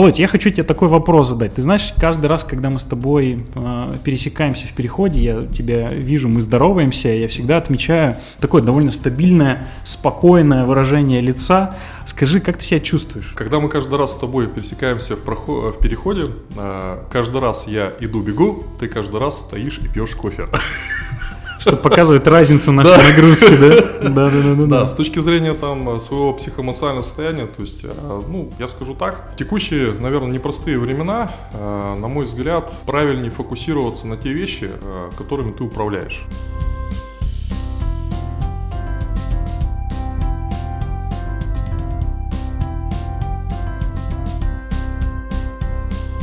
Володь, 0.00 0.18
я 0.18 0.28
хочу 0.28 0.48
тебе 0.48 0.64
такой 0.64 0.88
вопрос 0.88 1.28
задать. 1.28 1.52
Ты 1.52 1.60
знаешь, 1.60 1.92
каждый 1.98 2.24
раз, 2.24 2.42
когда 2.42 2.70
мы 2.70 2.78
с 2.78 2.84
тобой 2.84 3.44
э, 3.54 3.92
пересекаемся 4.02 4.66
в 4.66 4.70
переходе, 4.72 5.20
я 5.20 5.42
тебя 5.42 5.90
вижу, 5.92 6.26
мы 6.26 6.40
здороваемся, 6.40 7.10
я 7.10 7.28
всегда 7.28 7.58
отмечаю 7.58 8.16
такое 8.40 8.62
довольно 8.62 8.92
стабильное, 8.92 9.68
спокойное 9.84 10.64
выражение 10.64 11.20
лица. 11.20 11.76
Скажи, 12.06 12.40
как 12.40 12.56
ты 12.56 12.64
себя 12.64 12.80
чувствуешь? 12.80 13.34
Когда 13.36 13.60
мы 13.60 13.68
каждый 13.68 13.98
раз 13.98 14.14
с 14.14 14.16
тобой 14.16 14.46
пересекаемся 14.46 15.16
в, 15.16 15.18
проход, 15.18 15.76
в 15.76 15.80
переходе, 15.80 16.28
э, 16.56 16.98
каждый 17.12 17.42
раз 17.42 17.66
я 17.68 17.92
иду-бегу, 18.00 18.64
ты 18.78 18.88
каждый 18.88 19.20
раз 19.20 19.40
стоишь 19.40 19.80
и 19.84 19.88
пьешь 19.88 20.12
кофе. 20.12 20.46
Чтобы 21.60 21.76
показывать 21.78 22.26
разницу 22.26 22.72
нашей 22.72 23.02
нагрузки, 23.02 23.54
да? 23.60 24.08
Да, 24.08 24.30
да, 24.30 24.54
да, 24.54 24.66
да. 24.66 24.88
с 24.88 24.94
точки 24.94 25.18
зрения 25.20 25.52
там 25.52 26.00
своего 26.00 26.32
психоэмоционального 26.32 27.02
состояния, 27.02 27.46
то 27.46 27.60
есть, 27.62 27.84
э, 27.84 28.22
ну, 28.28 28.50
я 28.58 28.66
скажу 28.66 28.94
так, 28.94 29.34
текущие, 29.38 29.92
наверное, 29.92 30.30
непростые 30.30 30.78
времена, 30.78 31.32
э, 31.52 31.96
на 31.98 32.08
мой 32.08 32.24
взгляд, 32.24 32.72
правильнее 32.86 33.30
фокусироваться 33.30 34.06
на 34.06 34.16
те 34.16 34.32
вещи, 34.32 34.70
э, 34.70 35.10
которыми 35.18 35.52
ты 35.52 35.62
управляешь. 35.62 36.24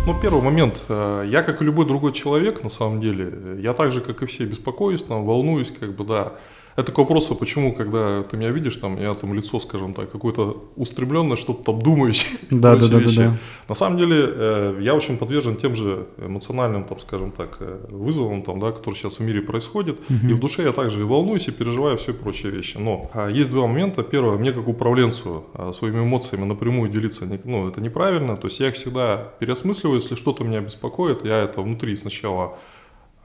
Ну, 0.07 0.17
первый 0.17 0.41
момент. 0.41 0.83
Э, 0.87 1.25
я, 1.27 1.43
как 1.43 1.61
и 1.61 1.65
любой 1.65 1.85
другой 1.85 2.13
человек, 2.13 2.63
на 2.63 2.69
самом 2.69 3.01
деле, 3.01 3.59
я 3.61 3.73
так 3.73 3.91
же, 3.91 3.99
как 3.99 4.23
и 4.23 4.25
все, 4.25 4.45
беспокоюсь, 4.45 5.03
там, 5.03 5.25
волнуюсь, 5.25 5.69
как 5.69 5.97
бы, 5.97 6.05
да. 6.05 6.35
Это 6.77 6.91
к 6.91 6.97
вопросу, 6.99 7.33
почему, 7.33 7.73
когда 7.73 8.21
ты 8.21 8.37
меня 8.37 8.51
видишь, 8.51 8.77
там, 8.77 9.01
я 9.01 9.15
там 9.15 9.33
лицо, 9.33 9.59
скажем 9.59 9.95
так, 9.95 10.11
какое-то 10.11 10.63
устремленное, 10.75 11.35
что-то 11.35 11.63
там 11.63 11.81
думаешь. 11.81 12.27
Да, 12.51 12.75
да, 12.75 12.87
да, 12.87 12.99
да, 12.99 13.09
да. 13.15 13.37
На 13.67 13.75
самом 13.75 13.97
деле, 13.97 14.15
э, 14.19 14.79
я 14.81 14.93
очень 14.93 15.17
подвержен 15.17 15.55
тем 15.55 15.75
же 15.75 16.05
эмоциональным, 16.17 16.83
там, 16.83 16.99
скажем 16.99 17.31
так, 17.31 17.57
э, 17.59 17.85
вызовам, 17.89 18.43
там, 18.43 18.59
да, 18.59 18.71
которые 18.71 18.95
сейчас 18.95 19.17
в 19.17 19.21
мире 19.21 19.41
происходят. 19.41 19.99
Угу. 20.09 20.29
И 20.29 20.33
в 20.33 20.39
душе 20.39 20.63
я 20.63 20.71
также 20.71 20.99
и 20.99 21.03
волнуюсь, 21.03 21.47
и 21.47 21.51
переживаю 21.51 21.97
все 21.97 22.13
прочие 22.13 22.51
вещи. 22.51 22.77
Но 22.77 23.09
а, 23.13 23.27
есть 23.27 23.49
два 23.49 23.65
момента. 23.65 24.03
Первое, 24.03 24.37
мне 24.37 24.51
как 24.51 24.67
управленцу 24.67 25.45
а, 25.53 25.73
своими 25.73 26.03
эмоциями 26.03 26.45
напрямую 26.45 26.91
делиться, 26.91 27.27
ну, 27.43 27.67
это 27.67 27.81
неправильно. 27.81 28.37
То 28.37 28.47
есть 28.47 28.59
я 28.59 28.67
их 28.67 28.75
всегда 28.75 29.33
переосмысливаю, 29.39 29.99
если 29.99 30.15
что-то 30.15 30.43
меня 30.43 30.61
беспокоит, 30.61 31.25
я 31.25 31.39
это 31.39 31.61
внутри 31.61 31.97
сначала 31.97 32.43
а, 32.45 32.57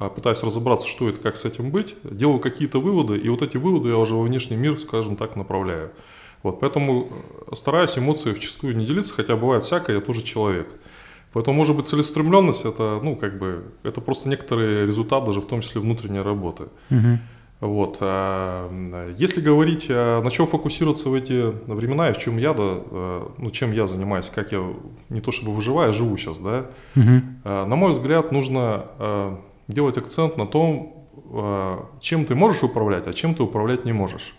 пытаюсь 0.08 0.42
разобраться, 0.42 0.86
что 0.86 1.08
это, 1.08 1.20
как 1.20 1.36
с 1.36 1.44
этим 1.44 1.70
быть, 1.70 1.94
делаю 2.04 2.38
какие-то 2.38 2.80
выводы, 2.80 3.18
и 3.18 3.28
вот 3.28 3.42
эти 3.42 3.56
выводы 3.56 3.90
я 3.90 3.98
уже 3.98 4.14
во 4.14 4.22
внешний 4.22 4.56
мир, 4.56 4.78
скажем 4.78 5.16
так, 5.16 5.36
направляю. 5.36 5.90
Вот, 6.42 6.60
поэтому 6.60 7.08
э, 7.50 7.54
стараюсь 7.54 7.96
эмоции 7.96 8.32
вчастую 8.32 8.76
не 8.76 8.84
делиться, 8.84 9.14
хотя 9.14 9.36
бывает 9.36 9.64
всякое, 9.64 9.96
я 9.96 10.02
тоже 10.02 10.22
человек. 10.22 10.68
Поэтому, 11.32 11.56
может 11.56 11.76
быть, 11.76 11.86
целеустремленность 11.86 12.64
это, 12.64 13.00
ну, 13.02 13.16
как 13.16 13.38
бы, 13.38 13.64
это 13.84 14.00
просто 14.00 14.28
некоторый 14.28 14.86
результат, 14.86 15.24
даже 15.24 15.40
в 15.40 15.46
том 15.46 15.62
числе 15.62 15.80
внутренней 15.80 16.20
работы. 16.20 16.64
Угу. 16.90 17.18
Вот. 17.60 17.98
А, 18.00 18.68
если 19.16 19.40
говорить, 19.40 19.86
а, 19.88 20.20
на 20.20 20.30
чем 20.30 20.46
фокусироваться 20.46 21.08
в 21.08 21.14
эти 21.14 21.52
времена 21.70 22.10
и 22.10 22.12
в 22.12 22.18
чем 22.18 22.36
я, 22.36 22.52
да, 22.52 22.62
э, 22.62 23.26
ну, 23.38 23.50
чем 23.50 23.72
я 23.72 23.86
занимаюсь, 23.86 24.30
как 24.34 24.52
я 24.52 24.62
не 25.08 25.20
то 25.20 25.30
чтобы 25.30 25.54
выживаю, 25.54 25.90
а 25.90 25.92
живу 25.92 26.16
сейчас, 26.16 26.38
да, 26.38 26.66
угу. 26.96 27.22
на 27.44 27.76
мой 27.76 27.92
взгляд, 27.92 28.32
нужно 28.32 29.38
делать 29.68 29.96
акцент 29.96 30.36
на 30.36 30.46
том, 30.46 31.08
а, 31.32 31.88
чем 32.00 32.24
ты 32.24 32.34
можешь 32.34 32.62
управлять, 32.62 33.06
а 33.06 33.12
чем 33.12 33.34
ты 33.34 33.42
управлять 33.42 33.84
не 33.84 33.92
можешь. 33.92 34.34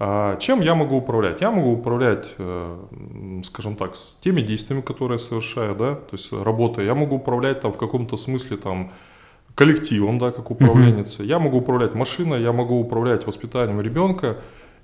А, 0.00 0.36
чем 0.38 0.60
я 0.60 0.74
могу 0.74 0.96
управлять? 0.96 1.40
Я 1.40 1.50
могу 1.50 1.72
управлять, 1.72 2.26
э, 2.38 3.42
скажем 3.42 3.74
так, 3.74 3.96
с 3.96 4.18
теми 4.22 4.40
действиями, 4.40 4.80
которые 4.80 5.16
я 5.16 5.18
совершаю, 5.18 5.74
да, 5.74 5.94
то 5.96 6.12
есть 6.12 6.32
работой. 6.32 6.86
Я 6.86 6.94
могу 6.94 7.16
управлять 7.16 7.60
там 7.60 7.72
в 7.72 7.76
каком-то 7.76 8.16
смысле 8.16 8.56
там 8.58 8.92
коллективом, 9.56 10.20
да, 10.20 10.30
как 10.30 10.52
управленец. 10.52 11.18
Uh-huh. 11.18 11.26
Я 11.26 11.40
могу 11.40 11.58
управлять 11.58 11.94
машиной, 11.94 12.42
я 12.42 12.52
могу 12.52 12.78
управлять 12.78 13.26
воспитанием 13.26 13.80
ребенка, 13.80 14.36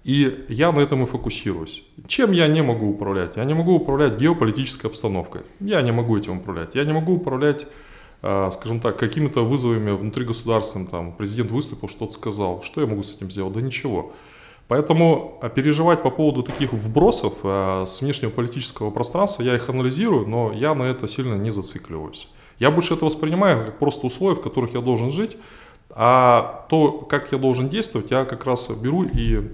и 0.03 0.47
я 0.49 0.72
на 0.72 0.81
этом 0.81 1.05
и 1.05 1.06
фокусируюсь. 1.06 1.84
Чем 2.09 2.33
я 2.33 2.49
не 2.49 2.62
могу 2.62 2.91
управлять? 2.91 3.37
Я 3.37 3.44
не 3.44 3.55
могу 3.55 3.77
управлять 3.77 4.19
геополитической 4.19 4.88
обстановкой. 4.88 5.43
Я 5.61 5.81
не 5.83 5.93
могу 5.93 6.19
этим 6.19 6.38
управлять. 6.38 6.75
Я 6.75 6.84
не 6.84 6.93
могу 6.93 7.15
управлять 7.15 7.67
скажем 8.20 8.80
так, 8.80 8.97
какими-то 8.97 9.44
вызовами 9.44 9.91
внутри 9.91 10.25
государственным, 10.25 10.86
там, 10.86 11.12
президент 11.12 11.50
выступил, 11.50 11.88
что-то 11.88 12.12
сказал, 12.12 12.62
что 12.62 12.80
я 12.80 12.86
могу 12.86 13.02
с 13.02 13.14
этим 13.14 13.30
сделать? 13.30 13.52
Да 13.52 13.60
ничего. 13.60 14.12
Поэтому 14.69 15.38
а, 15.42 15.48
переживать 15.50 16.02
по 16.02 16.10
поводу 16.10 16.42
таких 16.42 16.72
вбросов 16.72 17.34
а, 17.42 17.84
с 17.86 18.00
внешнего 18.00 18.30
политического 18.30 18.91
пространства, 18.91 19.42
я 19.42 19.56
их 19.56 19.69
анализирую, 19.69 20.26
но 20.26 20.52
я 20.52 20.75
на 20.75 20.84
это 20.84 21.06
сильно 21.06 21.34
не 21.34 21.50
зацикливаюсь. 21.50 22.28
Я 22.58 22.70
больше 22.70 22.94
это 22.94 23.04
воспринимаю 23.04 23.66
как 23.66 23.78
просто 23.78 24.06
условия, 24.06 24.36
в 24.36 24.42
которых 24.42 24.75
я 24.75 24.81
должен 24.81 25.10
жить, 25.10 25.36
а 25.91 26.66
то, 26.70 26.92
как 26.92 27.31
я 27.31 27.38
должен 27.38 27.69
действовать, 27.69 28.10
я 28.10 28.25
как 28.25 28.46
раз 28.46 28.69
беру 28.70 29.04
и, 29.04 29.50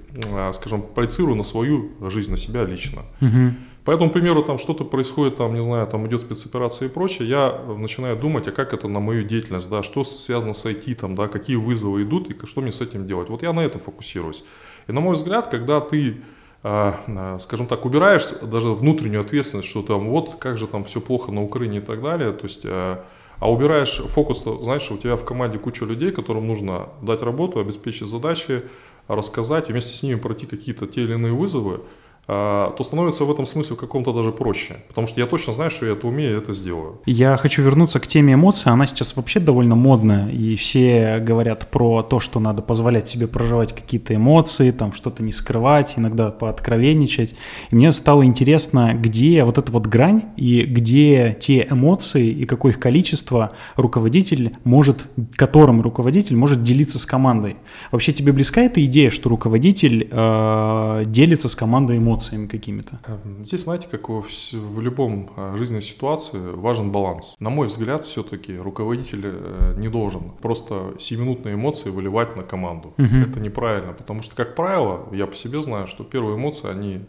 скажем, 0.54 0.82
проецирую 0.82 1.34
на 1.34 1.42
свою 1.42 1.90
жизнь, 2.08 2.30
на 2.30 2.36
себя 2.36 2.64
лично. 2.64 3.02
Угу. 3.20 3.54
По 3.84 3.92
этому 3.92 4.10
примеру, 4.10 4.42
там 4.42 4.58
что-то 4.58 4.84
происходит, 4.84 5.36
там, 5.38 5.54
не 5.54 5.64
знаю, 5.64 5.86
там 5.86 6.06
идет 6.06 6.20
спецоперация 6.20 6.88
и 6.88 6.90
прочее, 6.90 7.28
я 7.28 7.58
начинаю 7.78 8.16
думать, 8.16 8.46
а 8.46 8.52
как 8.52 8.74
это 8.74 8.88
на 8.88 9.00
мою 9.00 9.24
деятельность, 9.24 9.70
да, 9.70 9.82
что 9.82 10.04
связано 10.04 10.52
с 10.52 10.66
IT, 10.66 10.94
там, 10.96 11.14
да, 11.14 11.28
какие 11.28 11.56
вызовы 11.56 12.02
идут 12.02 12.30
и 12.30 12.46
что 12.46 12.60
мне 12.60 12.72
с 12.72 12.80
этим 12.80 13.06
делать. 13.06 13.30
Вот 13.30 13.42
я 13.42 13.52
на 13.52 13.60
этом 13.60 13.80
фокусируюсь. 13.80 14.44
И 14.86 14.92
на 14.92 15.00
мой 15.00 15.14
взгляд, 15.14 15.48
когда 15.48 15.80
ты 15.80 16.22
а, 16.62 17.38
скажем 17.40 17.66
так, 17.66 17.86
убираешь 17.86 18.28
даже 18.42 18.68
внутреннюю 18.68 19.22
ответственность, 19.22 19.68
что 19.68 19.82
там 19.82 20.10
вот 20.10 20.36
как 20.38 20.58
же 20.58 20.66
там 20.66 20.84
все 20.84 21.00
плохо 21.00 21.32
на 21.32 21.42
Украине 21.42 21.78
и 21.78 21.80
так 21.80 22.02
далее, 22.02 22.32
то 22.32 22.44
есть, 22.44 22.62
а, 22.64 23.04
убираешь 23.40 23.96
фокус, 23.96 24.44
знаешь, 24.44 24.90
у 24.90 24.98
тебя 24.98 25.16
в 25.16 25.24
команде 25.24 25.58
куча 25.58 25.86
людей, 25.86 26.12
которым 26.12 26.46
нужно 26.46 26.90
дать 27.00 27.22
работу, 27.22 27.60
обеспечить 27.60 28.08
задачи, 28.08 28.62
рассказать 29.08 29.68
вместе 29.68 29.94
с 29.94 30.02
ними 30.02 30.16
пройти 30.16 30.44
какие-то 30.44 30.86
те 30.86 31.04
или 31.04 31.14
иные 31.14 31.32
вызовы, 31.32 31.80
то 32.26 32.76
становится 32.84 33.24
в 33.24 33.30
этом 33.30 33.44
смысле 33.44 33.74
в 33.74 33.78
каком-то 33.78 34.12
даже 34.12 34.30
проще. 34.30 34.76
Потому 34.86 35.08
что 35.08 35.20
я 35.20 35.26
точно 35.26 35.52
знаю, 35.52 35.70
что 35.70 35.86
я 35.86 35.92
это 35.92 36.06
умею, 36.06 36.36
и 36.36 36.38
это 36.38 36.52
сделаю. 36.52 37.00
Я 37.04 37.36
хочу 37.36 37.60
вернуться 37.60 37.98
к 37.98 38.06
теме 38.06 38.34
эмоций. 38.34 38.70
Она 38.70 38.86
сейчас 38.86 39.16
вообще 39.16 39.40
довольно 39.40 39.74
модная. 39.74 40.28
И 40.30 40.54
все 40.54 41.18
говорят 41.18 41.68
про 41.70 42.02
то, 42.02 42.20
что 42.20 42.38
надо 42.38 42.62
позволять 42.62 43.08
себе 43.08 43.26
проживать 43.26 43.74
какие-то 43.74 44.14
эмоции, 44.14 44.70
там 44.70 44.92
что-то 44.92 45.24
не 45.24 45.32
скрывать, 45.32 45.94
иногда 45.96 46.30
пооткровенничать. 46.30 47.34
И 47.70 47.74
мне 47.74 47.90
стало 47.90 48.24
интересно, 48.24 48.94
где 48.94 49.42
вот 49.42 49.58
эта 49.58 49.72
вот 49.72 49.86
грань 49.86 50.22
и 50.36 50.62
где 50.62 51.36
те 51.40 51.66
эмоции 51.68 52.28
и 52.28 52.44
какое 52.44 52.72
их 52.72 52.78
количество 52.78 53.50
руководитель 53.74 54.54
может, 54.62 55.06
которым 55.34 55.80
руководитель 55.80 56.36
может 56.36 56.62
делиться 56.62 57.00
с 57.00 57.06
командой. 57.06 57.56
Вообще 57.90 58.12
тебе 58.12 58.32
близка 58.32 58.60
эта 58.60 58.84
идея, 58.84 59.10
что 59.10 59.28
руководитель 59.28 60.08
э, 60.10 61.02
делится 61.06 61.48
с 61.48 61.56
командой 61.56 61.98
эмоций? 61.98 62.19
Эмоциями 62.20 62.46
какими-то? 62.46 63.00
Эм, 63.06 63.44
здесь, 63.44 63.62
знаете, 63.62 63.86
как 63.90 64.08
в, 64.08 64.22
в 64.52 64.80
любом 64.80 65.30
э, 65.36 65.54
жизненной 65.56 65.82
ситуации 65.82 66.38
важен 66.38 66.92
баланс. 66.92 67.34
На 67.38 67.50
мой 67.50 67.68
взгляд, 67.68 68.04
все-таки 68.04 68.56
руководитель 68.56 69.22
э, 69.24 69.74
не 69.78 69.88
должен 69.88 70.30
просто 70.42 70.94
сиюминутные 70.98 71.54
эмоции 71.54 71.90
выливать 71.90 72.36
на 72.36 72.42
команду. 72.42 72.94
Угу. 72.98 73.16
Это 73.28 73.40
неправильно, 73.40 73.92
потому 73.92 74.22
что, 74.22 74.36
как 74.36 74.54
правило, 74.54 75.08
я 75.12 75.26
по 75.26 75.34
себе 75.34 75.62
знаю, 75.62 75.86
что 75.86 76.04
первые 76.04 76.36
эмоции, 76.36 76.70
они 76.70 77.00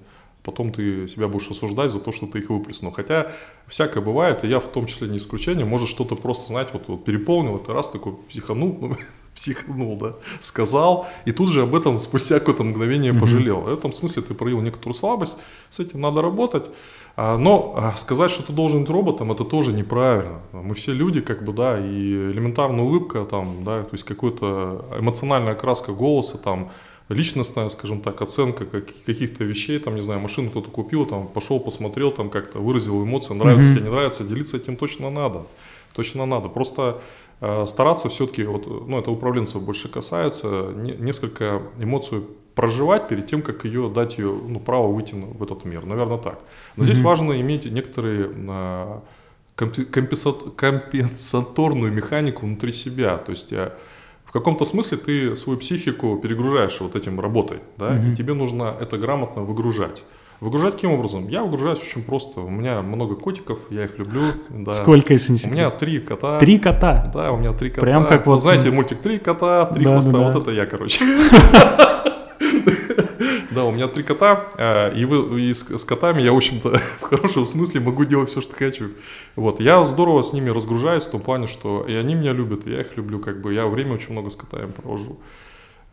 потом 0.44 0.72
ты 0.72 1.08
себя 1.08 1.28
будешь 1.28 1.50
осуждать 1.52 1.92
за 1.92 2.00
то, 2.00 2.12
что 2.12 2.26
ты 2.26 2.40
их 2.40 2.50
выплеснул. 2.50 2.92
Хотя 2.92 3.32
всякое 3.68 4.02
бывает, 4.04 4.44
и 4.44 4.48
я 4.48 4.60
в 4.60 4.68
том 4.68 4.88
числе 4.88 5.08
не 5.08 5.18
исключение, 5.18 5.66
может 5.66 5.88
что-то 5.88 6.16
просто, 6.16 6.48
знаете, 6.48 6.72
вот, 6.74 6.88
вот 6.88 7.06
переполнил, 7.06 7.60
ты 7.60 7.74
раз 7.74 7.90
такой 7.90 8.14
психанул, 8.30 8.78
ну, 8.82 8.96
психанул, 9.34 9.98
да, 9.98 10.14
сказал, 10.42 11.08
и 11.26 11.32
тут 11.32 11.50
же 11.50 11.62
об 11.62 11.76
этом 11.76 12.00
спустя 12.00 12.40
какое-то 12.40 12.64
мгновение 12.64 13.14
пожалел. 13.14 13.62
В 13.62 13.74
этом 13.74 13.94
смысле 13.94 14.22
ты 14.22 14.34
проявил 14.34 14.62
некоторую 14.62 14.94
слабость, 14.94 15.38
с 15.70 15.80
этим 15.80 16.02
надо 16.02 16.22
работать. 16.22 16.66
А, 17.18 17.38
но 17.38 17.74
а, 17.76 17.98
сказать, 17.98 18.32
что 18.32 18.44
ты 18.44 18.54
должен 18.54 18.82
быть 18.82 18.90
роботом, 18.90 19.32
это 19.32 19.44
тоже 19.44 19.74
неправильно. 19.74 20.40
Мы 20.54 20.76
все 20.76 20.94
люди, 20.94 21.22
как 21.22 21.44
бы, 21.44 21.52
да, 21.54 21.78
и 21.80 22.14
элементарная 22.32 22.84
улыбка, 22.84 23.26
там, 23.26 23.64
да, 23.64 23.84
то 23.84 23.94
есть 23.94 24.06
какая-то 24.06 24.86
эмоциональная 24.98 25.54
окраска 25.54 25.92
голоса, 25.92 26.38
там, 26.38 26.72
личностная, 27.10 27.68
скажем 27.70 28.02
так, 28.02 28.22
оценка 28.22 28.66
каких-то 28.66 29.44
вещей, 29.44 29.80
там, 29.80 29.96
не 29.96 30.02
знаю, 30.02 30.22
машину 30.22 30.50
кто-то 30.50 30.70
купил, 30.70 31.06
там, 31.06 31.28
пошел, 31.28 31.60
посмотрел, 31.60 32.12
там, 32.12 32.30
как-то 32.30 32.60
выразил 32.60 33.04
эмоции, 33.04 33.34
нравится 33.34 33.74
тебе, 33.74 33.82
не 33.82 33.90
нравится, 33.90 34.24
делиться 34.24 34.58
этим 34.58 34.78
точно 34.78 35.10
надо. 35.10 35.46
Точно 35.94 36.26
надо. 36.26 36.48
Просто 36.48 37.02
стараться 37.66 38.10
все-таки, 38.10 38.44
вот, 38.44 38.88
ну 38.88 39.00
это 39.00 39.10
управленцев 39.10 39.64
больше 39.64 39.90
касается, 39.90 40.74
не, 40.76 40.92
несколько 40.92 41.64
эмоцию 41.80 42.28
проживать 42.56 43.08
перед 43.08 43.28
тем, 43.28 43.42
как 43.42 43.66
ее 43.66 43.90
дать 43.90 44.18
ее 44.18 44.32
ну, 44.32 44.60
право 44.60 44.88
выйти 44.88 45.16
в 45.16 45.42
этот 45.42 45.66
мир. 45.66 45.86
Наверное, 45.86 46.18
так. 46.18 46.40
Но 46.76 46.84
mm-hmm. 46.84 46.86
здесь 46.86 47.02
важно 47.02 47.40
иметь 47.42 47.66
некоторые 47.66 48.32
э, 48.34 49.00
компенсаторную 49.56 51.92
механику 51.92 52.46
внутри 52.46 52.74
себя. 52.74 53.18
То 53.18 53.32
есть 53.32 53.54
э, 53.54 53.74
в 54.26 54.32
каком-то 54.32 54.66
смысле 54.66 54.98
ты 54.98 55.36
свою 55.36 55.60
психику 55.60 56.18
перегружаешь 56.18 56.80
вот 56.82 56.96
этим 56.96 57.20
работой, 57.20 57.60
да, 57.78 57.92
mm-hmm. 57.92 58.14
и 58.14 58.16
тебе 58.16 58.34
нужно 58.34 58.76
это 58.80 58.98
грамотно 58.98 59.44
выгружать. 59.44 60.04
Выгружать 60.42 60.74
каким 60.74 60.94
образом? 60.94 61.28
Я 61.28 61.44
выгружаюсь 61.44 61.80
очень 61.80 62.02
просто. 62.02 62.42
У 62.42 62.50
меня 62.50 62.82
много 62.82 63.16
котиков, 63.16 63.60
я 63.70 63.86
их 63.86 64.00
люблю. 64.00 64.24
Да. 64.50 64.74
Сколько, 64.74 65.14
если 65.14 65.34
не 65.34 65.40
У 65.46 65.54
меня 65.54 65.70
три 65.70 66.00
кота. 66.00 66.40
Три 66.40 66.58
кота? 66.58 67.12
Да, 67.14 67.32
у 67.32 67.38
меня 67.38 67.54
три 67.54 67.70
кота. 67.70 67.82
Прям 67.82 68.08
как 68.08 68.26
вот... 68.26 68.42
Знаете, 68.42 68.72
мультик 68.72 69.02
«Три 69.02 69.20
кота, 69.20 69.68
три 69.68 69.86
Да, 69.86 69.92
хвоста», 69.92 70.12
да, 70.12 70.18
да. 70.18 70.32
вот 70.32 70.42
это 70.42 70.52
я, 70.52 70.66
короче. 70.66 71.06
Да, 73.52 73.66
у 73.66 73.72
меня 73.72 73.90
три 73.90 74.02
кота, 74.02 74.46
э, 74.58 74.96
и, 74.96 75.04
вы, 75.04 75.42
и 75.42 75.54
с, 75.54 75.78
с 75.78 75.84
котами 75.84 76.22
я, 76.22 76.32
в 76.32 76.38
общем-то, 76.38 76.80
в 77.02 77.04
хорошем 77.04 77.46
смысле 77.46 77.82
могу 77.82 78.06
делать 78.06 78.30
все, 78.30 78.42
что 78.42 78.56
хочу. 78.56 78.92
Вот, 79.36 79.60
я 79.60 79.84
здорово 79.84 80.24
с 80.24 80.32
ними 80.32 80.50
разгружаюсь 80.50 81.04
в 81.04 81.12
том 81.12 81.20
плане, 81.20 81.48
что 81.48 81.86
и 81.86 81.94
они 81.94 82.16
меня 82.16 82.32
любят, 82.32 82.66
и 82.66 82.72
я 82.72 82.80
их 82.80 82.96
люблю, 82.96 83.20
как 83.20 83.42
бы, 83.42 83.54
я 83.54 83.68
время 83.68 83.96
очень 83.96 84.14
много 84.14 84.30
с 84.30 84.38
котами 84.38 84.72
провожу. 84.72 85.20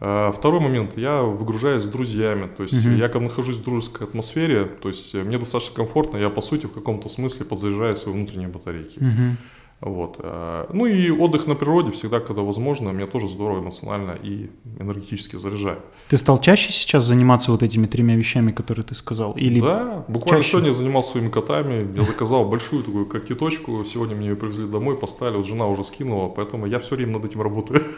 А, 0.01 0.31
Второй 0.33 0.61
момент, 0.61 0.97
я 0.97 1.23
выгружаюсь 1.23 1.83
с 1.83 1.87
друзьями, 1.87 2.49
то 2.57 2.63
есть 2.63 2.85
Мгм. 2.85 2.97
я 2.97 3.09
когда 3.09 3.25
нахожусь 3.27 3.57
в 3.57 3.65
дружеской 3.65 4.07
атмосфере, 4.07 4.65
то 4.65 4.89
есть 4.89 5.15
э, 5.15 5.25
мне 5.25 5.39
достаточно 5.39 5.75
комфортно, 5.75 6.19
я 6.19 6.31
по 6.31 6.41
сути 6.41 6.67
в 6.67 6.73
каком-то 6.73 7.09
смысле 7.09 7.45
подзаряжаю 7.47 7.97
свои 7.97 8.15
внутренние 8.15 8.49
батарейки. 8.49 8.99
Мгм. 9.01 9.37
Вот. 9.81 10.17
э, 10.19 10.67
Ну 10.73 10.87
и 10.87 11.11
отдых 11.11 11.47
на 11.47 11.55
природе 11.55 11.91
всегда, 11.93 12.19
когда 12.21 12.43
возможно, 12.43 12.91
меня 12.91 13.07
тоже 13.07 13.29
здорово 13.29 13.61
эмоционально 13.61 14.17
и 14.23 14.51
энергетически 14.81 15.37
заряжает. 15.37 15.79
Ты 16.09 16.17
стал 16.19 16.41
чаще 16.41 16.73
сейчас 16.73 17.05
заниматься 17.05 17.51
вот 17.53 17.63
этими 17.63 17.87
тремя 17.87 18.17
вещами, 18.17 18.51
которые 18.53 18.85
ты 18.85 18.95
сказал? 18.95 19.33
Или 19.33 19.61
Да, 19.61 20.05
буквально 20.09 20.43
чаще? 20.43 20.51
сегодня 20.53 20.69
я 20.71 20.75
занимался 20.75 21.13
своими 21.13 21.29
котами, 21.31 21.97
я 21.97 22.05
заказал 22.05 22.45
большую 22.49 22.83
такую 22.85 23.07
когтеточку, 23.07 23.85
сегодня 23.85 24.15
мне 24.17 24.29
ее 24.29 24.37
привезли 24.37 24.67
домой, 24.67 24.97
поставили, 24.97 25.37
вот 25.37 25.47
жена 25.47 25.67
уже 25.67 25.83
скинула, 25.85 26.29
поэтому 26.29 26.67
я 26.67 26.79
все 26.81 26.97
время 26.97 27.15
над 27.15 27.25
этим 27.25 27.43
работаю. 27.43 27.83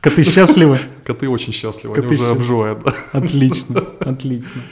коты 0.00 0.22
счастливы? 0.22 0.78
Коты 1.04 1.28
очень 1.28 1.52
счастливы, 1.52 1.94
Коты 1.94 2.08
они 2.08 2.16
уже 2.16 2.30
обживают, 2.30 2.82
да. 2.84 2.94
Отлично, 3.12 3.84
отлично. 4.00 4.62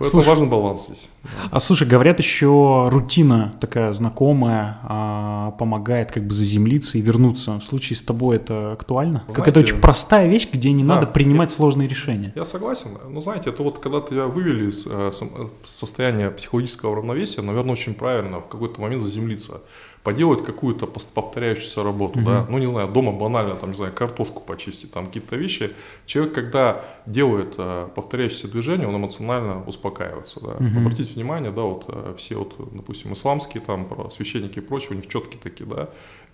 Поэтому 0.00 0.22
Слушай, 0.22 0.34
важен 0.34 0.48
баланс 0.48 0.86
здесь. 0.86 1.10
А 1.50 1.60
слушай, 1.60 1.86
говорят 1.86 2.18
еще 2.18 2.88
рутина 2.90 3.54
такая 3.60 3.92
знакомая 3.92 4.78
а, 4.82 5.50
помогает 5.58 6.10
как 6.10 6.26
бы 6.26 6.32
заземлиться 6.32 6.96
и 6.96 7.02
вернуться. 7.02 7.60
В 7.60 7.64
случае 7.64 7.98
с 7.98 8.00
тобой 8.00 8.36
это 8.36 8.72
актуально? 8.72 9.24
как 9.26 9.46
это 9.46 9.60
Знаете, 9.60 9.72
очень 9.74 9.82
простая 9.82 10.26
вещь, 10.26 10.48
где 10.50 10.72
не 10.72 10.84
да, 10.84 10.94
надо 10.94 11.06
принимать 11.06 11.50
сложные 11.50 11.86
решения. 11.86 12.32
Я 12.34 12.46
согласен. 12.46 12.92
Но 13.10 13.20
знаете, 13.20 13.50
это 13.50 13.62
вот 13.62 13.80
когда 13.80 14.00
тебя 14.00 14.26
вывели 14.26 14.70
из 14.70 14.86
э, 14.86 15.10
э, 15.20 15.48
состояния 15.64 16.30
психологического 16.30 16.96
равновесия, 16.96 17.42
наверное, 17.42 17.72
очень 17.72 17.92
правильно 17.92 18.40
в 18.40 18.48
какой-то 18.48 18.80
момент 18.80 19.02
заземлиться. 19.02 19.60
Поделать 20.02 20.44
какую-то 20.46 20.86
повторяющуюся 20.86 21.82
работу, 21.82 22.18
Мгм. 22.20 22.24
да, 22.26 22.46
ну 22.48 22.56
не 22.56 22.64
знаю, 22.66 22.88
дома 22.88 23.12
банально, 23.12 23.54
там, 23.54 23.70
не 23.72 23.76
знаю, 23.76 23.92
картошку 23.92 24.40
почистить, 24.42 24.90
там 24.92 25.06
какие-то 25.06 25.36
вещи. 25.36 25.72
Человек, 26.06 26.34
когда 26.34 26.82
делает 27.04 27.52
э, 27.58 27.88
повторяющиеся 27.94 28.48
движения, 28.48 28.86
он 28.88 28.96
эмоционально 28.96 29.62
успокаивается, 29.66 30.40
да. 30.40 30.56
Мгм. 30.58 30.78
Обратите 30.78 31.12
внимание, 31.12 31.50
да, 31.50 31.62
вот 31.62 31.84
э, 31.88 32.14
все 32.16 32.36
вот, 32.36 32.54
допустим, 32.72 33.12
исламские 33.12 33.62
там 33.62 33.86
священники 34.10 34.58
и 34.58 34.62
прочее, 34.62 34.92
у 34.92 34.94
них 34.94 35.06
четкие 35.06 35.38
такие, 35.42 35.68
да. 35.68 35.88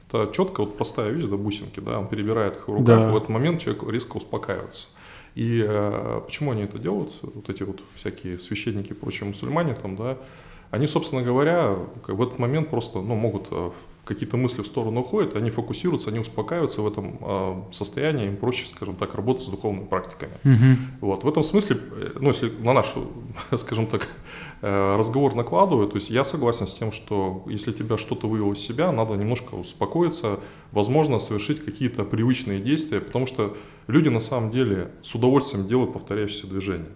Это 0.08 0.30
четко, 0.32 0.60
вот 0.60 0.76
простая 0.76 1.10
вещь, 1.10 1.24
да, 1.24 1.36
бусинки, 1.36 1.80
да, 1.80 1.98
он 1.98 2.06
перебирает 2.06 2.54
их 2.56 2.68
в 2.68 2.72
руках, 2.72 3.00
Да. 3.00 3.10
в 3.10 3.16
этот 3.16 3.28
момент 3.30 3.60
человек 3.60 3.82
резко 3.88 4.16
успокаивается. 4.18 4.86
И 5.34 5.60
э, 5.66 6.20
почему 6.24 6.52
они 6.52 6.62
это 6.62 6.78
делают, 6.78 7.12
вот 7.22 7.50
эти 7.50 7.64
вот 7.64 7.80
всякие 7.96 8.38
священники 8.38 8.92
и 8.92 8.94
прочие 8.94 9.28
мусульмане 9.28 9.74
там, 9.74 9.96
да, 9.96 10.18
они, 10.70 10.86
собственно 10.86 11.22
говоря, 11.22 11.76
в 12.06 12.22
этот 12.22 12.38
момент 12.38 12.70
просто, 12.70 13.00
ну, 13.00 13.14
могут 13.14 13.48
э, 13.50 13.70
какие-то 14.06 14.36
мысли 14.36 14.62
в 14.62 14.66
сторону 14.66 15.00
уходят, 15.00 15.36
они 15.36 15.50
фокусируются, 15.50 16.10
они 16.10 16.20
успокаиваются 16.20 16.80
в 16.80 16.86
этом 16.86 17.18
э, 17.20 17.62
состоянии, 17.72 18.28
им 18.28 18.36
проще, 18.36 18.66
скажем 18.68 18.94
так, 18.94 19.14
работать 19.14 19.42
с 19.42 19.48
духовными 19.48 19.86
практиками. 19.86 20.32
Мгм. 20.44 20.78
Вот. 21.00 21.24
В 21.24 21.28
этом 21.28 21.42
смысле, 21.42 21.76
э, 21.76 22.12
ну, 22.20 22.28
если 22.28 22.50
на 22.60 22.72
наш, 22.72 22.94
скажем 23.56 23.86
так, 23.86 24.08
э, 24.62 24.96
разговор 24.96 25.34
накладываю, 25.34 25.88
то 25.88 25.96
есть 25.96 26.08
я 26.08 26.24
согласен 26.24 26.66
с 26.68 26.74
тем, 26.74 26.92
что 26.92 27.42
если 27.46 27.72
тебя 27.72 27.98
что-то 27.98 28.28
вывело 28.28 28.52
из 28.52 28.60
себя, 28.60 28.92
надо 28.92 29.14
немножко 29.14 29.54
успокоиться, 29.54 30.38
возможно, 30.70 31.18
совершить 31.18 31.64
какие-то 31.64 32.04
привычные 32.04 32.60
действия, 32.60 33.00
потому 33.00 33.26
что 33.26 33.56
люди 33.88 34.08
на 34.08 34.20
самом 34.20 34.52
деле 34.52 34.92
с 35.02 35.14
удовольствием 35.16 35.66
делают 35.66 35.92
повторяющиеся 35.92 36.46
движения. 36.46 36.90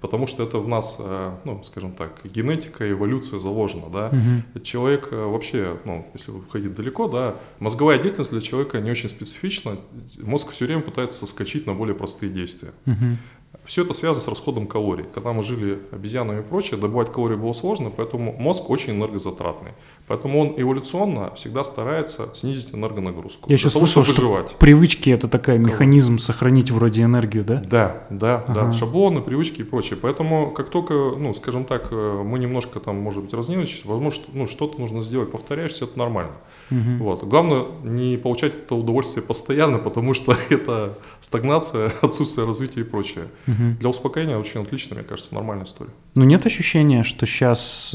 Потому 0.00 0.26
что 0.26 0.42
это 0.42 0.58
в 0.58 0.66
нас, 0.66 0.96
э, 0.98 1.32
ну, 1.44 1.62
скажем 1.62 1.92
так, 1.92 2.20
генетика, 2.24 2.90
эволюция 2.90 3.38
заложена, 3.38 3.90
да. 3.92 4.08
Мгм. 4.10 4.62
Человек 4.62 5.08
э, 5.10 5.16
вообще, 5.16 5.76
ну, 5.84 6.06
если 6.14 6.30
уходить 6.30 6.74
далеко, 6.74 7.06
да, 7.06 7.36
мозговая 7.58 7.98
деятельность 7.98 8.30
для 8.30 8.40
человека 8.40 8.80
не 8.80 8.90
очень 8.90 9.10
специфична. 9.10 9.76
Мозг 10.18 10.52
все 10.52 10.64
время 10.64 10.80
пытается 10.80 11.18
соскочить 11.18 11.66
на 11.66 11.74
более 11.74 11.94
простые 11.94 12.32
действия. 12.32 12.72
Мгм. 12.86 13.18
Все 13.64 13.82
это 13.82 13.92
связано 13.92 14.20
с 14.20 14.28
расходом 14.28 14.66
калорий. 14.66 15.04
Когда 15.14 15.32
мы 15.32 15.42
жили 15.42 15.80
обезьянами 15.92 16.40
и 16.40 16.42
прочее, 16.42 16.80
добывать 16.80 17.12
калории 17.12 17.36
было 17.36 17.52
сложно, 17.52 17.90
поэтому 17.90 18.32
мозг 18.32 18.68
очень 18.70 18.94
энергозатратный. 18.94 19.72
Поэтому 20.08 20.40
он 20.40 20.54
эволюционно 20.56 21.32
всегда 21.36 21.62
старается 21.62 22.30
снизить 22.34 22.74
энергонагрузку. 22.74 23.48
Я 23.48 23.54
еще 23.54 23.70
того, 23.70 23.86
слышал, 23.86 24.02
что 24.04 24.22
выживать. 24.22 24.56
привычки 24.56 25.10
это 25.10 25.28
такой 25.28 25.58
механизм 25.58 26.18
сохранить 26.18 26.70
вроде 26.72 27.02
энергию, 27.02 27.44
да? 27.44 27.62
Да, 27.64 28.02
да, 28.10 28.44
Ага. 28.48 28.54
да, 28.54 28.72
шаблоны, 28.72 29.20
привычки 29.20 29.60
и 29.60 29.64
прочее. 29.64 29.96
Поэтому, 30.00 30.50
как 30.50 30.70
только, 30.70 30.94
ну, 30.94 31.32
скажем 31.32 31.64
так, 31.64 31.88
э, 31.92 32.22
мы 32.24 32.40
немножко 32.40 32.80
там, 32.80 32.96
может 32.96 33.22
быть, 33.22 33.34
разнервничать, 33.34 33.84
возможно, 33.84 34.24
ну, 34.32 34.46
что-то 34.48 34.80
нужно 34.80 35.02
сделать, 35.02 35.30
повторяешься, 35.30 35.84
это 35.84 35.96
нормально. 35.96 36.32
Мгм. 36.70 36.98
Вот. 36.98 37.22
Главное 37.24 37.66
не 37.84 38.16
получать 38.16 38.54
это 38.54 38.74
удовольствие 38.74 39.24
постоянно, 39.24 39.78
потому 39.88 40.14
что 40.14 40.36
это 40.50 40.98
стагнация, 41.20 41.92
отсутствие 42.00 42.46
развития 42.48 42.80
и 42.80 42.84
прочее. 42.84 43.28
Мгм. 43.46 43.76
Для 43.76 43.88
успокоения 43.88 44.36
очень 44.36 44.60
отлично, 44.60 44.96
мне 44.96 45.04
кажется, 45.04 45.34
нормальная 45.34 45.66
история. 45.66 45.90
Ну 46.14 46.24
нет 46.24 46.44
ощущения, 46.46 47.02
что 47.02 47.26
сейчас 47.26 47.90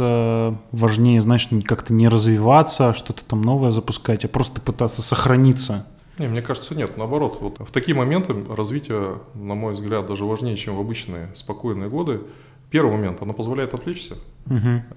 важнее, 0.71 1.21
знаешь, 1.21 1.47
как-то 1.65 1.93
не 1.93 2.07
развиваться, 2.07 2.93
что-то 2.93 3.23
там 3.23 3.41
новое 3.41 3.71
запускать, 3.71 4.25
а 4.25 4.27
просто 4.27 4.61
пытаться 4.61 5.01
сохраниться. 5.01 5.87
Не, 6.17 6.27
мне 6.27 6.41
кажется, 6.41 6.75
нет. 6.75 6.97
Наоборот, 6.97 7.39
вот 7.41 7.59
в 7.59 7.71
такие 7.71 7.95
моменты 7.95 8.33
развитие, 8.49 9.19
на 9.33 9.53
мой 9.53 9.73
взгляд, 9.73 10.07
даже 10.07 10.23
важнее, 10.23 10.55
чем 10.55 10.77
в 10.77 10.79
обычные 10.79 11.29
спокойные 11.35 11.89
годы. 11.89 12.21
Первый 12.75 12.91
момент, 12.91 13.21
оно 13.21 13.31
позволяет 13.31 13.73
отвлечься. 13.73 14.17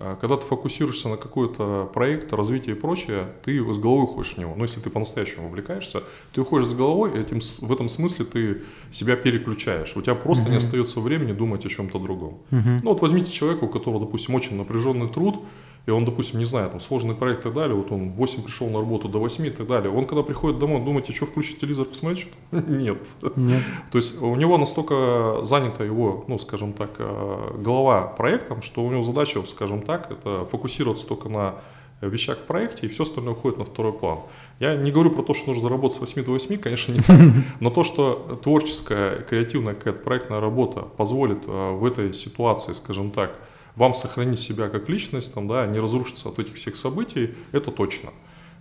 А 0.00 0.16
Когда 0.20 0.36
ты 0.36 0.44
фокусируешься 0.44 1.08
на 1.08 1.16
какой-то 1.16 1.88
проект, 1.94 2.32
развитие 2.32 2.74
и 2.74 2.78
прочее, 2.78 3.28
ты 3.44 3.60
с 3.72 3.78
головой 3.78 4.02
уходишь 4.02 4.34
в 4.34 4.38
него. 4.38 4.52
Но 4.56 4.64
если 4.64 4.80
ты 4.80 4.90
по-настоящему 4.90 5.46
увлекаешься, 5.46 6.02
ты 6.32 6.40
уходишь 6.40 6.66
с 6.66 6.74
головой, 6.74 7.12
и 7.16 7.20
этим, 7.20 7.38
в 7.60 7.72
этом 7.72 7.88
смысле 7.88 8.24
ты 8.24 8.62
себя 8.90 9.14
переключаешь. 9.14 9.96
У 9.96 10.02
тебя 10.02 10.16
просто 10.16 10.46
не 10.46 10.56
Мгм. 10.56 10.58
остается 10.58 10.98
времени 10.98 11.30
думать 11.32 11.64
о 11.66 11.68
чем-то 11.68 12.00
другом. 12.00 12.38
Мгм. 12.50 12.80
Ну 12.82 12.90
вот 12.90 13.00
возьмите 13.00 13.30
человека, 13.30 13.62
у 13.64 13.68
которого, 13.68 14.00
допустим, 14.00 14.34
очень 14.34 14.56
напряженный 14.56 15.08
труд, 15.08 15.36
и 15.88 15.90
он, 15.90 16.04
допустим, 16.04 16.38
не 16.38 16.44
знаю, 16.44 16.68
там 16.68 16.80
сложный 16.80 17.14
проект 17.14 17.40
и 17.40 17.42
так 17.44 17.54
далее, 17.54 17.74
вот 17.74 17.90
он 17.90 18.10
в 18.10 18.16
8 18.16 18.42
пришел 18.42 18.68
на 18.68 18.80
работу 18.80 19.08
до 19.08 19.20
8 19.20 19.46
и 19.46 19.50
так 19.50 19.66
далее. 19.66 19.90
Он 19.90 20.04
когда 20.04 20.22
приходит 20.22 20.58
домой, 20.58 20.84
думаете, 20.84 21.14
что 21.14 21.24
включить 21.24 21.60
телевизор, 21.60 21.86
посмотреть 21.86 22.28
что-то? 22.50 22.70
Нет. 22.70 22.98
Нет. 23.36 23.62
То 23.90 23.96
есть 23.96 24.20
у 24.20 24.36
него 24.36 24.58
настолько 24.58 25.40
занята 25.44 25.84
его, 25.84 26.26
ну, 26.28 26.38
скажем 26.38 26.74
так, 26.74 26.90
э, 26.98 27.54
голова 27.64 28.02
проектом, 28.02 28.60
что 28.60 28.84
у 28.84 28.90
него 28.90 29.02
задача, 29.02 29.42
скажем 29.46 29.80
так, 29.80 30.10
это 30.10 30.44
фокусироваться 30.44 31.06
только 31.06 31.30
на 31.30 31.54
вещах 32.02 32.36
в 32.36 32.42
проекте, 32.42 32.86
и 32.86 32.90
все 32.90 33.04
остальное 33.04 33.32
уходит 33.32 33.58
на 33.58 33.64
второй 33.64 33.94
план. 33.94 34.18
Я 34.60 34.76
не 34.76 34.92
говорю 34.92 35.10
про 35.12 35.22
то, 35.22 35.32
что 35.32 35.48
нужно 35.48 35.62
заработать 35.62 35.96
с 35.96 36.00
8 36.00 36.22
до 36.22 36.32
8, 36.32 36.58
конечно, 36.58 36.92
не 36.92 37.00
так, 37.00 37.18
но 37.60 37.70
то, 37.70 37.82
что 37.82 38.38
творческая, 38.44 39.22
креативная 39.22 39.74
какая-то 39.74 40.00
проектная 40.04 40.40
работа 40.40 40.82
позволит 40.82 41.38
э, 41.46 41.70
в 41.72 41.82
этой 41.86 42.12
ситуации, 42.12 42.74
скажем 42.74 43.10
так, 43.10 43.32
вам 43.78 43.94
сохранить 43.94 44.40
себя 44.40 44.68
как 44.68 44.88
личность, 44.88 45.32
там, 45.34 45.48
да, 45.48 45.66
не 45.66 45.78
разрушиться 45.80 46.28
от 46.28 46.38
этих 46.38 46.54
всех 46.56 46.76
событий, 46.76 47.30
это 47.52 47.70
точно. 47.70 48.10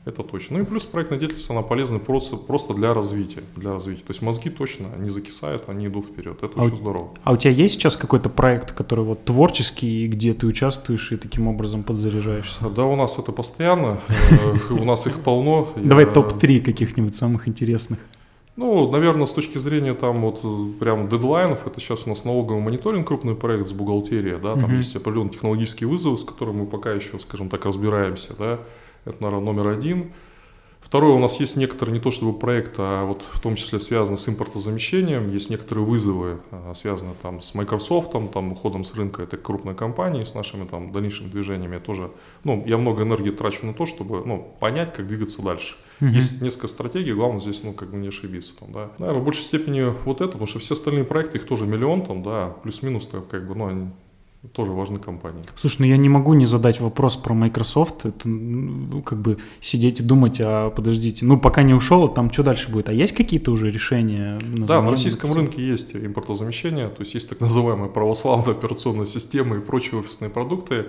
Это 0.06 0.24
точно. 0.24 0.58
Ну 0.58 0.64
и 0.64 0.66
плюс 0.66 0.86
проектная 0.86 1.20
деятельность, 1.20 1.50
она 1.52 1.62
полезна 1.62 2.00
просто, 2.00 2.38
просто 2.38 2.74
для 2.74 2.94
развития, 2.94 3.44
для 3.58 3.74
развития. 3.74 4.04
То 4.04 4.12
есть 4.12 4.22
мозги 4.22 4.50
точно 4.50 4.86
не 4.98 5.10
закисают, 5.10 5.64
они 5.68 5.88
идут 5.88 6.06
вперед. 6.06 6.38
Это 6.42 6.54
А 6.56 6.64
очень 6.64 6.76
у- 6.76 6.78
здорово. 6.78 7.10
А 7.26 7.34
у 7.34 7.38
тебя 7.38 7.52
есть 7.52 7.74
сейчас 7.74 7.98
какой-то 7.98 8.30
проект, 8.30 8.72
который 8.72 9.04
вот 9.04 9.26
творческий, 9.26 10.08
где 10.08 10.34
ты 10.34 10.48
участвуешь 10.48 11.12
и 11.12 11.18
таким 11.18 11.48
образом 11.48 11.84
подзаряжаешься? 11.84 12.70
Да, 12.70 12.86
у 12.86 12.96
нас 12.96 13.20
это 13.20 13.34
постоянно, 13.34 14.00
у 14.70 14.86
нас 14.86 15.06
их 15.08 15.20
полно. 15.20 15.68
Давай 15.76 16.06
Я- 16.06 16.12
топ-3 16.14 16.62
каких-нибудь 16.62 17.16
самых 17.16 17.50
интересных. 17.50 18.00
Ну, 18.58 18.90
наверное, 18.92 19.28
с 19.28 19.34
точки 19.34 19.60
зрения 19.60 19.94
там 19.94 20.22
вот 20.22 20.40
э, 20.44 20.80
прям 20.80 21.08
дедлайнов, 21.10 21.68
это 21.68 21.80
сейчас 21.80 22.08
у 22.08 22.10
нас 22.10 22.26
налоговый 22.26 22.60
мониторинг, 22.60 23.08
крупный 23.08 23.36
проект 23.36 23.68
с 23.68 23.72
бухгалтерией, 23.72 24.40
да, 24.40 24.54
там 24.56 24.64
Мгм. 24.64 24.78
есть 24.78 24.96
определенные 24.96 25.32
технологические 25.34 25.88
вызовы, 25.88 26.18
с 26.18 26.24
которыми 26.24 26.62
мы 26.62 26.66
пока 26.66 26.92
еще, 26.92 27.20
скажем 27.20 27.50
так, 27.50 27.66
разбираемся, 27.66 28.34
да, 28.38 28.60
это, 29.06 29.22
наверное, 29.24 29.46
номер 29.46 29.68
один. 29.68 30.12
Второе, 30.88 31.16
у 31.16 31.20
нас 31.20 31.38
есть 31.42 31.58
некоторые, 31.58 31.96
не 31.96 32.00
то 32.00 32.12
чтобы 32.12 32.40
проект, 32.40 32.76
а 32.78 33.04
вот 33.04 33.22
в 33.30 33.42
том 33.42 33.58
числе 33.58 33.78
связаны 33.82 34.18
с 34.18 34.30
импортозамещением, 34.30 35.34
есть 35.34 35.50
некоторые 35.50 35.84
вызовы, 35.86 36.38
а, 36.50 36.74
связанные 36.76 37.14
там 37.22 37.42
с 37.42 37.54
Microsoft, 37.56 38.14
там, 38.14 38.54
уходом 38.54 38.86
с 38.86 38.96
рынка 38.96 39.24
этой 39.24 39.38
крупной 39.38 39.76
компании, 39.76 40.24
с 40.24 40.34
нашими 40.34 40.66
там 40.66 40.94
дальнейшими 40.94 41.28
движениями. 41.28 41.74
Я 41.74 41.82
тоже, 41.82 42.10
ну, 42.46 42.64
я 42.66 42.78
много 42.78 43.04
энергии 43.04 43.32
трачу 43.32 43.66
на 43.66 43.74
то, 43.74 43.86
чтобы, 43.86 44.24
ну, 44.26 44.56
понять, 44.62 44.94
как 44.94 45.08
двигаться 45.08 45.42
дальше. 45.42 45.76
Мгм. 46.00 46.14
Есть 46.14 46.42
несколько 46.42 46.70
стратегий, 46.70 47.12
главное 47.12 47.42
здесь, 47.42 47.64
ну, 47.64 47.74
как 47.74 47.90
бы 47.90 47.98
не 47.98 48.08
ошибиться 48.08 48.58
там, 48.58 48.72
да. 48.72 48.90
Наверное, 48.98 49.22
в 49.22 49.26
большей 49.26 49.44
степени 49.44 49.94
вот 50.06 50.22
это, 50.22 50.28
потому 50.28 50.48
что 50.48 50.60
все 50.60 50.74
остальные 50.74 51.04
проекты, 51.04 51.38
их 51.38 51.46
тоже 51.46 51.66
миллион 51.66 52.06
там, 52.06 52.24
да, 52.24 52.56
плюс-минус, 52.64 53.10
как 53.30 53.46
бы, 53.46 53.56
ну, 53.56 53.68
они 53.68 53.88
тоже 54.54 54.72
важны 54.72 55.00
компании. 55.00 55.44
Слушай, 55.56 55.78
ну 55.80 55.86
я 55.88 55.98
не 55.98 56.10
могу 56.10 56.34
не 56.34 56.46
задать 56.46 56.80
вопрос 56.80 57.18
про 57.18 57.34
Microsoft. 57.34 58.06
Это 58.06 58.28
ну, 58.28 59.02
как 59.02 59.20
бы 59.20 59.38
сидеть 59.62 60.00
и 60.00 60.04
думать, 60.04 60.40
а 60.40 60.70
подождите, 60.70 61.26
ну 61.26 61.40
пока 61.40 61.64
не 61.64 61.74
ушел, 61.74 62.08
там 62.08 62.32
что 62.32 62.44
дальше 62.44 62.72
будет? 62.72 62.90
А 62.90 62.94
есть 62.94 63.14
какие-то 63.14 63.52
уже 63.52 63.72
решения? 63.72 64.40
На 64.44 64.68
да, 64.68 64.82
на 64.82 64.92
российском 64.92 65.34
рынке 65.34 65.66
есть 65.66 65.96
импортозамещение, 65.96 66.90
то 66.90 67.02
есть 67.02 67.16
есть 67.16 67.30
так 67.30 67.42
называемая 67.42 67.90
православная 67.90 68.54
операционная 68.54 69.08
система 69.08 69.58
и 69.58 69.60
прочие 69.60 70.00
офисные 70.00 70.30
продукты. 70.30 70.88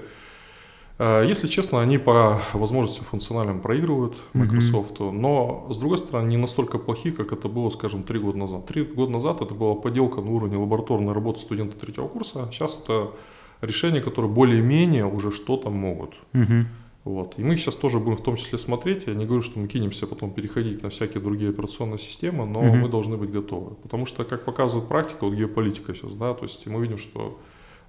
Э, 0.98 1.24
если 1.26 1.46
честно, 1.46 1.80
они 1.80 1.98
по 1.98 2.40
возможностям 2.52 3.06
функциональным 3.06 3.60
проигрывают 3.60 4.16
Microsoft, 4.34 4.98
mm-hmm. 4.98 5.12
но, 5.12 5.68
с 5.70 5.78
другой 5.78 5.98
стороны, 5.98 6.28
не 6.28 6.36
настолько 6.36 6.78
плохи, 6.78 7.10
как 7.10 7.32
это 7.32 7.48
было, 7.48 7.70
скажем, 7.70 8.02
три 8.02 8.18
года 8.18 8.38
назад. 8.38 8.66
Три 8.66 8.84
года 8.84 9.12
назад 9.12 9.40
это 9.40 9.54
была 9.54 9.74
поделка 9.74 10.20
на 10.20 10.30
уровне 10.30 10.56
лабораторной 10.56 11.12
работы 11.12 11.40
студента 11.40 11.76
третьего 11.76 12.08
курса, 12.08 12.48
сейчас 12.52 12.80
это 12.82 13.12
решения, 13.60 14.00
которые 14.00 14.30
более-менее 14.30 15.06
уже 15.06 15.30
что-то 15.30 15.70
могут. 15.70 16.14
Угу. 16.34 16.66
Вот. 17.04 17.34
И 17.38 17.42
мы 17.42 17.56
сейчас 17.56 17.74
тоже 17.74 17.98
будем 17.98 18.18
в 18.18 18.22
том 18.22 18.36
числе 18.36 18.58
смотреть. 18.58 19.06
Я 19.06 19.14
не 19.14 19.24
говорю, 19.24 19.42
что 19.42 19.58
мы 19.58 19.66
кинемся 19.66 20.06
потом 20.06 20.30
переходить 20.30 20.82
на 20.82 20.90
всякие 20.90 21.22
другие 21.22 21.50
операционные 21.50 21.98
системы, 21.98 22.44
но 22.44 22.60
угу. 22.60 22.76
мы 22.76 22.88
должны 22.88 23.16
быть 23.16 23.30
готовы. 23.30 23.76
Потому 23.76 24.06
что, 24.06 24.24
как 24.24 24.44
показывает 24.44 24.88
практика, 24.88 25.24
вот 25.24 25.34
геополитика 25.34 25.94
сейчас, 25.94 26.12
да, 26.14 26.34
то 26.34 26.44
есть 26.44 26.66
мы 26.66 26.82
видим, 26.82 26.98
что 26.98 27.38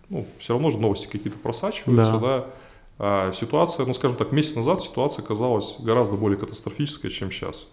ну, 0.09 0.25
все 0.39 0.53
равно 0.53 0.71
же 0.71 0.77
новости 0.77 1.07
какие-то 1.07 1.37
просачиваются, 1.37 2.13
да. 2.13 2.19
да. 2.19 2.45
А 3.01 3.31
ситуация, 3.31 3.85
ну 3.85 3.93
скажем 3.93 4.17
так, 4.17 4.31
месяц 4.31 4.55
назад 4.55 4.81
ситуация 4.81 5.23
казалась 5.23 5.77
гораздо 5.79 6.15
более 6.15 6.37
катастрофической, 6.37 7.09
чем 7.09 7.31
сейчас. 7.31 7.67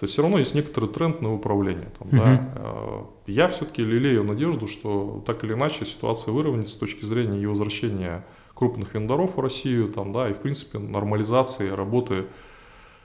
То 0.00 0.06
все 0.06 0.22
равно 0.22 0.38
есть 0.38 0.54
некоторый 0.54 0.88
тренд 0.88 1.20
на 1.20 1.34
управление. 1.34 1.90
Там, 1.98 2.08
угу. 2.08 2.16
да. 2.16 2.52
Э, 2.56 3.02
я 3.26 3.48
все-таки 3.48 3.84
лелею 3.84 4.24
надежду, 4.24 4.66
что 4.66 5.22
так 5.26 5.44
или 5.44 5.52
иначе 5.52 5.84
ситуация 5.84 6.32
выровняется 6.32 6.74
с 6.74 6.78
точки 6.78 7.04
зрения 7.04 7.36
ее 7.36 7.50
возвращения 7.50 8.24
крупных 8.54 8.94
вендоров 8.94 9.36
в 9.36 9.40
Россию, 9.40 9.92
там, 9.92 10.12
да, 10.12 10.30
и 10.30 10.32
в 10.32 10.40
принципе 10.40 10.78
нормализации 10.78 11.68
работы, 11.68 12.26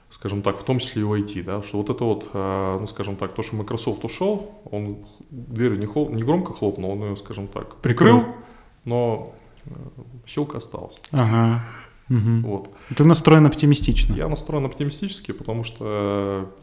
скажем 0.09 0.41
так, 0.41 0.57
в 0.57 0.63
том 0.63 0.79
числе 0.79 1.01
и 1.01 1.05
в 1.05 1.11
IT, 1.11 1.43
да, 1.43 1.61
что 1.61 1.79
вот 1.79 1.89
это 1.89 2.03
вот, 2.05 2.29
э, 2.31 2.77
ну, 2.79 2.87
скажем 2.87 3.17
так, 3.17 3.33
то, 3.33 3.43
что 3.43 3.57
Microsoft 3.57 4.05
ушел, 4.05 4.53
он 4.71 5.05
дверь 5.29 5.77
не, 5.77 5.87
хлоп, 5.87 6.11
не 6.11 6.23
громко 6.23 6.53
хлопнул, 6.53 6.91
он 6.91 7.09
ее, 7.09 7.15
скажем 7.17 7.49
так, 7.49 7.75
прикрыл, 7.77 8.23
но 8.85 9.33
э, 9.65 9.69
щелка 10.25 10.59
осталась. 10.59 11.01
Ага. 11.11 11.59
Угу. 12.09 12.47
Вот. 12.47 12.69
Ты 12.95 13.03
настроен 13.03 13.45
оптимистично? 13.45 14.13
Я 14.13 14.27
настроен 14.27 14.65
оптимистически, 14.65 15.31
потому 15.31 15.63
что 15.63 16.53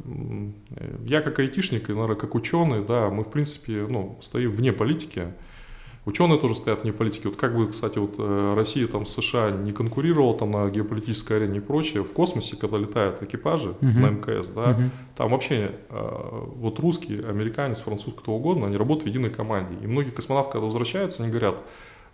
я 1.04 1.20
как 1.20 1.38
айтишник 1.38 1.90
и, 1.90 1.92
наверное, 1.92 2.16
как 2.16 2.34
ученый, 2.34 2.84
да, 2.84 3.10
мы, 3.10 3.24
в 3.24 3.30
принципе, 3.30 3.86
ну, 3.88 4.18
стоим 4.20 4.52
вне 4.52 4.72
политики. 4.72 5.28
Ученые 6.04 6.40
тоже 6.40 6.56
стоят 6.56 6.82
вне 6.82 6.92
политики. 6.92 7.28
Вот 7.28 7.36
как 7.36 7.56
бы, 7.56 7.68
кстати, 7.68 7.98
вот 7.98 8.16
э, 8.18 8.54
Россия 8.56 8.88
там 8.88 9.06
с 9.06 9.14
США 9.14 9.52
не 9.52 9.70
конкурировала 9.70 10.36
там 10.36 10.50
на 10.50 10.68
геополитической 10.68 11.36
арене 11.36 11.58
и 11.58 11.60
прочее, 11.60 12.02
в 12.02 12.12
космосе, 12.12 12.56
когда 12.56 12.76
летают 12.76 13.22
экипажи 13.22 13.76
uh 13.80 13.84
на 13.84 14.10
МКС, 14.10 14.48
да, 14.48 14.72
uh 14.72 14.88
там 15.16 15.30
вообще 15.30 15.70
э, 15.90 16.44
вот 16.56 16.80
русский, 16.80 17.20
американец, 17.20 17.78
француз, 17.78 18.14
кто 18.14 18.32
угодно, 18.32 18.66
они 18.66 18.76
работают 18.76 19.04
в 19.04 19.08
единой 19.10 19.30
команде. 19.30 19.74
И 19.80 19.86
многие 19.86 20.10
космонавты, 20.10 20.52
когда 20.52 20.66
возвращаются, 20.66 21.22
они 21.22 21.30
говорят, 21.30 21.62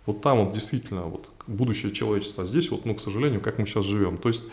вот 0.05 0.21
там 0.21 0.45
вот 0.45 0.53
действительно 0.53 1.03
вот 1.03 1.29
будущее 1.47 1.91
человечества, 1.91 2.43
а 2.43 2.47
здесь 2.47 2.71
вот, 2.71 2.85
ну, 2.85 2.95
к 2.95 2.99
сожалению, 2.99 3.41
как 3.41 3.57
мы 3.57 3.65
сейчас 3.65 3.85
живем. 3.85 4.17
То 4.17 4.29
есть 4.29 4.43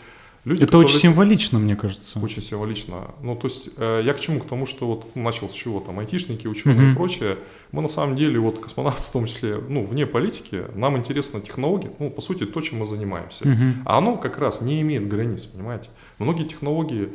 люди, 0.45 0.63
Это 0.63 0.77
очень 0.77 0.97
символично, 0.97 1.59
мне 1.59 1.75
кажется. 1.75 2.19
Очень 2.19 2.41
символично. 2.41 3.11
Ну, 3.21 3.35
то 3.35 3.45
есть 3.45 3.69
э, 3.77 4.01
я 4.03 4.13
к 4.13 4.19
чему? 4.19 4.39
К 4.39 4.47
тому, 4.47 4.65
что 4.65 4.87
вот 4.87 5.15
начал 5.15 5.49
с 5.49 5.53
чего 5.53 5.79
там 5.79 5.99
айтишники, 5.99 6.47
ученые 6.47 6.89
uh-huh. 6.89 6.91
и 6.93 6.95
прочее. 6.95 7.37
Мы 7.71 7.81
на 7.81 7.87
самом 7.87 8.15
деле, 8.15 8.39
вот 8.39 8.59
космонавты 8.59 9.03
в 9.03 9.11
том 9.11 9.25
числе, 9.25 9.57
ну, 9.57 9.85
вне 9.85 10.05
политики, 10.05 10.65
нам 10.75 10.97
интересна 10.97 11.39
технология, 11.41 11.91
ну, 11.99 12.09
по 12.09 12.21
сути, 12.21 12.45
то, 12.45 12.61
чем 12.61 12.79
мы 12.79 12.87
занимаемся. 12.87 13.45
Uh-huh. 13.45 13.73
А 13.85 13.97
оно 13.99 14.17
как 14.17 14.37
раз 14.39 14.61
не 14.61 14.81
имеет 14.81 15.07
границ, 15.07 15.45
понимаете? 15.45 15.89
Многие 16.17 16.45
технологии 16.45 17.09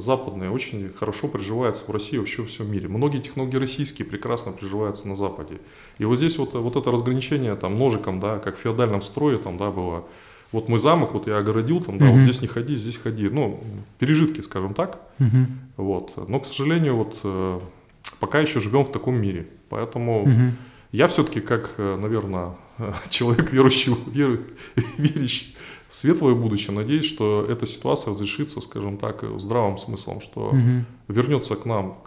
западные 0.00 0.50
очень 0.50 0.92
хорошо 0.98 1.28
приживаются 1.28 1.84
в 1.84 1.90
России 1.90 2.18
вообще 2.18 2.42
во 2.42 2.48
всем 2.48 2.70
мире. 2.70 2.88
Многие 2.88 3.18
технологии 3.18 3.56
российские 3.56 4.06
прекрасно 4.06 4.52
приживаются 4.52 5.08
на 5.08 5.16
Западе. 5.16 5.58
И 5.98 6.04
вот 6.04 6.16
здесь 6.16 6.38
вот, 6.38 6.54
вот 6.54 6.76
это 6.76 6.90
разграничение 6.90 7.54
там 7.56 7.78
ножиком, 7.78 8.20
да, 8.20 8.38
как 8.38 8.56
в 8.56 8.60
феодальном 8.60 9.02
строе 9.02 9.38
там, 9.38 9.58
да, 9.58 9.70
было. 9.70 10.04
Вот 10.52 10.68
мой 10.68 10.78
замок, 10.78 11.12
вот 11.14 11.26
я 11.26 11.38
огородил 11.38 11.80
там, 11.80 11.98
да, 11.98 12.06
угу. 12.06 12.14
вот 12.14 12.22
здесь 12.22 12.40
не 12.40 12.46
ходи, 12.46 12.76
здесь 12.76 12.96
ходи. 12.96 13.28
Ну, 13.28 13.60
пережитки, 13.98 14.40
скажем 14.40 14.74
так. 14.74 15.00
Угу. 15.18 15.46
Вот. 15.78 16.28
Но, 16.28 16.40
к 16.40 16.46
сожалению, 16.46 16.96
вот 16.96 17.18
э, 17.24 17.60
пока 18.20 18.40
еще 18.40 18.60
живем 18.60 18.84
в 18.84 18.92
таком 18.92 19.16
мире. 19.16 19.48
Поэтому 19.68 20.22
угу. 20.22 20.52
я 20.92 21.08
все-таки 21.08 21.40
как, 21.40 21.74
э, 21.78 21.96
наверное, 22.00 22.54
человек 23.10 23.52
верующий, 23.52 23.94
веру, 24.06 24.38
верящий 24.98 25.55
светлое 25.88 26.34
будущее. 26.34 26.74
Надеюсь, 26.74 27.06
что 27.06 27.46
эта 27.48 27.66
ситуация 27.66 28.10
разрешится, 28.10 28.60
скажем 28.60 28.98
так, 28.98 29.24
здравым 29.38 29.78
смыслом, 29.78 30.20
что 30.20 30.48
угу. 30.48 30.84
Вернется 31.08 31.54
к 31.54 31.66
нам, 31.66 31.98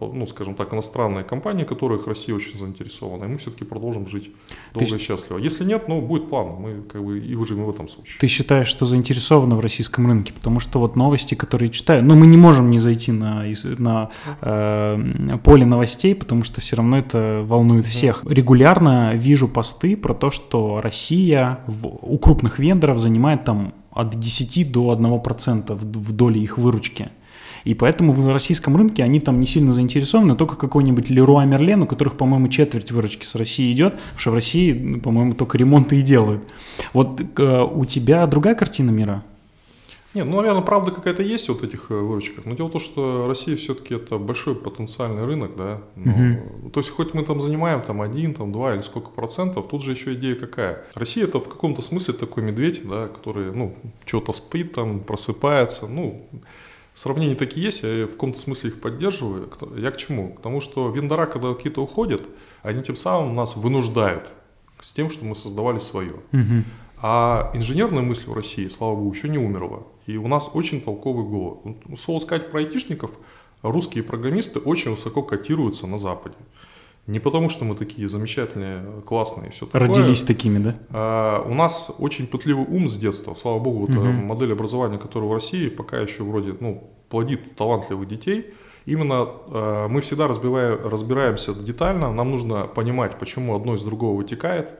ну, 0.00 0.26
скажем 0.26 0.54
так, 0.54 0.74
иностранные 0.74 1.24
компании, 1.24 1.64
которых 1.64 2.06
Россия 2.06 2.34
очень 2.34 2.58
заинтересована, 2.58 3.24
и 3.24 3.28
мы 3.28 3.38
все-таки 3.38 3.64
продолжим 3.64 4.08
жить 4.08 4.32
долго 4.74 4.90
Ты... 4.90 4.96
и 4.96 4.98
счастливо. 4.98 5.38
Если 5.38 5.64
нет, 5.64 5.88
ну, 5.88 6.00
будет 6.00 6.28
план, 6.28 6.48
мы 6.58 6.82
как 6.82 7.04
бы 7.04 7.20
и 7.20 7.34
выживем 7.36 7.64
в 7.64 7.70
этом 7.70 7.88
случае. 7.88 8.18
Ты 8.18 8.26
считаешь, 8.26 8.66
что 8.66 8.84
заинтересованы 8.84 9.54
в 9.54 9.60
российском 9.60 10.06
рынке? 10.06 10.32
Потому 10.32 10.58
что 10.58 10.80
вот 10.80 10.96
новости, 10.96 11.34
которые 11.34 11.70
читаю, 11.70 12.04
ну, 12.04 12.16
мы 12.16 12.26
не 12.26 12.36
можем 12.36 12.70
не 12.70 12.78
зайти 12.78 13.12
на, 13.12 13.44
на 13.78 14.10
э, 14.40 15.38
поле 15.44 15.64
новостей, 15.64 16.14
потому 16.14 16.42
что 16.42 16.60
все 16.60 16.76
равно 16.76 16.98
это 16.98 17.44
волнует 17.44 17.86
всех. 17.86 18.24
Регулярно 18.28 19.14
вижу 19.14 19.46
посты 19.48 19.96
про 19.96 20.14
то, 20.14 20.30
что 20.30 20.80
Россия 20.80 21.60
в, 21.66 21.86
у 21.86 22.18
крупных 22.18 22.58
вендоров 22.58 22.98
занимает 22.98 23.44
там 23.44 23.72
от 23.92 24.18
10 24.18 24.70
до 24.72 24.92
1% 24.94 25.74
в 25.74 26.12
доле 26.12 26.40
их 26.40 26.58
выручки. 26.58 27.10
И 27.68 27.74
поэтому 27.74 28.14
в 28.14 28.32
российском 28.32 28.78
рынке 28.78 29.04
они 29.04 29.20
там 29.20 29.38
не 29.38 29.44
сильно 29.44 29.72
заинтересованы, 29.72 30.36
только 30.36 30.56
какой-нибудь 30.56 31.10
Леруа 31.10 31.44
Мерлен, 31.44 31.82
у 31.82 31.86
которых, 31.86 32.16
по-моему, 32.16 32.48
четверть 32.48 32.90
выручки 32.90 33.26
с 33.26 33.34
России 33.34 33.70
идет, 33.74 33.92
потому 33.92 34.18
что 34.18 34.30
в 34.30 34.34
России, 34.36 34.98
по-моему, 35.00 35.34
только 35.34 35.58
ремонты 35.58 35.98
и 35.98 36.02
делают. 36.02 36.42
Вот 36.94 37.20
э, 37.20 37.62
у 37.70 37.84
тебя 37.84 38.26
другая 38.26 38.54
картина 38.54 38.90
мира? 38.90 39.22
Нет, 40.14 40.24
ну, 40.24 40.36
наверное, 40.38 40.62
правда 40.62 40.92
какая-то 40.92 41.22
есть 41.22 41.50
вот 41.50 41.62
этих 41.62 41.90
э, 41.90 41.94
выручках. 41.94 42.46
Но 42.46 42.54
дело 42.54 42.68
в 42.68 42.72
том, 42.72 42.80
что 42.80 43.26
Россия 43.28 43.54
все-таки 43.56 43.96
это 43.96 44.16
большой 44.16 44.54
потенциальный 44.54 45.26
рынок, 45.26 45.50
да. 45.54 45.82
Но, 45.94 46.12
угу. 46.12 46.70
То 46.70 46.80
есть, 46.80 46.88
хоть 46.88 47.12
мы 47.12 47.22
там 47.22 47.38
занимаем 47.38 47.82
там 47.82 48.00
один, 48.00 48.32
там 48.32 48.50
два 48.50 48.76
или 48.76 48.80
сколько 48.80 49.10
процентов, 49.10 49.68
тут 49.68 49.82
же 49.82 49.90
еще 49.90 50.14
идея 50.14 50.36
какая. 50.36 50.86
Россия 50.94 51.24
это 51.24 51.38
в 51.38 51.48
каком-то 51.50 51.82
смысле 51.82 52.14
такой 52.14 52.44
медведь, 52.44 52.88
да, 52.88 53.08
который, 53.08 53.52
ну, 53.52 53.76
что-то 54.06 54.32
спит 54.32 54.72
там, 54.72 55.00
просыпается, 55.00 55.86
ну, 55.86 56.26
сравнения 56.98 57.34
такие 57.34 57.66
есть, 57.66 57.82
я 57.82 58.06
в 58.06 58.12
каком-то 58.12 58.38
смысле 58.38 58.70
их 58.70 58.80
поддерживаю. 58.80 59.50
Я 59.76 59.90
к 59.90 59.96
чему? 59.96 60.34
К 60.34 60.40
тому, 60.40 60.60
что 60.60 60.90
вендора, 60.90 61.26
когда 61.26 61.54
какие-то 61.54 61.82
уходят, 61.82 62.22
они 62.62 62.82
тем 62.82 62.96
самым 62.96 63.34
нас 63.34 63.56
вынуждают 63.56 64.24
с 64.80 64.92
тем, 64.92 65.10
что 65.10 65.24
мы 65.24 65.34
создавали 65.34 65.78
свое. 65.78 66.14
Угу. 66.32 66.64
А 67.00 67.50
инженерная 67.54 68.02
мысль 68.02 68.28
в 68.28 68.32
России, 68.32 68.68
слава 68.68 68.96
богу, 68.96 69.12
еще 69.12 69.28
не 69.28 69.38
умерла. 69.38 69.84
И 70.06 70.16
у 70.16 70.26
нас 70.26 70.50
очень 70.52 70.80
толковый 70.80 71.24
голос. 71.24 71.58
Слово 71.98 72.18
сказать 72.18 72.50
про 72.50 72.60
айтишников, 72.60 73.12
русские 73.62 74.02
программисты 74.02 74.58
очень 74.58 74.90
высоко 74.90 75.22
котируются 75.22 75.86
на 75.86 75.98
Западе. 75.98 76.36
Не 77.08 77.20
потому, 77.20 77.48
что 77.48 77.64
мы 77.64 77.74
такие 77.74 78.08
замечательные, 78.08 78.82
классные, 79.06 79.50
все 79.50 79.66
такое. 79.66 79.88
Родились 79.88 80.22
такими, 80.22 80.58
да? 80.58 80.76
А, 80.90 81.42
у 81.48 81.54
нас 81.54 81.90
очень 81.98 82.26
пытливый 82.26 82.66
ум 82.66 82.88
с 82.88 82.96
детства. 82.96 83.34
Слава 83.34 83.58
богу, 83.58 83.86
вот 83.86 83.90
угу. 83.90 84.04
модель 84.04 84.52
образования, 84.52 84.98
которая 84.98 85.28
в 85.28 85.32
России 85.32 85.68
пока 85.70 85.98
еще 85.98 86.22
вроде 86.22 86.54
ну, 86.60 86.90
плодит 87.08 87.56
талантливых 87.56 88.06
детей. 88.06 88.52
Именно 88.84 89.14
а, 89.16 89.88
мы 89.88 90.02
всегда 90.02 90.28
разбиваем, 90.28 90.86
разбираемся 90.86 91.54
детально. 91.54 92.12
Нам 92.12 92.30
нужно 92.30 92.66
понимать, 92.66 93.18
почему 93.18 93.56
одно 93.56 93.74
из 93.74 93.82
другого 93.82 94.16
вытекает 94.16 94.78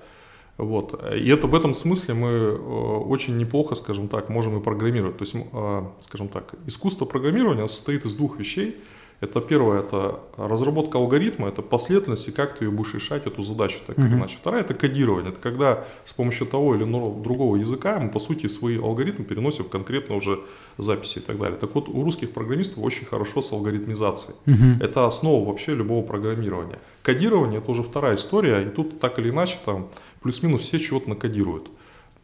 вот. 0.59 1.01
И 1.15 1.29
это 1.29 1.47
в 1.47 1.55
этом 1.55 1.73
смысле 1.73 2.15
мы 2.15 2.29
э, 2.29 2.57
очень 2.57 3.39
неплохо, 3.39 3.77
скажем 3.77 4.09
так, 4.09 4.29
можем 4.29 4.59
и 4.59 4.63
программировать. 4.63 5.17
То 5.17 5.23
есть, 5.23 5.37
э, 5.37 5.83
скажем 6.03 6.29
так, 6.29 6.55
искусство 6.67 7.05
программирования 7.05 7.69
состоит 7.69 8.05
из 8.05 8.15
двух 8.15 8.39
вещей. 8.41 8.77
Это 9.21 9.41
первое, 9.41 9.81
это 9.81 10.21
разработка 10.37 10.99
алгоритма, 10.99 11.49
это 11.49 11.61
последовательность 11.61 12.29
и 12.29 12.31
как 12.31 12.57
ты 12.57 12.67
ее 12.67 12.71
будешь 12.71 12.95
решать, 12.95 13.27
эту 13.27 13.43
задачу 13.43 13.81
так 13.85 13.99
или 13.99 14.07
иначе. 14.07 14.37
Вторая, 14.41 14.61
это 14.61 14.75
кодирование. 14.75 15.33
Это 15.33 15.41
когда 15.41 15.85
с 16.05 16.13
помощью 16.13 16.47
того 16.47 16.77
или 16.77 16.85
другого 16.85 17.57
языка 17.57 17.99
мы, 17.99 18.11
по 18.11 18.21
сути, 18.21 18.47
свои 18.47 18.79
алгоритмы 18.79 19.25
переносим 19.25 19.65
в 19.65 19.71
конкретно 19.71 20.15
уже 20.15 20.39
записи 20.77 21.19
и 21.19 21.21
так 21.21 21.37
далее. 21.37 21.59
Так 21.59 21.75
вот, 21.75 21.89
у 21.89 22.05
русских 22.05 22.31
программистов 22.31 22.79
очень 22.85 23.07
хорошо 23.07 23.43
с 23.43 23.53
алгоритмизацией. 23.53 24.37
Угу. 24.47 24.85
Это 24.85 25.07
основа 25.07 25.45
вообще 25.45 25.75
любого 25.75 26.07
программирования. 26.07 26.79
Кодирование– 27.03 27.59
это 27.61 27.73
уже 27.73 27.83
вторая 27.83 28.15
история, 28.15 28.63
и 28.63 28.69
тут 28.69 29.01
так 29.01 29.19
или 29.19 29.31
иначе 29.31 29.59
там 29.65 29.89
плюс-минус 30.23 30.63
все 30.63 30.79
чего-то 30.79 31.09
накодируют. 31.09 31.69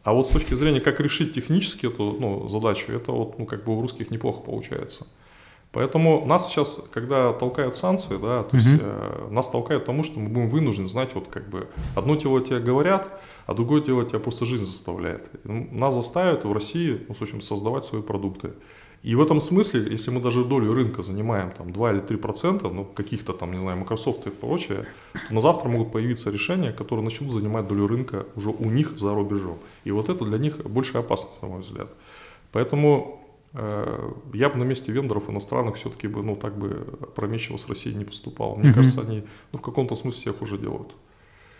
А 0.03 0.13
вот 0.13 0.27
с 0.27 0.31
точки 0.31 0.53
зрения, 0.53 0.79
как 0.79 0.99
решить 1.01 1.33
технически 1.33 1.87
эту 1.87 2.15
ну, 2.19 2.47
задачу, 2.47 2.91
это 2.91 3.11
вот, 3.11 3.39
ну, 3.39 3.45
как 3.45 3.65
бы 3.65 3.75
у 3.77 3.81
русских 3.81 4.11
неплохо 4.11 4.41
получается. 4.43 5.07
Поэтому 5.75 6.25
нас 6.25 6.47
сейчас, 6.47 6.81
когда 6.89 7.33
толкают 7.33 7.75
санкции, 7.75 8.15
да, 8.15 8.43
то 8.43 8.55
есть 8.55 8.69
э, 8.79 9.27
нас 9.29 9.49
толкают 9.49 9.83
к 9.83 9.85
тому, 9.85 10.05
что 10.05 10.21
мы 10.21 10.29
будем 10.29 10.47
вынуждены, 10.47 10.87
знаете, 10.87 11.11
вот 11.15 11.27
как 11.27 11.49
бы 11.49 11.67
одно 11.95 12.15
дело 12.15 12.39
тебе 12.39 12.59
говорят, 12.59 13.21
а 13.45 13.53
другое 13.53 13.81
дело 13.81 14.05
тебя 14.05 14.19
просто 14.19 14.45
жизнь 14.45 14.63
заставляет. 14.63 15.29
Нас 15.43 15.93
заставят 15.93 16.45
в 16.45 16.53
России, 16.53 17.05
ну, 17.09 17.13
в 17.13 17.21
общем, 17.21 17.41
создавать 17.41 17.83
свои 17.83 18.01
продукты. 18.01 18.53
И 19.03 19.15
в 19.15 19.21
этом 19.21 19.41
смысле, 19.41 19.85
если 19.91 20.11
мы 20.11 20.21
даже 20.21 20.45
долю 20.45 20.73
рынка 20.73 21.03
занимаем 21.03 21.51
там 21.51 21.73
2 21.73 21.91
или 21.91 21.99
3 21.99 22.17
процента, 22.17 22.69
ну, 22.69 22.85
каких-то 22.85 23.33
там, 23.33 23.51
не 23.51 23.59
знаю, 23.59 23.77
Microsoft 23.77 24.25
и 24.27 24.29
прочее, 24.29 24.85
то 25.27 25.33
на 25.33 25.41
завтра 25.41 25.67
могут 25.67 25.91
появиться 25.91 26.31
решения, 26.31 26.71
которые 26.71 27.03
начнут 27.03 27.33
занимать 27.33 27.67
долю 27.67 27.85
рынка 27.85 28.25
уже 28.37 28.47
у 28.49 28.69
них 28.69 28.97
за 28.97 29.13
рубежом. 29.13 29.57
И 29.83 29.91
вот 29.91 30.07
это 30.07 30.23
для 30.23 30.37
них 30.37 30.65
большая 30.65 31.03
опасность, 31.03 31.41
на 31.41 31.49
мой 31.49 31.59
взгляд. 31.59 31.89
Поэтому 32.53 33.24
я 34.33 34.49
бы 34.49 34.57
на 34.57 34.63
месте 34.63 34.91
вендоров 34.91 35.29
иностранных 35.29 35.75
все-таки 35.75 36.07
бы, 36.07 36.23
ну, 36.23 36.35
так 36.35 36.57
бы 36.57 36.85
опрометчиво 37.01 37.57
с 37.57 37.69
Россией 37.69 37.95
не 37.95 38.05
поступал. 38.05 38.55
Мне 38.55 38.69
mm-hmm. 38.69 38.73
кажется, 38.73 39.01
они, 39.01 39.23
ну, 39.51 39.59
в 39.59 39.61
каком-то 39.61 39.95
смысле 39.95 40.21
всех 40.21 40.41
уже 40.41 40.57
делают. 40.57 40.93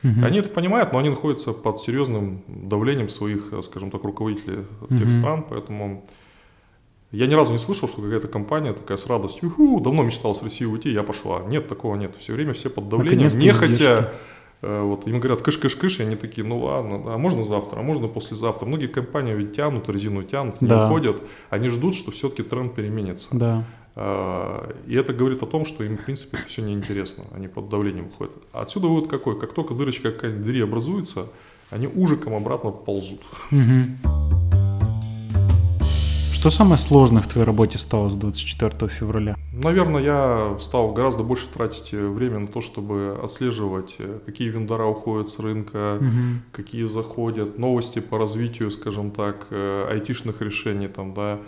Mm-hmm. 0.03 0.25
Они 0.25 0.39
это 0.39 0.49
понимают, 0.49 0.91
но 0.91 0.99
они 0.99 1.09
находятся 1.09 1.53
под 1.53 1.79
серьезным 1.79 2.43
давлением 2.47 3.09
своих, 3.09 3.51
скажем 3.63 3.91
так, 3.91 4.03
руководителей 4.03 4.57
mm-hmm. 4.57 4.97
тех 4.97 5.11
стран, 5.11 5.45
поэтому 5.49 6.05
я 7.11 7.27
ни 7.27 7.33
разу 7.33 7.53
не 7.53 7.59
слышал, 7.59 7.87
что 7.87 8.01
какая-то 8.01 8.27
компания 8.27 8.73
такая 8.73 8.97
с 8.97 9.07
радостью, 9.07 9.53
давно 9.79 10.03
мечтал 10.03 10.35
с 10.35 10.43
России 10.43 10.65
уйти, 10.65 10.89
я 10.89 11.01
пошла. 11.01 11.43
Нет, 11.43 11.69
такого 11.69 11.95
нет. 11.95 12.15
Все 12.19 12.33
время 12.33 12.53
все 12.53 12.69
под 12.69 12.89
давлением, 12.89 13.29
не 13.39 13.51
хотя 13.51 13.99
э, 13.99 14.11
вот 14.61 15.07
им 15.07 15.19
говорят 15.19 15.41
кыш-кыш-кыш, 15.41 15.99
и 15.99 16.03
они 16.03 16.15
такие, 16.15 16.45
ну 16.45 16.57
ладно, 16.57 17.13
а 17.13 17.17
можно 17.17 17.43
завтра, 17.43 17.79
а 17.79 17.83
можно 17.83 18.07
послезавтра. 18.07 18.65
Многие 18.65 18.87
компании 18.87 19.33
ведь 19.33 19.55
тянут, 19.55 19.89
резину 19.89 20.23
тянут, 20.23 20.61
не 20.61 20.67
да. 20.67 20.85
уходят. 20.85 21.17
Они 21.49 21.69
ждут, 21.69 21.95
что 21.95 22.11
все-таки 22.11 22.43
тренд 22.43 22.73
переменится. 22.73 23.29
Да. 23.37 23.65
А, 23.95 24.73
и 24.87 24.95
это 24.95 25.13
говорит 25.13 25.41
о 25.43 25.45
том, 25.45 25.65
что 25.65 25.83
им, 25.83 25.97
в 25.97 26.05
принципе, 26.05 26.37
все 26.47 26.61
неинтересно. 26.61 27.25
Они 27.33 27.47
под 27.47 27.69
давлением 27.69 28.07
уходят. 28.07 28.33
Отсюда 28.51 28.87
вывод 28.87 29.09
какой? 29.09 29.39
Как 29.39 29.53
только 29.53 29.73
дырочка 29.73 30.11
какая-нибудь 30.11 30.43
двери 30.43 30.61
образуется, 30.61 31.27
они 31.69 31.87
ужиком 31.87 32.33
обратно 32.33 32.71
ползут. 32.71 33.21
Угу. 33.51 34.44
Что 36.45 36.51
самое 36.51 36.77
сложное 36.77 37.23
в 37.23 37.27
твоей 37.27 37.43
работе 37.43 37.79
стало 37.79 38.07
с 38.07 38.15
24 38.15 38.87
февраля? 38.87 39.35
Наверное, 39.51 40.03
я 40.03 40.55
стал 40.59 40.93
гораздо 40.93 41.23
больше 41.23 41.47
тратить 41.47 41.91
э, 41.91 42.07
время 42.07 42.37
на 42.37 42.47
то, 42.47 42.61
чтобы 42.61 43.19
отслеживать, 43.23 43.95
э, 43.97 44.19
какие 44.27 44.49
вендора 44.49 44.85
уходят 44.85 45.27
с 45.27 45.39
рынка, 45.39 45.97
угу. 45.99 46.43
какие 46.51 46.85
заходят, 46.85 47.57
новости 47.57 47.97
по 47.97 48.19
развитию, 48.19 48.69
скажем 48.69 49.09
так, 49.09 49.47
э, 49.49 49.87
айтишных 49.89 50.43
решений 50.43 50.87
там, 50.87 51.15
да. 51.15 51.39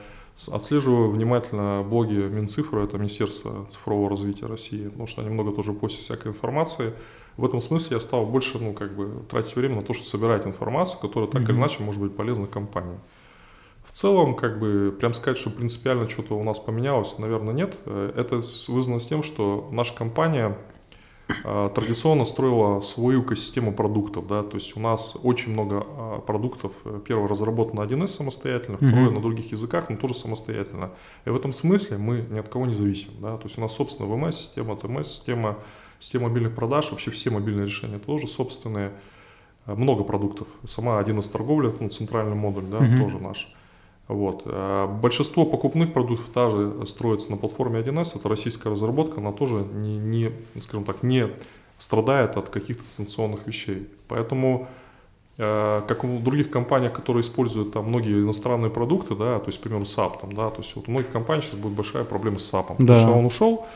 Отслеживаю 0.51 1.11
внимательно 1.11 1.85
блоги 1.87 2.15
Минцифры, 2.15 2.83
это 2.83 2.97
Министерство 2.97 3.67
цифрового 3.69 4.09
развития 4.09 4.47
России, 4.47 4.87
потому 4.87 5.05
что 5.05 5.21
они 5.21 5.29
много 5.29 5.51
тоже 5.51 5.73
постят 5.73 6.05
всякой 6.05 6.29
информации. 6.29 6.91
В 7.37 7.45
этом 7.45 7.61
смысле 7.61 7.97
я 7.97 7.99
стал 7.99 8.25
больше, 8.25 8.57
ну, 8.57 8.73
как 8.73 8.95
бы, 8.95 9.11
тратить 9.29 9.55
время 9.55 9.75
на 9.75 9.81
то, 9.83 9.93
чтобы 9.93 10.09
собирать 10.09 10.47
информацию, 10.47 10.99
которая 10.99 11.29
так 11.29 11.43
mm 11.43 11.51
или 11.51 11.57
иначе 11.59 11.83
может 11.83 12.01
быть 12.01 12.15
полезна 12.15 12.47
компании. 12.47 12.97
В 13.97 13.99
целом, 13.99 14.35
как 14.35 14.59
бы, 14.59 14.95
прям 14.99 15.15
сказать, 15.15 15.39
что 15.39 15.49
принципиально 15.49 16.07
что-то 16.07 16.35
у 16.35 16.43
нас 16.43 16.59
поменялось, 16.59 17.17
наверное, 17.17 17.51
нет. 17.51 17.73
Э, 17.87 18.13
это 18.15 18.43
вызвано 18.67 18.99
с 18.99 19.07
тем, 19.07 19.23
что 19.23 19.69
наша 19.71 19.95
компания 19.95 20.55
э, 21.43 21.69
традиционно 21.73 22.23
строила 22.23 22.79
свою 22.81 23.23
экосистему 23.23 23.73
продуктов, 23.73 24.27
да, 24.27 24.43
то 24.43 24.53
есть 24.53 24.77
у 24.77 24.79
нас 24.79 25.17
очень 25.23 25.53
много 25.53 25.83
э, 25.83 26.19
продуктов, 26.27 26.73
первое, 27.07 27.27
разработано 27.27 27.81
1С 27.81 28.09
самостоятельно, 28.09 28.77
второе, 28.77 29.09
mm-hmm. 29.09 29.15
на 29.15 29.19
других 29.19 29.51
языках, 29.51 29.89
но 29.89 29.97
тоже 29.97 30.13
самостоятельно. 30.13 30.91
И 31.25 31.31
в 31.31 31.35
этом 31.35 31.51
смысле 31.51 31.97
мы 31.97 32.23
ни 32.29 32.37
от 32.37 32.49
кого 32.49 32.67
не 32.67 32.75
зависим, 32.75 33.09
да, 33.19 33.35
то 33.37 33.45
есть 33.45 33.57
у 33.57 33.61
нас 33.61 33.73
собственная 33.73 34.11
ВМС-система, 34.11 34.75
ТМС-система, 34.75 35.57
система 35.97 36.27
мобильных 36.27 36.53
продаж, 36.53 36.91
вообще 36.91 37.09
все 37.09 37.31
мобильные 37.31 37.65
решения 37.65 37.97
тоже 37.97 38.27
собственные, 38.27 38.91
много 39.65 40.03
продуктов. 40.03 40.47
Сама 40.65 41.01
1С 41.01 41.31
торговля, 41.31 41.73
ну, 41.79 41.89
центральный 41.89 42.35
модуль, 42.35 42.65
да, 42.65 42.77
mm-hmm. 42.77 43.01
тоже 43.01 43.19
наш. 43.19 43.51
Вот. 44.07 44.43
Э, 44.45 44.87
большинство 44.87 45.45
покупных 45.45 45.93
продуктов 45.93 46.29
также 46.29 46.85
строится 46.85 47.29
на 47.31 47.37
платформе 47.37 47.79
1С, 47.79 48.17
это 48.17 48.29
российская 48.29 48.69
разработка, 48.69 49.19
она 49.19 49.31
тоже 49.31 49.55
не, 49.55 49.97
не, 49.97 50.31
скажем 50.61 50.85
так, 50.85 51.03
не 51.03 51.27
страдает 51.77 52.37
от 52.37 52.49
каких-то 52.49 52.87
санкционных 52.87 53.45
вещей. 53.45 53.87
Поэтому, 54.07 54.67
э, 55.37 55.81
как 55.87 56.03
у 56.05 56.19
других 56.19 56.49
компаний, 56.49 56.89
которые 56.89 57.21
используют 57.21 57.73
там 57.73 57.87
многие 57.87 58.23
иностранные 58.23 58.71
продукты, 58.71 59.13
да, 59.13 59.39
то 59.39 59.47
есть, 59.47 59.59
к 59.59 59.61
примеру, 59.63 59.83
SAP, 59.83 60.21
там, 60.21 60.33
да, 60.33 60.49
то 60.49 60.59
есть 60.59 60.75
вот 60.75 60.87
у 60.87 60.91
многих 60.91 61.11
компаний 61.11 61.41
сейчас 61.41 61.59
будет 61.59 61.73
большая 61.73 62.05
проблема 62.05 62.39
с 62.39 62.51
SAP, 62.51 62.67
да. 62.69 62.75
потому 62.75 62.99
что 62.99 63.11
он 63.11 63.25
ушел, 63.25 63.67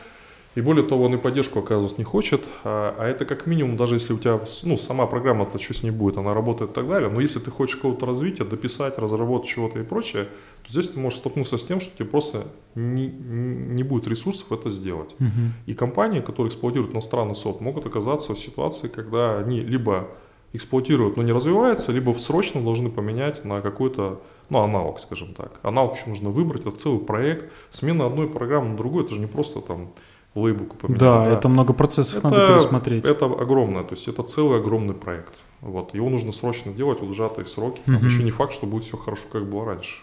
и 0.54 0.60
более 0.60 0.86
того, 0.86 1.04
он 1.04 1.14
и 1.14 1.18
поддержку 1.18 1.60
оказывать 1.60 1.96
не 1.98 2.04
хочет. 2.04 2.42
А, 2.64 2.94
а 2.98 3.06
это 3.06 3.24
как 3.24 3.46
минимум, 3.46 3.76
даже 3.76 3.94
если 3.94 4.12
у 4.12 4.18
тебя 4.18 4.40
ну, 4.64 4.76
сама 4.76 5.06
программа-то 5.06 5.58
что 5.58 5.74
с 5.74 5.82
ней 5.82 5.90
будет, 5.90 6.18
она 6.18 6.34
работает 6.34 6.72
и 6.72 6.74
так 6.74 6.88
далее. 6.88 7.08
Но 7.08 7.20
если 7.20 7.38
ты 7.38 7.50
хочешь 7.50 7.76
какого-то 7.76 8.04
развития, 8.04 8.44
дописать, 8.44 8.98
разработать 8.98 9.48
чего-то 9.48 9.80
и 9.80 9.82
прочее, 9.82 10.28
то 10.64 10.72
здесь 10.72 10.88
ты 10.88 11.00
можешь 11.00 11.20
столкнуться 11.20 11.56
с 11.56 11.64
тем, 11.64 11.80
что 11.80 11.96
тебе 11.96 12.06
просто 12.06 12.46
не, 12.74 13.06
не 13.06 13.82
будет 13.82 14.06
ресурсов 14.06 14.52
это 14.52 14.70
сделать. 14.70 15.14
Угу. 15.18 15.30
И 15.66 15.74
компании, 15.74 16.20
которые 16.20 16.48
эксплуатируют 16.48 16.92
иностранный 16.92 17.34
софт, 17.34 17.60
могут 17.60 17.86
оказаться 17.86 18.34
в 18.34 18.38
ситуации, 18.38 18.88
когда 18.88 19.38
они 19.38 19.60
либо 19.60 20.08
эксплуатируют, 20.52 21.16
но 21.16 21.22
не 21.22 21.32
развиваются, 21.32 21.92
либо 21.92 22.12
срочно 22.18 22.60
должны 22.60 22.90
поменять 22.90 23.42
на 23.44 23.62
какой-то 23.62 24.20
ну, 24.50 24.58
аналог, 24.58 25.00
скажем 25.00 25.32
так. 25.32 25.58
Аналог 25.62 25.96
еще 25.96 26.10
нужно 26.10 26.28
выбрать, 26.28 26.66
это 26.66 26.76
целый 26.76 27.00
проект. 27.00 27.50
Смена 27.70 28.04
одной 28.04 28.28
программы 28.28 28.70
на 28.70 28.76
другую, 28.76 29.06
это 29.06 29.14
же 29.14 29.20
не 29.20 29.26
просто 29.26 29.62
там 29.62 29.92
лейбуку 30.34 30.76
поменять. 30.76 31.00
Да, 31.00 31.24
да, 31.24 31.30
это 31.30 31.48
много 31.48 31.72
процессов 31.72 32.18
это, 32.18 32.30
надо 32.30 32.54
пересмотреть. 32.54 33.04
Это 33.04 33.26
огромное, 33.26 33.84
то 33.84 33.94
есть 33.94 34.08
это 34.08 34.22
целый 34.22 34.58
огромный 34.58 34.94
проект. 34.94 35.34
Вот, 35.60 35.94
его 35.94 36.08
нужно 36.08 36.32
срочно 36.32 36.72
делать, 36.72 37.00
вот 37.00 37.14
сжатые 37.14 37.46
сроки. 37.46 37.80
Угу. 37.86 38.06
Еще 38.06 38.22
не 38.24 38.30
факт, 38.30 38.52
что 38.52 38.66
будет 38.66 38.84
все 38.84 38.96
хорошо, 38.96 39.24
как 39.30 39.48
было 39.48 39.64
раньше. 39.64 39.96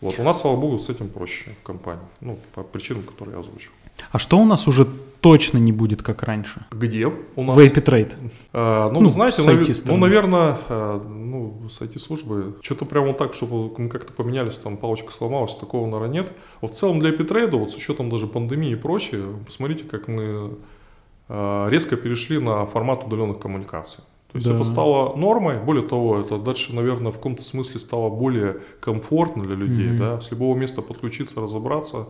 Вот, 0.00 0.18
у 0.18 0.22
нас, 0.22 0.40
слава 0.40 0.56
богу, 0.56 0.78
с 0.78 0.88
этим 0.88 1.08
проще 1.08 1.50
в 1.60 1.66
компании. 1.66 2.04
Ну, 2.20 2.38
по 2.54 2.62
причинам, 2.62 3.02
которые 3.02 3.34
я 3.34 3.40
озвучил. 3.40 3.72
А 4.12 4.18
что 4.18 4.38
у 4.38 4.44
нас 4.44 4.68
уже 4.68 4.86
точно 5.20 5.58
не 5.58 5.72
будет, 5.72 6.02
как 6.02 6.22
раньше? 6.22 6.64
Где 6.70 7.06
у 7.06 7.42
нас? 7.42 7.56
В 7.56 7.58
Epitrade. 7.58 8.12
А, 8.52 8.90
ну, 8.90 9.00
ну, 9.00 9.10
знаете, 9.10 9.42
нав... 9.42 9.84
ну, 9.86 9.96
наверное, 9.96 10.56
а, 10.68 11.02
ну, 11.02 11.68
с 11.68 11.82
IT-службы, 11.82 12.58
что-то 12.62 12.84
прямо 12.84 13.12
так, 13.12 13.34
чтобы 13.34 13.76
мы 13.76 13.88
как-то 13.88 14.12
поменялись, 14.12 14.56
там 14.58 14.76
палочка 14.76 15.12
сломалась, 15.12 15.56
такого, 15.56 15.86
наверное, 15.86 16.22
нет. 16.22 16.32
Вот 16.60 16.72
в 16.72 16.74
целом 16.74 17.00
для 17.00 17.10
Epitrade, 17.10 17.56
вот 17.56 17.70
с 17.70 17.76
учетом 17.76 18.10
даже 18.10 18.26
пандемии 18.26 18.72
и 18.72 18.76
прочее, 18.76 19.24
посмотрите, 19.44 19.84
как 19.84 20.06
мы 20.06 20.56
а, 21.28 21.68
резко 21.68 21.96
перешли 21.96 22.38
на 22.38 22.66
формат 22.66 23.04
удаленных 23.04 23.40
коммуникаций. 23.40 24.04
То 24.32 24.36
есть 24.36 24.46
да. 24.46 24.54
это 24.54 24.64
стало 24.64 25.16
нормой, 25.16 25.58
более 25.58 25.86
того, 25.86 26.20
это 26.20 26.36
дальше, 26.36 26.74
наверное, 26.74 27.12
в 27.12 27.16
каком-то 27.16 27.42
смысле 27.42 27.80
стало 27.80 28.10
более 28.10 28.58
комфортно 28.80 29.42
для 29.42 29.54
людей, 29.54 29.88
mm-hmm. 29.88 29.98
да, 29.98 30.20
с 30.20 30.30
любого 30.30 30.54
места 30.54 30.82
подключиться, 30.82 31.40
разобраться. 31.40 32.08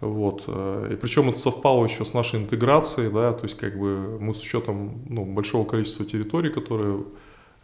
Вот. 0.00 0.44
Э, 0.46 0.90
и 0.92 0.96
причем 0.96 1.28
это 1.28 1.38
совпало 1.38 1.84
еще 1.84 2.06
с 2.06 2.14
нашей 2.14 2.40
интеграцией, 2.40 3.10
да, 3.10 3.34
то 3.34 3.44
есть 3.44 3.58
как 3.58 3.78
бы 3.78 4.18
мы 4.18 4.34
с 4.34 4.40
учетом 4.40 5.02
ну, 5.06 5.26
большого 5.26 5.66
количества 5.66 6.06
территорий, 6.06 6.48
которые 6.48 7.04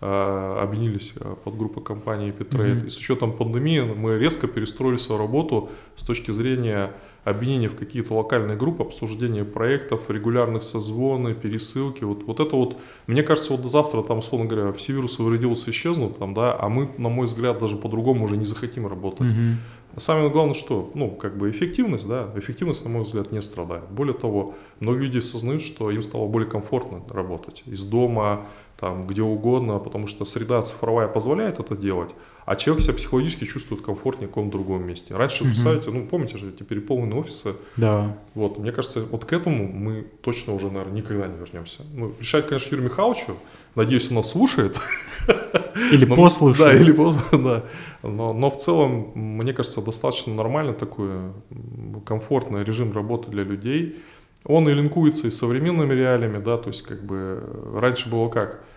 э, 0.02 0.58
объединились 0.62 1.14
э, 1.18 1.34
под 1.42 1.56
группой 1.56 1.82
компании 1.82 2.34
Epitrade, 2.34 2.82
mm-hmm. 2.82 2.86
и 2.86 2.90
с 2.90 2.98
учетом 2.98 3.32
пандемии 3.32 3.80
мы 3.80 4.18
резко 4.18 4.46
перестроили 4.46 4.98
свою 4.98 5.22
работу 5.22 5.70
с 5.96 6.02
точки 6.02 6.32
зрения 6.32 6.92
объединение 7.24 7.68
в 7.68 7.76
какие-то 7.76 8.14
локальные 8.14 8.56
группы, 8.56 8.82
обсуждение 8.82 9.44
проектов, 9.44 10.10
регулярных 10.10 10.62
созвоны, 10.62 11.34
пересылки. 11.34 12.04
Вот, 12.04 12.24
вот 12.24 12.40
это 12.40 12.56
вот, 12.56 12.76
мне 13.06 13.22
кажется, 13.22 13.54
вот 13.54 13.70
завтра 13.70 14.02
там, 14.02 14.18
условно 14.18 14.46
говоря, 14.46 14.72
все 14.72 14.92
вирусы 14.92 15.22
вредился 15.22 15.70
исчезнут, 15.70 16.18
там, 16.18 16.34
да, 16.34 16.56
а 16.58 16.68
мы, 16.68 16.88
на 16.98 17.08
мой 17.08 17.26
взгляд, 17.26 17.58
даже 17.58 17.76
по-другому 17.76 18.24
уже 18.24 18.36
не 18.36 18.44
захотим 18.44 18.86
работать. 18.86 19.20
Угу. 19.20 20.00
Самое 20.00 20.30
главное, 20.30 20.54
что, 20.54 20.90
ну, 20.94 21.10
как 21.10 21.36
бы 21.36 21.50
эффективность, 21.50 22.06
да, 22.06 22.30
эффективность, 22.36 22.84
на 22.84 22.90
мой 22.90 23.02
взгляд, 23.02 23.32
не 23.32 23.42
страдает. 23.42 23.90
Более 23.90 24.14
того, 24.14 24.54
многие 24.78 25.06
люди 25.06 25.18
осознают, 25.18 25.62
что 25.62 25.90
им 25.90 26.02
стало 26.02 26.28
более 26.28 26.48
комфортно 26.48 27.02
работать 27.10 27.64
из 27.66 27.82
дома, 27.82 28.46
там, 28.78 29.06
где 29.06 29.22
угодно, 29.22 29.78
потому 29.78 30.06
что 30.06 30.24
среда 30.24 30.62
цифровая 30.62 31.08
позволяет 31.08 31.58
это 31.58 31.76
делать, 31.76 32.10
а 32.46 32.56
человек 32.56 32.82
себя 32.82 32.94
психологически 32.94 33.44
чувствует 33.44 33.82
комфортнее 33.82 34.26
в 34.26 34.30
каком-то 34.30 34.52
другом 34.52 34.86
месте. 34.86 35.14
Раньше, 35.14 35.42
угу. 35.42 35.50
представляете, 35.50 35.90
ну, 35.90 36.06
помните 36.06 36.38
же 36.38 36.50
эти 36.50 36.62
переполненные 36.62 37.20
офисы? 37.20 37.54
Да. 37.76 38.16
Вот, 38.34 38.58
мне 38.58 38.72
кажется, 38.72 39.02
вот 39.02 39.24
к 39.24 39.32
этому 39.32 39.68
мы 39.68 40.06
точно 40.22 40.54
уже, 40.54 40.66
наверное, 40.70 40.94
никогда 40.94 41.26
не 41.26 41.36
вернемся. 41.36 41.82
Ну, 41.94 42.14
решать, 42.18 42.46
конечно, 42.46 42.74
Юрию 42.74 42.90
Михайловичу, 42.90 43.36
надеюсь, 43.74 44.08
он 44.10 44.16
нас 44.16 44.30
слушает. 44.30 44.80
Или 45.92 46.04
но, 46.04 46.16
послушает. 46.16 46.58
Да, 46.58 46.74
или 46.74 46.92
послушает, 46.92 47.42
да. 47.44 47.64
Но, 48.02 48.32
но 48.32 48.50
в 48.50 48.56
целом, 48.56 49.12
мне 49.14 49.52
кажется, 49.52 49.82
достаточно 49.82 50.34
нормально 50.34 50.72
такой 50.72 51.32
комфортный 52.04 52.64
режим 52.64 52.92
работы 52.92 53.30
для 53.30 53.44
людей. 53.44 54.02
Он 54.44 54.68
и 54.68 54.72
линкуется 54.72 55.26
и 55.26 55.30
с 55.30 55.38
современными 55.38 55.92
реалиями, 55.92 56.42
да, 56.42 56.56
то 56.56 56.68
есть 56.68 56.82
как 56.82 57.04
бы 57.04 57.42
раньше 57.74 58.08
было 58.08 58.28
как– 58.28 58.64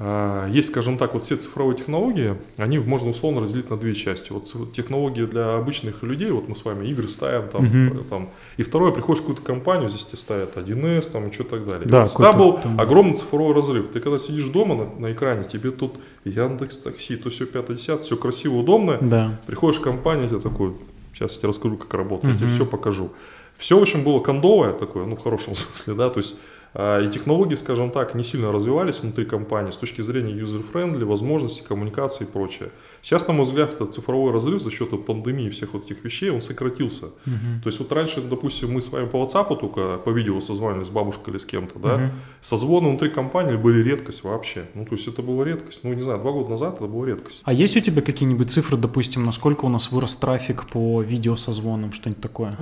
есть, 0.00 0.68
скажем 0.68 0.96
так, 0.96 1.14
вот 1.14 1.24
все 1.24 1.36
цифровые 1.36 1.76
технологии, 1.76 2.36
они 2.56 2.78
можно 2.78 3.10
условно 3.10 3.40
разделить 3.40 3.68
на 3.68 3.76
две 3.76 3.96
части. 3.96 4.30
Вот 4.30 4.72
технологии 4.72 5.24
для 5.24 5.56
обычных 5.56 6.04
людей, 6.04 6.30
вот 6.30 6.48
мы 6.48 6.54
с 6.54 6.64
вами 6.64 6.86
игры 6.86 7.08
ставим, 7.08 7.48
там, 7.48 7.64
uh-huh. 7.64 8.08
там 8.08 8.30
и 8.56 8.62
второе, 8.62 8.92
приходишь 8.92 9.18
в 9.18 9.22
какую-то 9.22 9.42
компанию, 9.42 9.88
здесь 9.88 10.04
тебе 10.04 10.18
ставят 10.18 10.56
1С, 10.56 11.10
там, 11.10 11.28
и 11.28 11.32
что 11.32 11.42
так 11.42 11.66
далее. 11.66 11.88
Да, 11.88 12.04
всегда 12.04 12.32
был 12.32 12.58
там... 12.58 12.80
огромный 12.80 13.14
цифровой 13.14 13.54
разрыв. 13.54 13.88
Ты 13.88 13.98
когда 13.98 14.20
сидишь 14.20 14.46
дома 14.46 14.76
на, 14.76 14.84
на 15.08 15.12
экране, 15.12 15.44
тебе 15.44 15.72
тут 15.72 15.96
Яндекс 16.24 16.78
Такси, 16.78 17.16
то 17.16 17.30
все 17.30 17.46
5-10, 17.46 18.02
все 18.02 18.16
красиво, 18.16 18.54
удобно. 18.54 18.98
Да. 19.00 19.40
Приходишь 19.48 19.80
в 19.80 19.82
компанию, 19.82 20.28
тебе 20.28 20.38
такой, 20.38 20.74
сейчас 21.12 21.32
я 21.32 21.38
тебе 21.38 21.48
расскажу, 21.48 21.76
как 21.76 21.92
работает, 21.94 22.34
uh-huh. 22.34 22.42
я 22.42 22.46
тебе 22.46 22.48
все 22.48 22.66
покажу. 22.66 23.10
Все 23.56 23.76
в 23.76 23.82
общем 23.82 24.04
было 24.04 24.20
кондовое 24.20 24.72
такое, 24.72 25.06
ну 25.06 25.16
в 25.16 25.22
хорошем 25.22 25.54
смысле, 25.56 25.94
да, 25.94 26.08
то 26.08 26.18
есть 26.18 26.36
а, 26.36 26.42
и 26.74 27.08
технологии, 27.12 27.54
скажем 27.54 27.90
так, 27.90 28.14
не 28.14 28.22
сильно 28.22 28.52
развивались 28.52 29.00
внутри 29.00 29.24
компании 29.24 29.70
с 29.70 29.76
точки 29.76 30.02
зрения 30.02 30.32
user-friendly, 30.32 31.04
возможностей, 31.04 31.62
коммуникации 31.66 32.24
и 32.24 32.26
прочее. 32.26 32.70
Сейчас, 33.02 33.26
на 33.26 33.34
мой 33.34 33.44
взгляд, 33.44 33.72
этот 33.72 33.94
цифровой 33.94 34.32
разрыв 34.32 34.62
за 34.62 34.70
счет 34.70 34.88
пандемии 35.06 35.46
и 35.46 35.50
всех 35.50 35.72
вот 35.72 35.86
этих 35.86 36.04
вещей, 36.04 36.30
он 36.30 36.40
сократился. 36.40 37.06
Uh-huh. 37.06 37.62
То 37.62 37.68
есть 37.68 37.78
вот 37.78 37.90
раньше, 37.92 38.20
допустим, 38.20 38.72
мы 38.72 38.82
с 38.82 38.92
вами 38.92 39.06
по 39.06 39.16
WhatsApp 39.16 39.58
только 39.58 39.98
по 39.98 40.10
видео 40.10 40.40
созванивались 40.40 40.88
с 40.88 40.90
бабушкой 40.90 41.32
или 41.32 41.38
с 41.38 41.44
кем-то, 41.44 41.78
да, 41.78 41.88
uh-huh. 41.88 42.10
созвоны 42.40 42.88
внутри 42.88 43.08
компании 43.08 43.56
были 43.56 43.82
редкость 43.82 44.24
вообще. 44.24 44.64
Ну, 44.74 44.84
то 44.84 44.92
есть 44.92 45.08
это 45.08 45.22
была 45.22 45.44
редкость. 45.44 45.80
Ну, 45.84 45.94
не 45.94 46.02
знаю, 46.02 46.20
два 46.20 46.32
года 46.32 46.50
назад 46.50 46.76
это 46.76 46.86
была 46.86 47.06
редкость. 47.06 47.40
А 47.44 47.52
есть 47.52 47.76
у 47.76 47.80
тебя 47.80 48.02
какие-нибудь 48.02 48.50
цифры, 48.50 48.76
допустим, 48.76 49.24
насколько 49.24 49.64
у 49.64 49.68
нас 49.68 49.90
вырос 49.90 50.16
трафик 50.16 50.66
по 50.66 51.02
видеосозвонам, 51.02 51.92
что-нибудь 51.92 52.22
такое? 52.22 52.56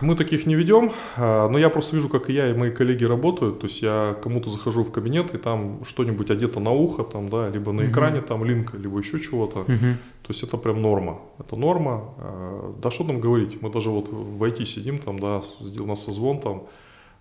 Мы 0.00 0.16
таких 0.16 0.46
не 0.46 0.54
ведем, 0.54 0.92
а, 1.16 1.48
но 1.48 1.58
я 1.58 1.70
просто 1.70 1.96
вижу, 1.96 2.08
как 2.08 2.30
и 2.30 2.32
я, 2.32 2.50
и 2.50 2.54
мои 2.54 2.70
коллеги 2.70 3.04
работают. 3.04 3.37
То 3.38 3.64
есть 3.66 3.82
я 3.82 4.16
кому-то 4.22 4.50
захожу 4.50 4.84
в 4.84 4.92
кабинет, 4.92 5.34
и 5.34 5.38
там 5.38 5.84
что-нибудь 5.84 6.30
одето 6.30 6.60
на 6.60 6.70
ухо, 6.72 7.02
там, 7.02 7.28
да, 7.28 7.48
либо 7.48 7.72
на 7.72 7.90
экране 7.90 8.20
там 8.20 8.44
линк, 8.44 8.74
либо 8.74 8.98
еще 8.98 9.18
чего-то. 9.20 9.60
Угу. 9.60 9.68
То 10.22 10.28
есть 10.28 10.42
это 10.42 10.56
прям 10.56 10.82
норма. 10.82 11.20
Это 11.38 11.56
норма. 11.56 12.14
Э, 12.18 12.72
да 12.82 12.90
что 12.90 13.04
там 13.04 13.20
говорить, 13.20 13.62
мы 13.62 13.70
даже 13.70 13.90
вот 13.90 14.08
в 14.08 14.42
IT 14.42 14.64
сидим, 14.66 14.98
там, 14.98 15.18
да, 15.18 15.40
у 15.80 15.86
нас 15.86 16.04
созвон 16.04 16.40
там, 16.40 16.62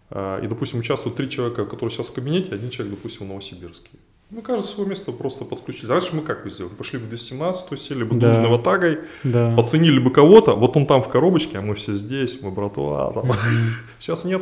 э, 0.09 0.41
и, 0.43 0.47
допустим, 0.47 0.79
участвуют 0.79 1.17
три 1.17 1.29
человека, 1.29 1.65
которые 1.65 1.89
сейчас 1.89 2.07
в 2.07 2.13
кабинете, 2.13 2.53
один 2.55 2.69
человек, 2.69 2.95
допустим, 2.95 3.25
в 3.25 3.29
Новосибирске. 3.29 3.89
Мы 4.29 4.41
кажется, 4.41 4.73
свое 4.73 4.89
место 4.89 5.13
просто 5.13 5.45
подключили. 5.45 5.89
Раньше 5.89 6.13
мы 6.13 6.21
как 6.21 6.43
бы 6.43 6.49
сделали? 6.49 6.73
Пошли 6.73 6.99
в 6.99 7.07
217, 7.07 7.79
сели 7.79 8.03
бы 8.03 8.15
да. 8.15 8.33
дружного 8.33 8.59
тагой, 8.59 8.99
да. 9.23 9.55
поценили 9.55 9.99
бы 9.99 10.11
кого-то, 10.11 10.53
вот 10.53 10.75
он 10.75 10.85
там 10.85 11.01
в 11.01 11.07
коробочке, 11.07 11.59
а 11.59 11.61
мы 11.61 11.75
все 11.75 11.95
здесь, 11.95 12.41
мы 12.41 12.51
братва. 12.51 13.13
Там. 13.13 13.31
Сейчас 13.99 14.25
нет. 14.25 14.41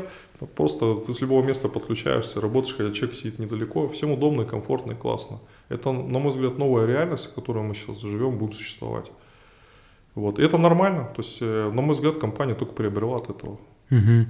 Просто 0.56 0.96
ты 0.96 1.14
с 1.14 1.22
любого 1.22 1.44
места 1.44 1.70
подключаешься, 1.70 2.42
работаешь, 2.42 2.76
хотя 2.76 2.92
человек 2.92 3.16
сидит 3.16 3.40
недалеко, 3.40 3.88
всем 3.88 4.12
удобно, 4.12 4.46
комфортно 4.46 4.92
и 4.92 4.96
классно. 4.96 5.40
Это, 5.70 5.92
на 5.92 6.20
мой 6.20 6.32
взгляд, 6.32 6.58
новая 6.58 6.86
реальность, 6.86 7.32
в 7.32 7.36
которой 7.36 7.64
мы 7.64 7.74
сейчас 7.74 8.02
живем, 8.02 8.38
будем 8.38 8.54
существовать. 8.54 9.12
Вот. 10.14 10.40
И 10.40 10.42
это 10.42 10.58
нормально. 10.58 11.10
То 11.16 11.22
есть, 11.22 11.38
э, 11.42 11.72
на 11.74 11.82
мой 11.82 11.94
взгляд, 11.94 12.18
компания 12.18 12.56
только 12.56 12.74
приобрела 12.74 13.18
от 13.18 13.30
этого. 13.30 13.60
Угу. 13.92 14.26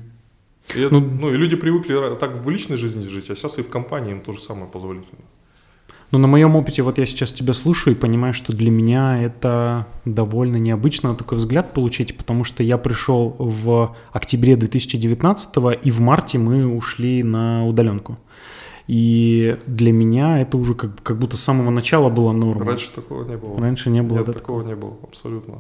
И, 0.76 0.88
ну, 0.92 1.00
ну, 1.00 1.34
и 1.34 1.38
люди 1.38 1.56
привыкли 1.56 2.16
так 2.20 2.44
в 2.44 2.50
личной 2.50 2.78
жизни 2.78 3.04
жить, 3.04 3.30
а 3.30 3.36
сейчас 3.36 3.60
и 3.60 3.62
в 3.62 3.70
компании 3.70 4.12
им 4.12 4.22
то 4.22 4.32
же 4.32 4.40
самое 4.40 4.68
позволительно. 4.68 5.22
Ну, 6.12 6.20
на 6.20 6.28
моем 6.28 6.56
опыте, 6.56 6.82
вот 6.82 6.98
я 6.98 7.06
сейчас 7.06 7.32
тебя 7.32 7.54
слушаю 7.54 7.96
и 7.96 8.00
понимаю, 8.00 8.34
что 8.34 8.54
для 8.54 8.70
меня 8.70 9.22
это 9.22 9.88
довольно 10.06 10.58
необычно 10.58 11.16
такой 11.16 11.40
взгляд 11.40 11.74
получить, 11.74 12.16
потому 12.16 12.44
что 12.44 12.64
я 12.64 12.78
пришел 12.78 13.36
в 13.40 13.96
октябре 14.12 14.56
2019 14.56 15.56
и 15.84 15.92
в 15.92 16.00
марте 16.00 16.38
мы 16.38 16.68
ушли 16.68 17.24
на 17.24 17.66
удаленку. 17.66 18.18
И 18.88 19.58
для 19.66 19.92
меня 19.92 20.40
это 20.40 20.58
уже 20.58 20.76
как, 20.76 21.02
как 21.02 21.18
будто 21.18 21.38
с 21.38 21.42
самого 21.42 21.72
начала 21.72 22.10
было 22.10 22.32
нормой. 22.32 22.68
Раньше 22.68 22.92
такого 22.94 23.24
не 23.24 23.36
было. 23.36 23.56
Раньше 23.60 23.90
не 23.90 24.04
было. 24.04 24.18
Нет, 24.18 24.28
да, 24.28 24.34
такого 24.34 24.62
не 24.62 24.76
было, 24.76 24.96
абсолютно. 25.02 25.56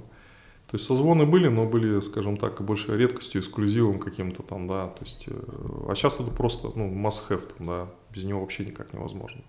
То 0.67 0.77
есть 0.77 0.85
созвоны 0.85 1.25
были, 1.25 1.47
но 1.47 1.65
были, 1.65 2.01
скажем 2.01 2.37
так, 2.37 2.61
больше 2.61 2.95
редкостью, 2.95 3.41
эксклюзивом 3.41 3.99
каким-то 3.99 4.43
там, 4.43 4.67
да. 4.67 4.87
То 4.87 5.05
есть, 5.05 5.23
э, 5.27 5.33
а 5.87 5.95
сейчас 5.95 6.19
это 6.19 6.29
просто, 6.31 6.71
ну, 6.75 6.89
must-have, 6.89 7.43
да, 7.59 7.87
без 8.13 8.23
него 8.25 8.41
вообще 8.41 8.65
никак 8.65 8.93
невозможно. 8.93 9.41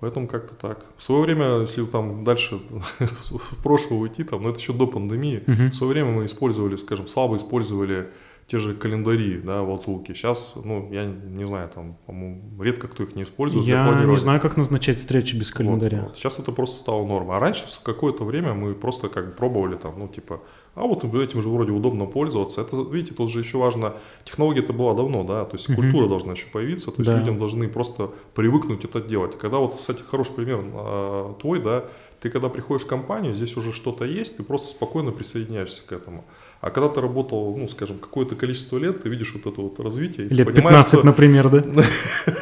Поэтому 0.00 0.26
как-то 0.26 0.54
так. 0.54 0.84
В 0.96 1.02
свое 1.02 1.22
время, 1.22 1.60
если 1.60 1.84
там 1.84 2.24
дальше 2.24 2.60
в 2.98 3.62
прошлое 3.62 4.00
уйти, 4.00 4.24
там, 4.24 4.42
но 4.42 4.50
это 4.50 4.58
еще 4.58 4.72
до 4.72 4.86
пандемии, 4.86 5.44
uh-huh. 5.46 5.70
в 5.70 5.74
свое 5.74 5.92
время 5.92 6.10
мы 6.10 6.26
использовали, 6.26 6.76
скажем, 6.76 7.06
слабо 7.06 7.36
использовали 7.36 8.08
те 8.46 8.58
же 8.58 8.74
календари, 8.74 9.38
да, 9.38 9.62
в 9.62 9.70
Outlook. 9.70 10.06
Сейчас, 10.08 10.54
ну, 10.62 10.88
я 10.92 11.06
не 11.06 11.46
знаю, 11.46 11.70
там, 11.74 11.96
по-моему, 12.06 12.62
редко 12.62 12.88
кто 12.88 13.04
их 13.04 13.14
не 13.14 13.22
использует. 13.22 13.66
Я 13.66 14.04
не 14.04 14.16
знаю, 14.16 14.40
как 14.40 14.56
назначать 14.56 14.98
встречи 14.98 15.36
без 15.36 15.50
календаря. 15.50 15.98
Вот, 15.98 16.08
вот. 16.08 16.16
Сейчас 16.18 16.38
это 16.38 16.52
просто 16.52 16.78
стало 16.78 17.06
нормой. 17.06 17.36
А 17.36 17.40
раньше 17.40 17.64
какое-то 17.82 18.24
время 18.24 18.54
мы 18.54 18.74
просто 18.74 19.08
как 19.08 19.26
бы 19.26 19.32
пробовали 19.32 19.76
там, 19.76 19.98
ну, 19.98 20.08
типа, 20.08 20.40
а 20.74 20.82
вот 20.86 21.04
этим 21.04 21.42
же 21.42 21.48
вроде 21.48 21.70
удобно 21.72 22.06
пользоваться. 22.06 22.62
Это, 22.62 22.76
видите, 22.82 23.14
тут 23.14 23.30
же 23.30 23.40
еще 23.40 23.58
важно, 23.58 23.94
технология 24.24 24.60
это 24.60 24.72
была 24.72 24.94
давно, 24.94 25.22
да, 25.22 25.44
то 25.44 25.56
есть 25.56 25.68
uh-huh. 25.68 25.74
культура 25.74 26.08
должна 26.08 26.32
еще 26.32 26.46
появиться, 26.46 26.90
то 26.90 26.98
есть 26.98 27.10
да. 27.10 27.18
людям 27.18 27.38
должны 27.38 27.68
просто 27.68 28.10
привыкнуть 28.34 28.84
это 28.84 29.00
делать. 29.00 29.38
Когда 29.38 29.58
вот, 29.58 29.76
кстати, 29.76 30.00
хороший 30.02 30.34
пример 30.34 30.64
э, 30.64 31.34
твой, 31.40 31.60
да, 31.60 31.84
ты 32.20 32.30
когда 32.30 32.48
приходишь 32.48 32.86
в 32.86 32.88
компанию, 32.88 33.34
здесь 33.34 33.56
уже 33.56 33.72
что-то 33.72 34.04
есть, 34.04 34.38
ты 34.38 34.44
просто 34.44 34.68
спокойно 34.68 35.10
присоединяешься 35.10 35.86
к 35.86 35.92
этому. 35.92 36.24
А 36.60 36.70
когда 36.70 36.88
ты 36.88 37.00
работал, 37.00 37.56
ну, 37.56 37.68
скажем, 37.68 37.98
какое-то 37.98 38.36
количество 38.36 38.78
лет, 38.78 39.02
ты 39.02 39.08
видишь 39.08 39.34
вот 39.34 39.52
это 39.52 39.60
вот 39.60 39.78
развитие. 39.80 40.28
Лет 40.28 40.54
15, 40.54 40.98
что... 41.00 41.06
например, 41.06 41.50
да? 41.50 41.84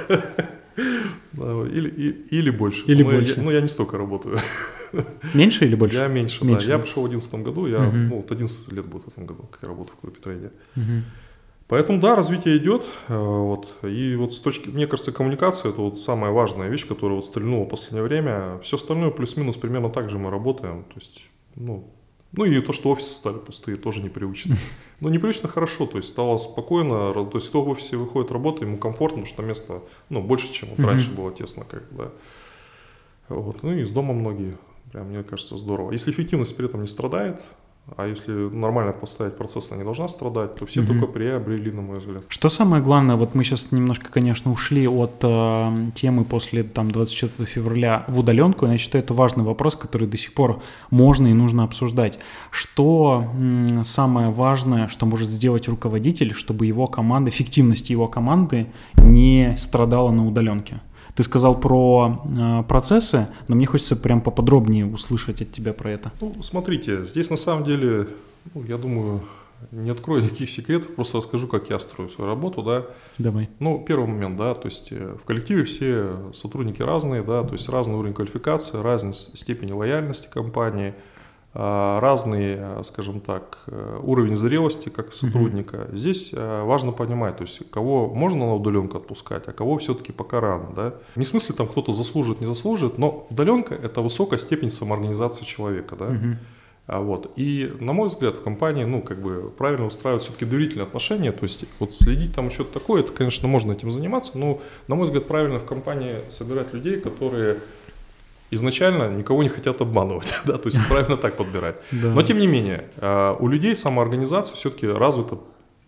Или, 1.40 1.88
или 2.30 2.50
больше. 2.50 2.84
Или 2.86 3.02
больше. 3.02 3.34
Я, 3.36 3.42
ну, 3.42 3.50
я 3.50 3.60
не 3.60 3.68
столько 3.68 3.98
работаю. 3.98 4.38
Меньше 5.34 5.64
или 5.64 5.74
больше? 5.74 5.96
Я 5.96 6.08
меньше, 6.08 6.44
меньше 6.44 6.66
да. 6.66 6.72
Я 6.74 6.78
пришел 6.78 7.04
в 7.04 7.08
2011 7.08 7.46
году, 7.46 7.66
я, 7.66 7.80
угу. 7.88 7.96
ну, 7.96 8.16
вот 8.16 8.30
11 8.30 8.72
лет 8.72 8.86
будет 8.86 9.04
в 9.04 9.08
этом 9.08 9.26
году, 9.26 9.44
как 9.50 9.62
я 9.62 9.68
работаю 9.68 9.96
в 9.96 10.00
клубе 10.00 10.16
трейде. 10.20 10.50
Угу. 10.76 11.04
Поэтому, 11.68 12.00
да, 12.00 12.16
развитие 12.16 12.56
идет. 12.56 12.82
Э, 13.08 13.16
вот, 13.16 13.78
и 13.84 14.16
вот 14.16 14.34
с 14.34 14.40
точки, 14.40 14.68
мне 14.68 14.88
кажется, 14.88 15.12
коммуникация– 15.12 15.70
это 15.70 15.80
вот 15.80 15.98
самая 15.98 16.32
важная 16.32 16.68
вещь, 16.68 16.86
которая 16.86 17.16
вот 17.16 17.24
стрельнула 17.24 17.64
в 17.64 17.68
последнее 17.68 18.02
время. 18.02 18.58
Все 18.62 18.76
остальное 18.76 19.10
плюс-минус 19.10 19.56
примерно 19.56 19.88
так 19.88 20.10
же 20.10 20.18
мы 20.18 20.30
работаем. 20.30 20.82
То 20.82 20.94
есть, 20.96 21.22
ну, 21.54 21.88
ну 22.32 22.44
и 22.44 22.60
то, 22.60 22.72
что 22.72 22.90
офисы 22.90 23.14
стали 23.14 23.38
пустые, 23.38 23.76
тоже 23.76 24.00
непривычно. 24.00 24.56
Но 25.00 25.08
непривычно 25.08 25.48
хорошо, 25.48 25.86
то 25.86 25.96
есть 25.96 26.08
стало 26.08 26.38
спокойно, 26.38 27.12
то 27.12 27.30
есть 27.34 27.48
кто 27.48 27.62
в 27.62 27.68
офисе 27.68 27.96
выходит 27.96 28.30
работать, 28.30 28.62
ему 28.62 28.78
комфортно, 28.78 29.22
потому 29.22 29.26
что 29.26 29.42
место 29.42 29.82
ну, 30.08 30.22
больше, 30.22 30.52
чем 30.52 30.70
вот 30.70 30.86
раньше 30.86 31.10
было 31.10 31.32
тесно. 31.32 31.64
Как, 31.64 31.84
да. 31.90 32.10
вот. 33.28 33.62
Ну 33.62 33.72
и 33.72 33.82
из 33.82 33.90
дома 33.90 34.12
многие 34.14 34.58
Прям, 34.92 35.08
мне 35.08 35.22
кажется, 35.22 35.56
здорово. 35.56 35.92
Если 35.92 36.10
эффективность 36.10 36.56
при 36.56 36.66
этом 36.66 36.82
не 36.82 36.88
страдает, 36.88 37.40
а 37.96 38.06
если 38.06 38.32
нормально 38.32 38.92
поставить 38.92 39.36
процесс, 39.36 39.68
она 39.70 39.78
не 39.78 39.84
должна 39.84 40.08
страдать, 40.08 40.54
то 40.54 40.66
все 40.66 40.80
угу. 40.80 40.88
только 40.92 41.06
приобрели, 41.06 41.72
на 41.72 41.82
мой 41.82 41.98
взгляд. 41.98 42.24
Что 42.28 42.48
самое 42.48 42.82
главное, 42.82 43.16
вот 43.16 43.34
мы 43.34 43.44
сейчас 43.44 43.72
немножко, 43.72 44.10
конечно, 44.10 44.52
ушли 44.52 44.86
от 44.86 45.16
э, 45.22 45.90
темы 45.94 46.24
после 46.24 46.62
там, 46.62 46.90
24 46.90 47.46
февраля 47.46 48.04
в 48.08 48.18
удаленку, 48.18 48.66
я 48.66 48.78
считаю, 48.78 49.02
это 49.02 49.14
важный 49.14 49.44
вопрос, 49.44 49.74
который 49.74 50.06
до 50.06 50.16
сих 50.16 50.34
пор 50.34 50.62
можно 50.90 51.26
и 51.26 51.32
нужно 51.32 51.64
обсуждать. 51.64 52.18
Что 52.50 53.24
м, 53.34 53.84
самое 53.84 54.30
важное, 54.30 54.88
что 54.88 55.06
может 55.06 55.30
сделать 55.30 55.68
руководитель, 55.68 56.32
чтобы 56.32 56.66
его 56.66 56.86
команда, 56.86 57.30
эффективность 57.30 57.90
его 57.90 58.06
команды 58.08 58.68
не 58.94 59.56
страдала 59.58 60.10
на 60.10 60.26
удаленке? 60.26 60.80
Ты 61.14 61.22
сказал 61.22 61.58
про 61.58 62.22
э, 62.36 62.62
процессы, 62.68 63.28
но 63.48 63.56
мне 63.56 63.66
хочется 63.66 63.96
прям 63.96 64.20
поподробнее 64.20 64.86
услышать 64.86 65.42
от 65.42 65.52
тебя 65.52 65.72
про 65.72 65.90
это. 65.90 66.12
Ну, 66.20 66.34
смотрите, 66.42 67.04
здесь 67.04 67.30
на 67.30 67.36
самом 67.36 67.64
деле, 67.64 68.08
ну, 68.54 68.64
я 68.64 68.78
думаю, 68.78 69.22
не 69.72 69.90
открою 69.90 70.22
никаких 70.22 70.50
секретов, 70.50 70.94
просто 70.94 71.18
расскажу, 71.18 71.46
как 71.46 71.68
я 71.70 71.78
строю 71.78 72.10
свою 72.10 72.30
работу, 72.30 72.62
да. 72.62 72.86
Давай. 73.18 73.50
Ну, 73.58 73.84
первый 73.86 74.06
момент, 74.06 74.36
да, 74.36 74.54
то 74.54 74.66
есть 74.66 74.88
э, 74.90 75.16
в 75.20 75.24
коллективе 75.24 75.64
все 75.64 76.32
сотрудники 76.32 76.82
разные, 76.82 77.22
да, 77.22 77.42
то 77.44 77.52
есть 77.52 77.68
разный 77.68 77.94
уровень 77.94 78.14
квалификации, 78.14 78.80
разная 78.80 79.12
степень 79.12 79.72
лояльности 79.72 80.28
компании– 80.32 80.94
разный, 81.52 82.54
э, 82.58 82.82
скажем 82.84 83.20
так, 83.20 83.58
э, 83.66 84.00
уровень 84.02 84.36
зрелости 84.36 84.88
как 84.88 85.12
сотрудника. 85.12 85.78
Mm-hmm. 85.78 85.96
Здесь 85.96 86.30
э, 86.32 86.62
важно 86.62 86.92
понимать, 86.92 87.38
то 87.38 87.42
есть 87.42 87.68
кого 87.70 88.06
можно 88.08 88.46
на 88.46 88.54
удаленку 88.54 88.98
отпускать, 88.98 89.48
а 89.48 89.52
кого 89.52 89.78
все-таки 89.78 90.12
пока 90.12 90.40
рано. 90.40 90.72
Да? 90.76 90.94
Не 91.16 91.24
в 91.24 91.28
смысле 91.28 91.56
там 91.56 91.66
кто-то 91.66 91.90
заслужит, 91.90 92.40
не 92.40 92.46
заслужит, 92.46 92.98
но 92.98 93.26
удаленка– 93.30 93.74
это 93.82 94.00
высокая 94.00 94.38
степень 94.38 94.70
самоорганизации 94.70 95.44
человека. 95.44 95.96
Да? 95.96 96.06
Mm-hmm. 96.06 96.36
А 96.86 97.00
вот. 97.00 97.30
И, 97.36 97.72
на 97.78 97.92
мой 97.92 98.08
взгляд, 98.08 98.36
в 98.36 98.42
компании, 98.42 98.82
ну, 98.82 99.00
как 99.00 99.22
бы 99.22 99.52
правильно 99.56 99.86
устраивать 99.86 100.24
все-таки 100.24 100.44
доверительные 100.44 100.86
отношения, 100.86 101.30
то 101.30 101.44
есть 101.44 101.64
вот 101.78 101.94
следить 101.94 102.34
там 102.34 102.50
что-то 102.50 102.80
такое, 102.80 103.02
это, 103.02 103.12
конечно, 103.12 103.46
можно 103.46 103.70
этим 103.70 103.92
заниматься, 103.92 104.36
но, 104.36 104.60
на 104.88 104.96
мой 104.96 105.06
взгляд, 105.06 105.28
правильно 105.28 105.60
в 105.60 105.64
компании 105.64 106.16
собирать 106.30 106.72
людей, 106.74 107.00
которые 107.00 107.58
изначально 108.50 109.10
никого 109.10 109.42
не 109.42 109.48
хотят 109.48 109.80
обманывать, 109.80 110.34
да, 110.44 110.58
то 110.58 110.68
есть 110.68 110.78
правильно 110.88 111.16
так 111.16 111.36
подбирать. 111.36 111.76
Но 111.92 112.22
тем 112.22 112.38
не 112.38 112.46
менее, 112.46 112.88
а, 112.96 113.36
у 113.38 113.48
людей 113.48 113.76
самоорганизация 113.76 114.56
все-таки 114.56 114.86
развита 114.86 115.38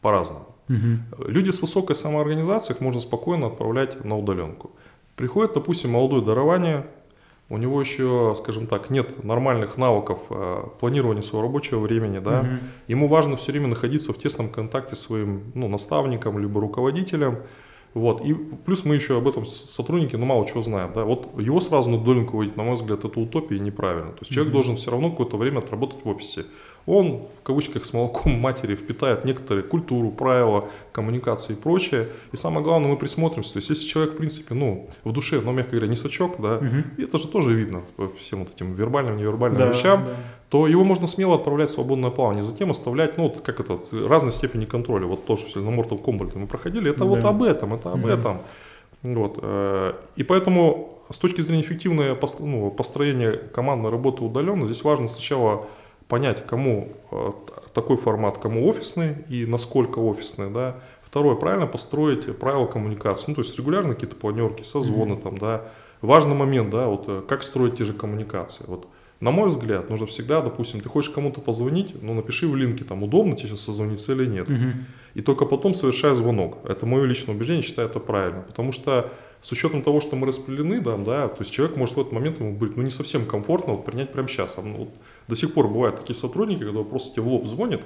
по-разному. 0.00 0.46
Люди 1.18 1.50
с 1.50 1.60
высокой 1.60 1.94
самоорганизацией 1.94 2.76
их 2.76 2.80
можно 2.80 3.00
спокойно 3.00 3.48
отправлять 3.48 4.04
на 4.04 4.16
удаленку. 4.16 4.70
Приходит, 5.16 5.52
допустим, 5.52 5.90
молодое 5.90 6.22
дарование, 6.22 6.86
у 7.50 7.58
него 7.58 7.78
еще, 7.78 8.34
скажем 8.38 8.66
так, 8.66 8.88
нет 8.88 9.24
нормальных 9.24 9.76
навыков 9.76 10.20
э, 10.30 10.64
планирования 10.80 11.20
своего 11.20 11.46
рабочего 11.46 11.80
времени, 11.80 12.18
да, 12.18 12.40
угу. 12.40 12.48
ему 12.88 13.08
важно 13.08 13.36
все 13.36 13.52
время 13.52 13.68
находиться 13.68 14.14
в 14.14 14.18
тесном 14.18 14.48
контакте 14.48 14.96
с 14.96 15.00
своим 15.00 15.52
ну, 15.54 15.68
наставником 15.68 16.38
либо 16.38 16.62
руководителем, 16.62 17.40
вот. 17.94 18.24
И 18.24 18.34
плюс 18.34 18.84
мы 18.84 18.94
еще 18.94 19.18
об 19.18 19.28
этом 19.28 19.44
сотруднике, 19.46 20.16
ну, 20.16 20.24
мало 20.24 20.46
чего 20.46 20.62
знаем. 20.62 20.92
Да? 20.94 21.04
Вот 21.04 21.28
его 21.38 21.60
сразу 21.60 21.90
на 21.90 21.98
доленку 21.98 22.36
вводить, 22.36 22.56
на 22.56 22.62
мой 22.62 22.74
взгляд, 22.74 23.04
это 23.04 23.20
утопия 23.20 23.56
и 23.56 23.60
неправильно. 23.60 24.12
То 24.12 24.18
есть 24.20 24.32
человек 24.32 24.50
mm-hmm. 24.50 24.54
должен 24.54 24.76
все 24.76 24.90
равно 24.90 25.10
какое-то 25.10 25.36
время 25.36 25.58
отработать 25.58 26.04
в 26.04 26.08
офисе. 26.08 26.46
Он, 26.86 27.22
в 27.40 27.44
кавычках, 27.44 27.86
с 27.86 27.92
молоком 27.92 28.32
матери 28.38 28.74
впитает 28.74 29.24
некоторые 29.24 29.62
культуру, 29.62 30.10
правила, 30.10 30.68
коммуникации 30.92 31.54
и 31.54 31.56
прочее. 31.56 32.08
И 32.32 32.36
самое 32.36 32.64
главное, 32.64 32.90
мы 32.90 32.96
присмотримся. 32.96 33.52
То 33.52 33.58
есть 33.58 33.70
если 33.70 33.86
человек, 33.86 34.14
в 34.14 34.16
принципе, 34.16 34.54
ну, 34.54 34.88
в 35.04 35.12
душе, 35.12 35.40
ну, 35.40 35.52
мягко 35.52 35.72
говоря, 35.72 35.88
не 35.88 35.96
сачок, 35.96 36.40
да, 36.40 36.58
mm-hmm. 36.58 37.04
это 37.04 37.18
же 37.18 37.28
тоже 37.28 37.54
видно 37.54 37.82
по 37.96 38.08
всем 38.18 38.40
вот 38.40 38.54
этим 38.54 38.72
вербальным, 38.72 39.16
невербальным 39.16 39.58
да, 39.58 39.68
вещам, 39.68 40.04
да 40.04 40.16
то 40.52 40.66
его 40.66 40.84
можно 40.84 41.06
смело 41.06 41.36
отправлять 41.36 41.70
в 41.70 41.72
свободное 41.72 42.10
плавание. 42.10 42.42
Затем 42.42 42.70
оставлять, 42.70 43.16
ну, 43.16 43.22
вот 43.22 43.40
как 43.40 43.58
это, 43.58 43.80
разной 44.06 44.32
степени 44.32 44.66
контроля. 44.66 45.06
Вот 45.06 45.24
тоже 45.24 45.46
на 45.54 45.70
Mortal 45.70 45.98
Kombat 45.98 46.32
мы 46.34 46.46
проходили. 46.46 46.90
Это 46.90 46.98
да. 46.98 47.04
вот 47.06 47.24
об 47.24 47.42
этом, 47.42 47.72
это 47.72 47.90
об 47.90 48.02
да. 48.02 48.12
этом. 48.12 48.42
Вот. 49.02 49.38
Э, 49.40 49.94
и 50.16 50.22
поэтому 50.22 50.98
с 51.10 51.16
точки 51.16 51.40
зрения 51.40 51.62
эффективного 51.62 52.18
ну, 52.40 52.70
построения 52.70 53.32
командной 53.32 53.90
работы 53.90 54.22
удаленно, 54.24 54.66
здесь 54.66 54.84
важно 54.84 55.08
сначала 55.08 55.68
понять, 56.12 56.46
кому 56.46 56.92
э, 57.10 57.30
такой 57.72 57.96
формат, 57.96 58.36
кому 58.36 58.68
офисный 58.68 59.24
и 59.30 59.46
насколько 59.46 59.98
офисный, 59.98 60.50
да. 60.50 60.76
Второе, 61.02 61.36
правильно 61.36 61.66
построить 61.66 62.36
правила 62.36 62.66
коммуникации, 62.66 63.24
ну, 63.28 63.34
то 63.36 63.40
есть 63.40 63.56
регулярно 63.56 63.94
какие-то 63.94 64.16
планерки, 64.16 64.62
созвоны 64.62 65.14
mm-hmm. 65.14 65.22
там, 65.22 65.38
да. 65.38 65.62
Важный 66.02 66.34
момент, 66.34 66.68
да, 66.68 66.86
вот 66.88 67.04
э, 67.06 67.22
как 67.26 67.42
строить 67.42 67.78
те 67.78 67.86
же 67.86 67.94
коммуникации. 67.94 68.66
Вот 68.68 68.88
на 69.20 69.30
мой 69.30 69.48
взгляд, 69.48 69.88
нужно 69.88 70.06
всегда, 70.06 70.42
допустим, 70.42 70.82
ты 70.82 70.88
хочешь 70.90 71.10
кому-то 71.10 71.40
позвонить, 71.40 71.94
ну 72.02 72.12
напиши 72.12 72.46
в 72.46 72.56
линке, 72.56 72.84
там 72.84 73.02
удобно 73.04 73.34
тебе 73.34 73.48
сейчас 73.48 73.62
созвониться 73.62 74.12
или 74.12 74.26
нет. 74.26 74.50
Угу. 74.50 74.68
И 75.14 75.22
только 75.22 75.46
потом 75.46 75.72
совершай 75.72 76.14
звонок. 76.14 76.58
Это 76.64 76.84
мое 76.84 77.04
личное 77.04 77.34
убеждение, 77.34 77.62
считаю 77.62 77.88
это 77.88 78.00
правильно. 78.00 78.42
Потому 78.42 78.72
что 78.72 79.10
с 79.40 79.50
учетом 79.50 79.82
того, 79.82 80.00
что 80.00 80.16
мы 80.16 80.26
распределены, 80.26 80.80
да, 80.80 80.96
да, 80.96 81.28
то 81.28 81.36
есть 81.40 81.52
человек 81.52 81.76
может 81.76 81.96
в 81.96 82.00
этот 82.00 82.12
момент 82.12 82.38
ему 82.40 82.54
будет 82.54 82.76
ну, 82.76 82.82
не 82.82 82.90
совсем 82.90 83.26
комфортно 83.26 83.74
вот, 83.74 83.84
принять 83.84 84.12
прямо 84.12 84.28
сейчас. 84.28 84.56
А, 84.56 84.62
ну, 84.62 84.76
вот, 84.76 84.88
до 85.28 85.34
сих 85.34 85.54
пор 85.54 85.68
бывают 85.68 85.96
такие 85.96 86.16
сотрудники, 86.16 86.60
когда 86.60 86.82
просто 86.82 87.14
тебе 87.14 87.22
в 87.22 87.28
лоб 87.28 87.46
звонят, 87.46 87.82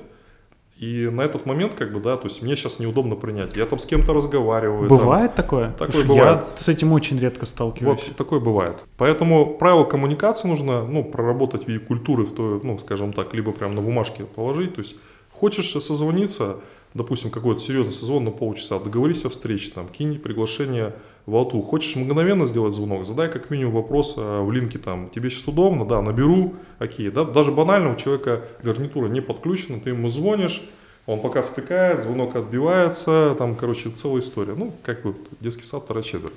и 0.79 1.09
на 1.11 1.23
этот 1.23 1.47
момент, 1.47 1.73
как 1.75 1.91
бы, 1.91 2.01
да, 2.01 2.19
то 2.19 2.25
есть 2.25 2.43
мне 2.43 2.55
сейчас 2.55 2.79
неудобно 2.79 3.17
принять. 3.17 3.57
Я 3.57 3.65
там 3.65 3.79
с 3.79 3.87
кем-то 3.87 4.13
разговариваю. 4.13 4.91
Бывает 4.91 5.35
там, 5.35 5.45
такое? 5.45 5.71
Такое 5.73 6.05
бывает. 6.05 6.43
Я 6.43 6.45
с 6.59 6.69
этим 6.69 6.93
очень 6.93 7.19
редко 7.19 7.47
сталкиваюсь. 7.47 8.05
Вот, 8.07 8.17
такое 8.17 8.41
бывает. 8.41 8.77
Поэтому 8.99 9.57
правила 9.57 9.85
коммуникации 9.85 10.49
нужно, 10.49 10.85
ну, 10.85 11.03
проработать 11.03 11.65
в 11.65 11.69
виде 11.69 11.81
культуры, 11.81 12.25
в 12.25 12.35
той, 12.35 12.61
ну, 12.63 12.79
скажем 12.79 13.15
так, 13.15 13.33
либо 13.33 13.53
прям 13.53 13.75
на 13.75 13.81
бумажке 13.81 14.25
положить. 14.25 14.75
То 14.75 14.83
есть 14.83 14.97
хочешь 15.33 15.71
созвониться, 15.71 16.57
допустим, 16.97 17.31
какой-то 17.31 17.61
серьезный 17.61 17.93
созвон 17.93 18.25
на 18.25 18.31
полчаса, 18.31 18.79
договорись 18.79 19.25
о 19.25 19.31
встрече, 19.31 19.71
там, 19.75 19.89
кинь 19.89 20.19
приглашение 20.19 20.95
в 21.27 21.35
алту. 21.37 21.61
Хочешь 21.61 21.97
мгновенно 21.97 22.47
сделать 22.47 22.75
звонок, 22.75 23.05
задай 23.05 23.31
как 23.31 23.51
минимум 23.51 23.75
вопрос 23.75 24.15
а, 24.17 24.43
в 24.43 24.51
линке, 24.51 24.79
там, 24.79 25.11
тебе 25.11 25.31
сейчас 25.31 25.47
удобно, 25.49 25.85
да, 25.85 26.01
наберу, 26.01 26.55
окей, 26.79 27.11
да, 27.11 27.25
даже 27.25 27.53
банально 27.53 27.93
у 27.93 27.97
человека 27.97 28.43
гарнитура 28.63 29.09
не 29.09 29.21
подключена, 29.21 29.81
ты 29.81 29.91
ему 29.91 30.09
звонишь, 30.09 30.63
он 31.07 31.21
пока 31.21 31.43
втыкает, 31.43 32.01
звонок 32.01 32.35
отбивается, 32.35 33.37
там, 33.39 33.55
короче, 33.55 33.91
целая 33.91 34.21
история. 34.21 34.55
Ну, 34.55 34.73
как 34.83 35.05
вот 35.05 35.17
детский 35.41 35.65
сад, 35.65 35.85
вторая 35.85 36.03
четверть. 36.03 36.35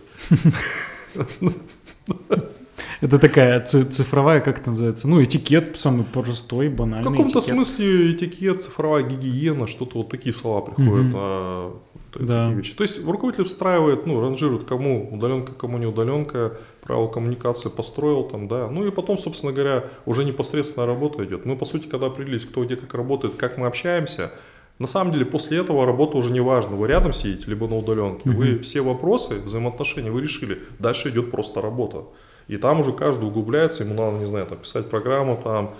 Это 3.02 3.18
такая 3.18 3.64
цифровая, 3.64 4.42
как 4.42 4.60
это 4.60 4.72
называется? 4.72 5.08
Ну, 5.08 5.24
этикет 5.24 5.80
самый 5.80 6.04
простой, 6.04 6.70
банальный. 6.70 7.08
В 7.08 7.12
каком-то 7.12 7.40
смысле 7.40 8.14
этикет, 8.14 8.62
цифровая 8.62 9.04
гигиена, 9.04 9.68
что-то 9.68 10.00
вот 10.00 10.10
такие 10.10 10.34
слова 10.34 10.62
приходят. 10.62 11.08
Угу. 11.08 11.16
А, 11.16 11.80
да. 12.16 12.42
такие 12.44 12.58
вещи. 12.58 12.74
То 12.74 12.84
есть 12.84 13.06
руководитель 13.06 13.46
встраивает, 13.46 14.06
ну, 14.06 14.20
ранжирует, 14.20 14.66
кому 14.66 15.10
удаленка, 15.14 15.54
кому 15.54 15.78
не 15.78 15.86
удаленка, 15.86 16.58
правила 16.82 17.08
коммуникации 17.08 17.70
построил 17.70 18.24
там, 18.24 18.48
да. 18.48 18.68
Ну 18.70 18.86
и 18.86 18.92
потом, 18.92 19.18
собственно 19.18 19.54
говоря, 19.54 19.86
уже 20.06 20.26
непосредственно 20.26 20.86
работа 20.86 21.24
идет. 21.24 21.46
Мы, 21.46 21.56
по 21.56 21.66
сути, 21.66 21.88
когда 21.88 22.08
определились, 22.08 22.46
кто 22.46 22.66
где 22.66 22.76
как 22.76 22.94
работает, 22.94 23.36
как 23.36 23.58
мы 23.58 23.68
общаемся, 23.68 24.32
на 24.80 24.88
самом 24.88 25.12
деле, 25.12 25.26
после 25.26 25.58
этого 25.58 25.86
работа 25.86 26.18
уже 26.18 26.32
не 26.32 26.40
важна. 26.40 26.76
Вы 26.76 26.88
рядом 26.88 27.12
сидите, 27.12 27.46
либо 27.48 27.68
на 27.68 27.78
удаленке. 27.78 28.30
Угу. 28.30 28.38
Вы 28.38 28.60
все 28.60 28.82
вопросы, 28.82 29.36
взаимоотношения 29.36 30.10
вы 30.10 30.22
решили. 30.22 30.60
Дальше 30.80 31.10
идет 31.10 31.32
просто 31.32 31.62
работа. 31.62 32.06
И 32.50 32.58
там 32.58 32.80
уже 32.80 32.94
каждый 32.94 33.28
углубляется, 33.28 33.84
ему 33.84 33.94
надо, 33.94 34.18
не 34.18 34.26
знаю, 34.26 34.48
там, 34.48 34.58
писать 34.58 34.90
программу, 34.90 35.40
там, 35.42 35.76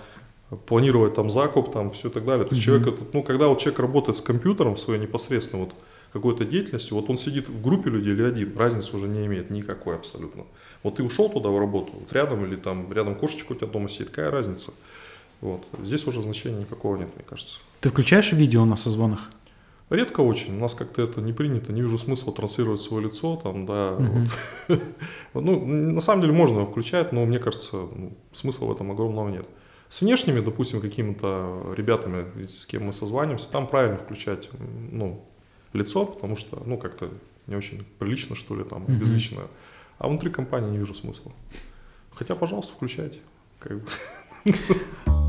планировать 0.66 1.14
там 1.14 1.28
закуп, 1.28 1.72
там, 1.72 1.90
все 1.90 2.08
и 2.08 2.10
так 2.12 2.24
далее. 2.24 2.46
То 2.46 2.54
есть 2.54 2.64
человек, 2.64 2.96
ну, 3.12 3.24
когда 3.24 3.48
вот 3.48 3.58
человек 3.58 3.80
работает 3.80 4.16
с 4.16 4.22
компьютером 4.22 4.76
своей 4.76 5.00
непосредственно 5.00 5.64
вот 5.64 5.74
какой-то 6.12 6.44
деятельностью, 6.44 6.96
вот 6.96 7.10
он 7.10 7.18
сидит 7.18 7.48
в 7.48 7.60
группе 7.60 7.90
людей 7.90 8.12
или 8.12 8.22
один, 8.22 8.56
разницы 8.56 8.96
уже 8.96 9.08
не 9.08 9.26
имеет 9.26 9.50
никакой 9.50 9.96
абсолютно. 9.96 10.44
Вот 10.84 10.96
ты 10.96 11.02
ушел 11.02 11.28
туда 11.28 11.48
в 11.48 11.58
работу, 11.58 11.92
вот 11.92 12.12
рядом 12.12 12.44
или 12.44 12.54
там 12.54 12.92
рядом 12.92 13.16
кошечка 13.16 13.52
у 13.52 13.56
тебя 13.56 13.66
дома 13.66 13.88
сидит, 13.88 14.10
какая 14.10 14.30
разница? 14.30 14.72
Вот. 15.40 15.64
Здесь 15.82 16.06
уже 16.06 16.22
значения 16.22 16.60
никакого 16.60 16.96
нет, 16.96 17.08
мне 17.16 17.24
кажется. 17.28 17.58
Ты 17.80 17.90
включаешь 17.90 18.32
видео 18.32 18.64
на 18.64 18.76
созвонах? 18.76 19.30
Редко 19.90 20.20
очень. 20.20 20.56
У 20.56 20.60
нас 20.60 20.74
как-то 20.74 21.02
это 21.02 21.20
не 21.20 21.32
принято. 21.32 21.72
Не 21.72 21.82
вижу 21.82 21.98
смысла 21.98 22.32
транслировать 22.32 22.80
свое 22.80 23.06
лицо. 23.06 23.36
Там, 23.36 23.66
да, 23.66 23.94
угу. 23.94 24.24
вот. 24.68 24.82
ну, 25.34 25.66
на 25.66 26.00
самом 26.00 26.22
деле 26.22 26.32
можно 26.32 26.58
его 26.60 26.66
включать, 26.66 27.10
но 27.10 27.24
мне 27.26 27.40
кажется, 27.40 27.76
ну, 27.76 28.16
смысла 28.30 28.66
в 28.66 28.72
этом 28.72 28.92
огромного 28.92 29.28
нет. 29.28 29.46
С 29.88 30.02
внешними, 30.02 30.38
допустим, 30.38 30.80
какими-то 30.80 31.74
ребятами, 31.76 32.44
с 32.44 32.66
кем 32.66 32.84
мы 32.84 32.92
созваниваемся, 32.92 33.50
там 33.50 33.66
правильно 33.66 33.98
включать 33.98 34.48
ну, 34.92 35.24
лицо, 35.72 36.06
потому 36.06 36.36
что 36.36 36.62
ну, 36.64 36.78
как-то 36.78 37.10
не 37.48 37.56
очень 37.56 37.84
прилично, 37.98 38.36
что 38.36 38.54
ли, 38.54 38.62
там, 38.62 38.84
угу. 38.84 38.92
безлично. 38.92 39.42
А 39.98 40.06
внутри 40.06 40.30
компании 40.30 40.70
не 40.70 40.78
вижу 40.78 40.94
смысла. 40.94 41.32
Хотя, 42.12 42.36
пожалуйста, 42.36 42.72
включайте. 42.74 43.18
Как 43.58 43.80
бы. 43.80 43.88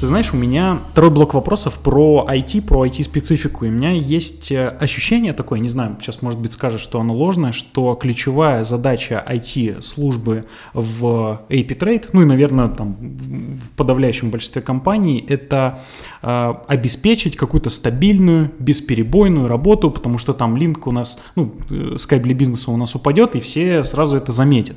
Ты 0.00 0.06
знаешь, 0.06 0.32
у 0.32 0.36
меня 0.36 0.78
второй 0.92 1.10
блок 1.10 1.34
вопросов 1.34 1.74
про 1.74 2.24
IT, 2.30 2.62
про 2.62 2.86
IT-специфику. 2.86 3.64
И 3.64 3.68
у 3.68 3.72
меня 3.72 3.90
есть 3.90 4.52
э, 4.52 4.68
ощущение 4.68 5.32
такое, 5.32 5.58
не 5.58 5.68
знаю, 5.68 5.96
сейчас, 6.00 6.22
может 6.22 6.38
быть, 6.38 6.52
скажешь, 6.52 6.82
что 6.82 7.00
оно 7.00 7.12
ложное, 7.12 7.50
что 7.50 7.96
ключевая 7.96 8.62
задача 8.62 9.24
IT-службы 9.28 10.44
в 10.72 11.40
AP 11.48 11.76
Trade, 11.76 12.10
ну 12.12 12.22
и, 12.22 12.26
наверное, 12.26 12.68
там 12.68 12.96
в 13.00 13.70
подавляющем 13.76 14.30
большинстве 14.30 14.62
компаний, 14.62 15.24
это 15.28 15.80
э, 16.22 16.54
обеспечить 16.68 17.36
какую-то 17.36 17.68
стабильную, 17.68 18.52
бесперебойную 18.60 19.48
работу, 19.48 19.90
потому 19.90 20.18
что 20.18 20.32
там 20.32 20.56
линк 20.56 20.86
у 20.86 20.92
нас, 20.92 21.20
ну, 21.34 21.52
э, 21.70 21.96
Skype 21.96 22.20
для 22.20 22.34
бизнеса 22.34 22.70
у 22.70 22.76
нас 22.76 22.94
упадет, 22.94 23.34
и 23.34 23.40
все 23.40 23.82
сразу 23.82 24.16
это 24.16 24.30
заметят. 24.30 24.76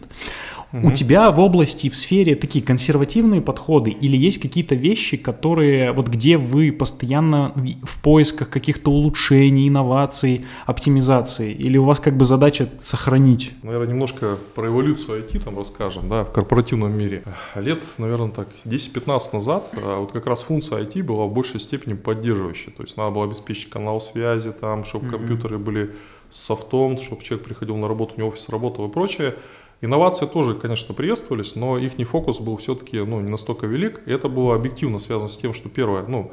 Угу. 0.73 0.87
У 0.87 0.91
тебя 0.91 1.31
в 1.31 1.39
области, 1.39 1.89
в 1.89 1.95
сфере 1.95 2.35
такие 2.35 2.63
консервативные 2.63 3.41
подходы 3.41 3.91
или 3.91 4.15
есть 4.15 4.39
какие-то 4.39 4.75
вещи, 4.75 5.17
которые, 5.17 5.91
вот 5.91 6.07
где 6.07 6.37
вы 6.37 6.71
постоянно 6.71 7.53
в 7.83 8.01
поисках 8.01 8.49
каких-то 8.49 8.91
улучшений, 8.91 9.67
инноваций, 9.67 10.45
оптимизации? 10.65 11.51
Или 11.53 11.77
у 11.77 11.83
вас 11.83 11.99
как 11.99 12.15
бы 12.15 12.25
задача 12.25 12.69
сохранить? 12.81 13.51
Наверное, 13.63 13.87
немножко 13.87 14.37
про 14.55 14.67
эволюцию 14.67 15.23
IT 15.23 15.43
там 15.43 15.57
расскажем, 15.57 16.07
да, 16.07 16.23
в 16.23 16.31
корпоративном 16.31 16.97
мире. 16.97 17.23
Лет, 17.55 17.79
наверное, 17.97 18.29
так 18.29 18.47
10-15 18.65 19.21
назад 19.33 19.69
а, 19.73 19.99
вот 19.99 20.11
как 20.11 20.25
раз 20.25 20.43
функция 20.43 20.79
IT 20.83 21.03
была 21.03 21.25
в 21.25 21.33
большей 21.33 21.59
степени 21.59 21.93
поддерживающей. 21.93 22.71
То 22.71 22.83
есть 22.83 22.97
надо 22.97 23.11
было 23.11 23.25
обеспечить 23.25 23.69
канал 23.69 23.99
связи, 23.99 24.51
там, 24.51 24.85
чтобы 24.85 25.09
компьютеры 25.09 25.57
были 25.57 25.91
с 26.31 26.39
софтом, 26.39 26.97
чтобы 26.97 27.23
человек 27.23 27.45
приходил 27.45 27.75
на 27.75 27.87
работу, 27.87 28.13
у 28.15 28.19
него 28.19 28.29
офис 28.29 28.49
работал 28.49 28.87
и 28.87 28.91
прочее. 28.91 29.35
Инновации 29.81 30.27
тоже, 30.27 30.53
конечно, 30.53 30.93
приветствовались, 30.93 31.55
но 31.55 31.77
их 31.79 31.97
не 31.97 32.05
фокус 32.05 32.39
был 32.39 32.55
все-таки 32.57 32.99
ну, 32.99 33.19
не 33.19 33.29
настолько 33.29 33.65
велик. 33.65 34.01
И 34.05 34.11
это 34.11 34.29
было 34.29 34.55
объективно 34.55 34.99
связано 34.99 35.27
с 35.27 35.37
тем, 35.37 35.55
что 35.55 35.69
первое, 35.69 36.05
ну, 36.05 36.31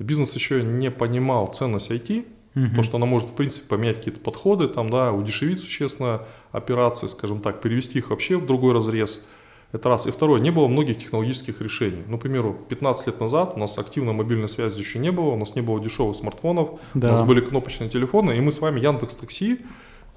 бизнес 0.00 0.34
еще 0.34 0.62
не 0.62 0.90
понимал 0.90 1.46
ценность 1.46 1.90
IT, 1.90 2.26
угу. 2.56 2.74
то, 2.74 2.82
что 2.82 2.96
она 2.96 3.06
может, 3.06 3.30
в 3.30 3.34
принципе, 3.34 3.68
поменять 3.68 3.98
какие-то 3.98 4.18
подходы, 4.20 4.66
там, 4.66 4.90
да, 4.90 5.12
удешевить 5.12 5.60
существенно 5.60 6.22
операции, 6.50 7.06
скажем 7.06 7.40
так, 7.40 7.60
перевести 7.60 7.98
их 7.98 8.10
вообще 8.10 8.36
в 8.36 8.46
другой 8.46 8.74
разрез. 8.74 9.24
Это 9.70 9.90
раз. 9.90 10.06
И 10.06 10.10
второе, 10.10 10.40
не 10.40 10.50
было 10.50 10.66
многих 10.66 10.98
технологических 10.98 11.60
решений. 11.60 12.02
Ну, 12.08 12.18
примеру, 12.18 12.58
15 12.68 13.06
лет 13.06 13.20
назад 13.20 13.52
у 13.54 13.60
нас 13.60 13.78
активной 13.78 14.14
мобильной 14.14 14.48
связи 14.48 14.78
еще 14.78 14.98
не 14.98 15.12
было, 15.12 15.28
у 15.28 15.36
нас 15.36 15.54
не 15.54 15.60
было 15.60 15.80
дешевых 15.80 16.16
смартфонов, 16.16 16.80
да. 16.94 17.08
у 17.08 17.10
нас 17.12 17.22
были 17.22 17.40
кнопочные 17.40 17.90
телефоны, 17.90 18.36
и 18.36 18.40
мы 18.40 18.50
с 18.50 18.60
вами 18.60 18.80
Яндекс 18.80 19.16
Такси 19.18 19.60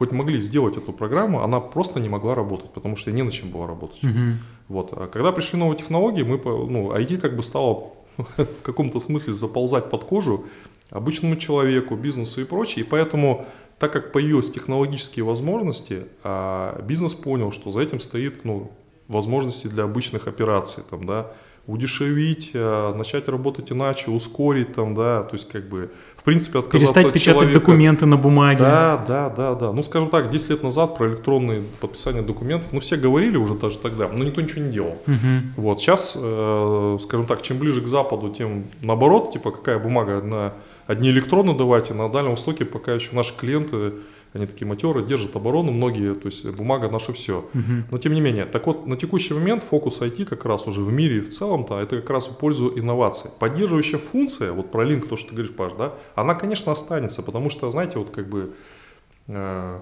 хоть 0.01 0.11
могли 0.11 0.41
сделать 0.41 0.77
эту 0.77 0.93
программу, 0.93 1.43
она 1.43 1.59
просто 1.59 1.99
не 1.99 2.09
могла 2.09 2.33
работать, 2.33 2.71
потому 2.73 2.95
что 2.95 3.11
не 3.11 3.21
на 3.21 3.29
чем 3.29 3.51
было 3.51 3.67
работать. 3.67 4.03
Угу. 4.03 4.19
Вот. 4.67 4.89
А 4.93 5.07
когда 5.07 5.31
пришли 5.31 5.59
новые 5.59 5.77
технологии, 5.77 6.23
мы, 6.23 6.41
ну, 6.69 6.91
IT 6.91 7.17
как 7.17 7.35
бы 7.35 7.43
стало 7.43 7.93
в 8.37 8.61
каком-то 8.63 8.99
смысле 8.99 9.35
заползать 9.35 9.91
под 9.91 10.03
кожу, 10.05 10.45
обычному 10.89 11.35
человеку, 11.35 11.95
бизнесу 11.95 12.41
и 12.41 12.45
прочее. 12.45 12.83
И 12.83 12.87
поэтому, 12.87 13.45
так 13.77 13.93
как 13.93 14.11
появились 14.11 14.49
технологические 14.49 15.23
возможности, 15.23 16.07
а, 16.23 16.81
бизнес 16.81 17.13
понял, 17.13 17.51
что 17.51 17.69
за 17.69 17.81
этим 17.81 17.99
стоит 17.99 18.43
ну, 18.43 18.71
возможности 19.07 19.67
для 19.67 19.83
обычных 19.83 20.27
операций, 20.27 20.83
там, 20.89 21.05
да, 21.05 21.31
удешевить, 21.67 22.51
а, 22.55 22.95
начать 22.95 23.27
работать 23.27 23.71
иначе, 23.71 24.09
ускорить 24.09 24.73
там, 24.73 24.95
да, 24.95 25.21
то 25.21 25.35
есть 25.35 25.47
как 25.47 25.69
бы, 25.69 25.91
в 26.21 26.23
принципе, 26.23 26.60
отказаться 26.60 26.77
Перестать 26.93 27.05
от 27.07 27.13
печатать 27.13 27.41
человека. 27.41 27.60
документы 27.60 28.05
на 28.05 28.15
бумаге. 28.15 28.60
Да, 28.60 29.03
да, 29.07 29.29
да, 29.29 29.55
да. 29.55 29.71
Ну, 29.71 29.81
скажем 29.81 30.07
так, 30.07 30.29
10 30.29 30.51
лет 30.51 30.62
назад 30.62 30.95
про 30.95 31.07
электронные 31.07 31.63
подписания 31.79 32.21
документов, 32.21 32.71
ну, 32.73 32.79
все 32.79 32.95
говорили 32.95 33.38
уже 33.38 33.55
даже 33.55 33.79
тогда, 33.79 34.07
но 34.07 34.23
никто 34.23 34.39
ничего 34.39 34.62
не 34.62 34.71
делал. 34.71 35.01
Мгм. 35.07 35.53
Вот, 35.57 35.81
сейчас, 35.81 36.15
э, 36.21 36.97
скажем 37.01 37.25
так, 37.25 37.41
чем 37.41 37.57
ближе 37.57 37.81
к 37.81 37.88
Западу, 37.88 38.29
тем 38.29 38.65
наоборот, 38.84 39.34
типа, 39.34 39.49
какая 39.49 39.79
бумага 39.79 40.21
на 40.21 40.53
одни 40.86 41.10
электроны 41.10 41.57
давайте, 41.57 41.95
на 41.95 42.07
Дальнем 42.07 42.31
Востоке 42.31 42.65
пока 42.65 42.93
еще 42.93 43.15
наши 43.15 43.36
клиенты, 43.36 43.93
они 44.33 44.45
такие 44.45 44.65
матеры, 44.67 45.03
держат 45.03 45.35
оборону 45.35 45.71
многие, 45.71 46.15
то 46.15 46.27
есть 46.27 46.45
бумага 46.51 46.89
наше 46.89 47.11
все. 47.13 47.45
Мгм. 47.53 47.85
Но 47.91 47.97
тем 47.97 48.13
не 48.13 48.21
менее, 48.21 48.45
так 48.45 48.65
вот, 48.67 48.87
на 48.87 48.95
текущий 48.95 49.33
момент 49.33 49.63
фокус 49.63 50.01
IT 50.01 50.25
как 50.25 50.45
раз 50.45 50.67
уже 50.67 50.81
в 50.81 50.91
мире 50.91 51.17
и 51.17 51.21
в 51.21 51.29
целом-то, 51.29 51.79
это 51.79 51.97
как 52.01 52.09
раз 52.09 52.27
в 52.27 52.37
пользу 52.37 52.71
инноваций. 52.79 53.29
Поддерживающая 53.39 53.99
функция, 53.99 54.51
вот 54.53 54.71
про 54.71 54.83
линк, 54.85 55.07
то, 55.07 55.15
что 55.17 55.29
ты 55.29 55.35
говоришь, 55.35 55.53
Паш, 55.55 55.73
да, 55.77 55.93
она, 56.15 56.35
конечно, 56.35 56.71
останется, 56.71 57.23
потому 57.23 57.49
что, 57.49 57.69
знаете, 57.71 57.99
вот 57.99 58.11
как 58.11 58.29
бы 58.29 58.53
э, 59.27 59.79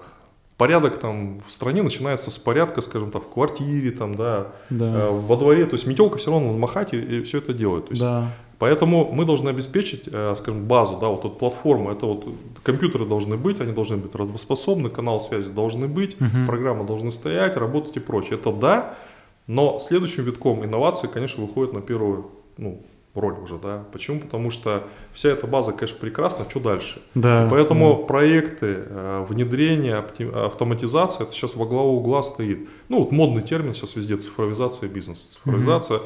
порядок 0.56 0.98
там 0.98 1.40
в 1.46 1.50
стране 1.52 1.82
начинается 1.82 2.30
с 2.30 2.38
порядка, 2.38 2.80
скажем 2.80 3.10
так, 3.10 3.22
в 3.24 3.28
квартире, 3.30 3.90
там, 3.92 4.14
да, 4.14 4.48
Да. 4.68 4.84
э, 4.86 5.10
во 5.10 5.36
дворе, 5.36 5.64
то 5.66 5.74
есть 5.74 5.86
метелка 5.86 6.18
все 6.18 6.30
равно 6.32 6.52
махать 6.52 6.92
и, 6.92 7.22
все 7.22 7.38
это 7.38 7.54
делает. 7.54 7.84
То 7.86 7.90
есть, 7.92 8.02
Да. 8.02 8.30
Поэтому 8.60 9.10
мы 9.10 9.24
должны 9.24 9.48
обеспечить, 9.48 10.02
э, 10.12 10.34
скажем, 10.36 10.66
базу, 10.66 10.98
да, 11.00 11.08
вот 11.08 11.20
эту 11.20 11.30
платформу, 11.30 11.90
это 11.90 12.04
вот 12.04 12.26
компьютеры 12.62 13.06
должны 13.06 13.38
быть, 13.38 13.58
они 13.58 13.72
должны 13.72 13.96
быть 13.96 14.14
работоспособны, 14.14 14.90
канал 14.90 15.18
связи 15.18 15.50
должны 15.50 15.88
быть, 15.88 16.20
Мгм. 16.20 16.46
программы 16.46 16.84
должны 16.84 17.10
стоять, 17.10 17.56
работать 17.56 17.96
и 17.96 18.00
прочее. 18.00 18.38
Это 18.38 18.52
да, 18.52 18.94
но 19.46 19.78
следующим 19.78 20.24
витком 20.24 20.62
инноваций, 20.62 21.08
конечно, 21.08 21.42
выходит 21.42 21.72
на 21.72 21.80
первую 21.80 22.26
ну, 22.58 22.82
роль 23.14 23.36
уже, 23.42 23.56
да. 23.56 23.82
Почему? 23.92 24.20
Потому 24.20 24.50
что 24.50 24.84
вся 25.14 25.30
эта 25.30 25.46
база, 25.46 25.72
конечно, 25.72 25.98
прекрасна, 25.98 26.44
что 26.46 26.60
дальше? 26.60 27.00
Да. 27.14 27.48
Поэтому 27.50 28.04
проекты 28.04 28.84
э, 28.86 29.24
внедрения, 29.26 29.96
опти- 29.96 30.30
автоматизация, 30.46 31.24
это 31.24 31.32
сейчас 31.32 31.56
во 31.56 31.64
главу 31.64 31.96
угла 31.96 32.22
стоит. 32.22 32.68
Ну, 32.90 32.98
вот 32.98 33.10
модный 33.10 33.40
термин 33.42 33.72
сейчас 33.72 33.96
везде, 33.96 34.18
цифровизация 34.18 34.90
бизнеса. 34.90 35.32
Цифровизация, 35.32 36.00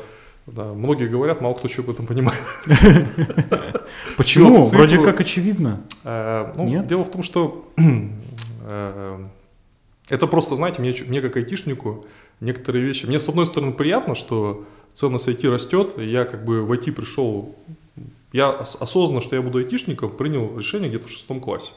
да, 0.46 0.72
многие 0.74 1.08
говорят, 1.08 1.40
мало 1.40 1.54
кто 1.54 1.68
еще 1.68 1.80
об 1.82 1.90
этом 1.90 2.06
понимает. 2.06 2.42
Почему? 4.16 4.64
Вроде 4.66 4.98
как 4.98 5.20
очевидно. 5.20 5.80
Э, 6.04 6.52
ну? 6.56 6.84
Дело 6.84 7.04
в 7.04 7.10
том, 7.10 7.22
что 7.22 7.70
э, 8.66 9.26
это 10.08 10.26
просто, 10.26 10.54
знаете, 10.56 10.82
мне, 10.82 11.20
как 11.22 11.36
айтишнику 11.36 12.04
некоторые 12.40 12.84
вещи... 12.84 13.06
Мне, 13.06 13.20
с 13.20 13.28
одной 13.28 13.46
стороны, 13.46 13.72
приятно, 13.72 14.14
что 14.14 14.64
ценность 14.92 15.28
IT 15.28 15.48
растет, 15.50 15.98
и 15.98 16.06
я 16.06 16.24
как 16.24 16.44
бы 16.44 16.62
в 16.62 16.72
IT 16.72 16.92
пришел... 16.92 17.54
Я 18.32 18.50
ос- 18.50 18.76
осознанно, 18.80 19.22
что 19.22 19.36
я 19.36 19.42
буду 19.42 19.58
айтишником, 19.58 20.10
принял 20.10 20.58
решение 20.58 20.90
где-то 20.90 21.08
в 21.08 21.10
шестом 21.10 21.40
классе. 21.40 21.72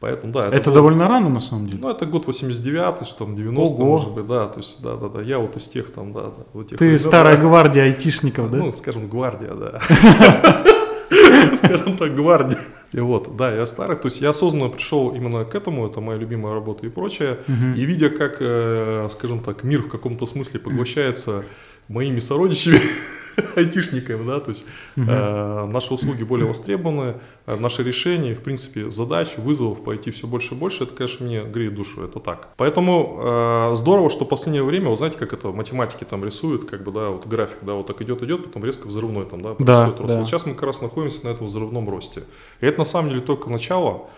Поэтому, 0.00 0.32
да. 0.32 0.48
Это 0.48 0.70
было- 0.70 0.74
довольно 0.76 1.08
рано, 1.08 1.28
на 1.28 1.40
самом 1.40 1.66
деле. 1.66 1.78
Ну, 1.82 1.90
это 1.90 2.06
год 2.06 2.26
89 2.26 3.06
что 3.06 3.24
там, 3.24 3.36
90 3.36 3.74
Ого. 3.76 3.84
может 3.84 4.10
быть, 4.12 4.26
да, 4.26 4.46
то 4.48 4.58
есть, 4.58 4.82
да, 4.82 4.96
да, 4.96 5.08
да, 5.08 5.20
я 5.22 5.38
вот 5.38 5.56
из 5.56 5.68
тех 5.68 5.92
там, 5.92 6.12
да, 6.12 6.22
да, 6.22 6.44
вот 6.54 6.68
тех 6.68 6.78
Ты 6.78 6.84
времен, 6.86 6.98
старая 6.98 7.36
да. 7.36 7.42
гвардия 7.42 7.84
айтишников, 7.84 8.50
да? 8.50 8.58
Ну, 8.58 8.72
скажем, 8.72 9.08
гвардия, 9.08 9.54
да. 9.54 9.80
Скажем 11.58 11.96
так, 11.96 12.14
гвардия. 12.14 12.58
И 12.92 12.98
вот, 13.00 13.36
да, 13.36 13.54
я 13.54 13.66
старый, 13.66 13.96
то 13.96 14.06
есть 14.06 14.20
я 14.20 14.30
осознанно 14.30 14.68
пришел 14.68 15.10
именно 15.14 15.44
к 15.44 15.54
этому, 15.54 15.86
это 15.86 16.00
моя 16.00 16.18
любимая 16.18 16.54
работа 16.54 16.86
и 16.86 16.88
прочее, 16.88 17.38
и 17.76 17.84
видя, 17.84 18.10
как, 18.10 18.38
э, 18.40 19.06
скажем 19.10 19.40
так, 19.40 19.62
мир 19.62 19.82
в 19.82 19.88
каком-то 19.88 20.26
смысле 20.26 20.58
поглощается 20.60 21.44
моими 21.88 22.18
сородичами, 22.20 22.80
айтишниками, 23.56 24.26
да, 24.26 24.40
то 24.40 24.50
есть 24.50 24.64
э, 24.96 25.66
наши 25.66 25.94
услуги 25.94 26.22
более 26.22 26.46
востребованы, 26.46 27.16
э, 27.46 27.56
наши 27.56 27.82
решения, 27.82 28.34
в 28.34 28.40
принципе, 28.40 28.90
задач, 28.90 29.36
вызовов 29.36 29.82
по 29.82 29.94
IT 29.94 30.10
все 30.12 30.26
больше 30.26 30.54
и 30.54 30.56
больше, 30.56 30.84
это, 30.84 30.94
конечно, 30.94 31.26
мне 31.26 31.42
греет 31.42 31.74
душу, 31.74 32.02
это 32.02 32.20
так. 32.20 32.48
Поэтому 32.56 33.18
э, 33.22 33.72
здорово, 33.76 34.10
что 34.10 34.24
в 34.24 34.28
последнее 34.28 34.62
время, 34.62 34.88
вот 34.88 34.98
знаете, 34.98 35.18
как 35.18 35.32
это 35.32 35.48
математики 35.48 36.04
там 36.04 36.24
рисуют, 36.24 36.68
как 36.68 36.82
бы, 36.82 36.92
да, 36.92 37.10
вот 37.10 37.26
график, 37.26 37.58
да, 37.62 37.74
вот 37.74 37.86
так 37.86 38.00
идет, 38.02 38.22
идет, 38.22 38.44
потом 38.44 38.64
резко 38.64 38.86
взрывной 38.86 39.26
там, 39.26 39.42
да, 39.42 39.54
происходит 39.54 40.00
рост. 40.00 40.12
да. 40.12 40.18
Вот 40.18 40.26
сейчас 40.26 40.46
мы 40.46 40.54
как 40.54 40.64
раз 40.64 40.82
находимся 40.82 41.26
на 41.26 41.30
этом 41.30 41.46
взрывном 41.46 41.88
росте. 41.88 42.24
И 42.60 42.66
это 42.66 42.78
на 42.78 42.84
самом 42.84 43.10
деле 43.10 43.20
только 43.20 43.50
начало, 43.50 44.08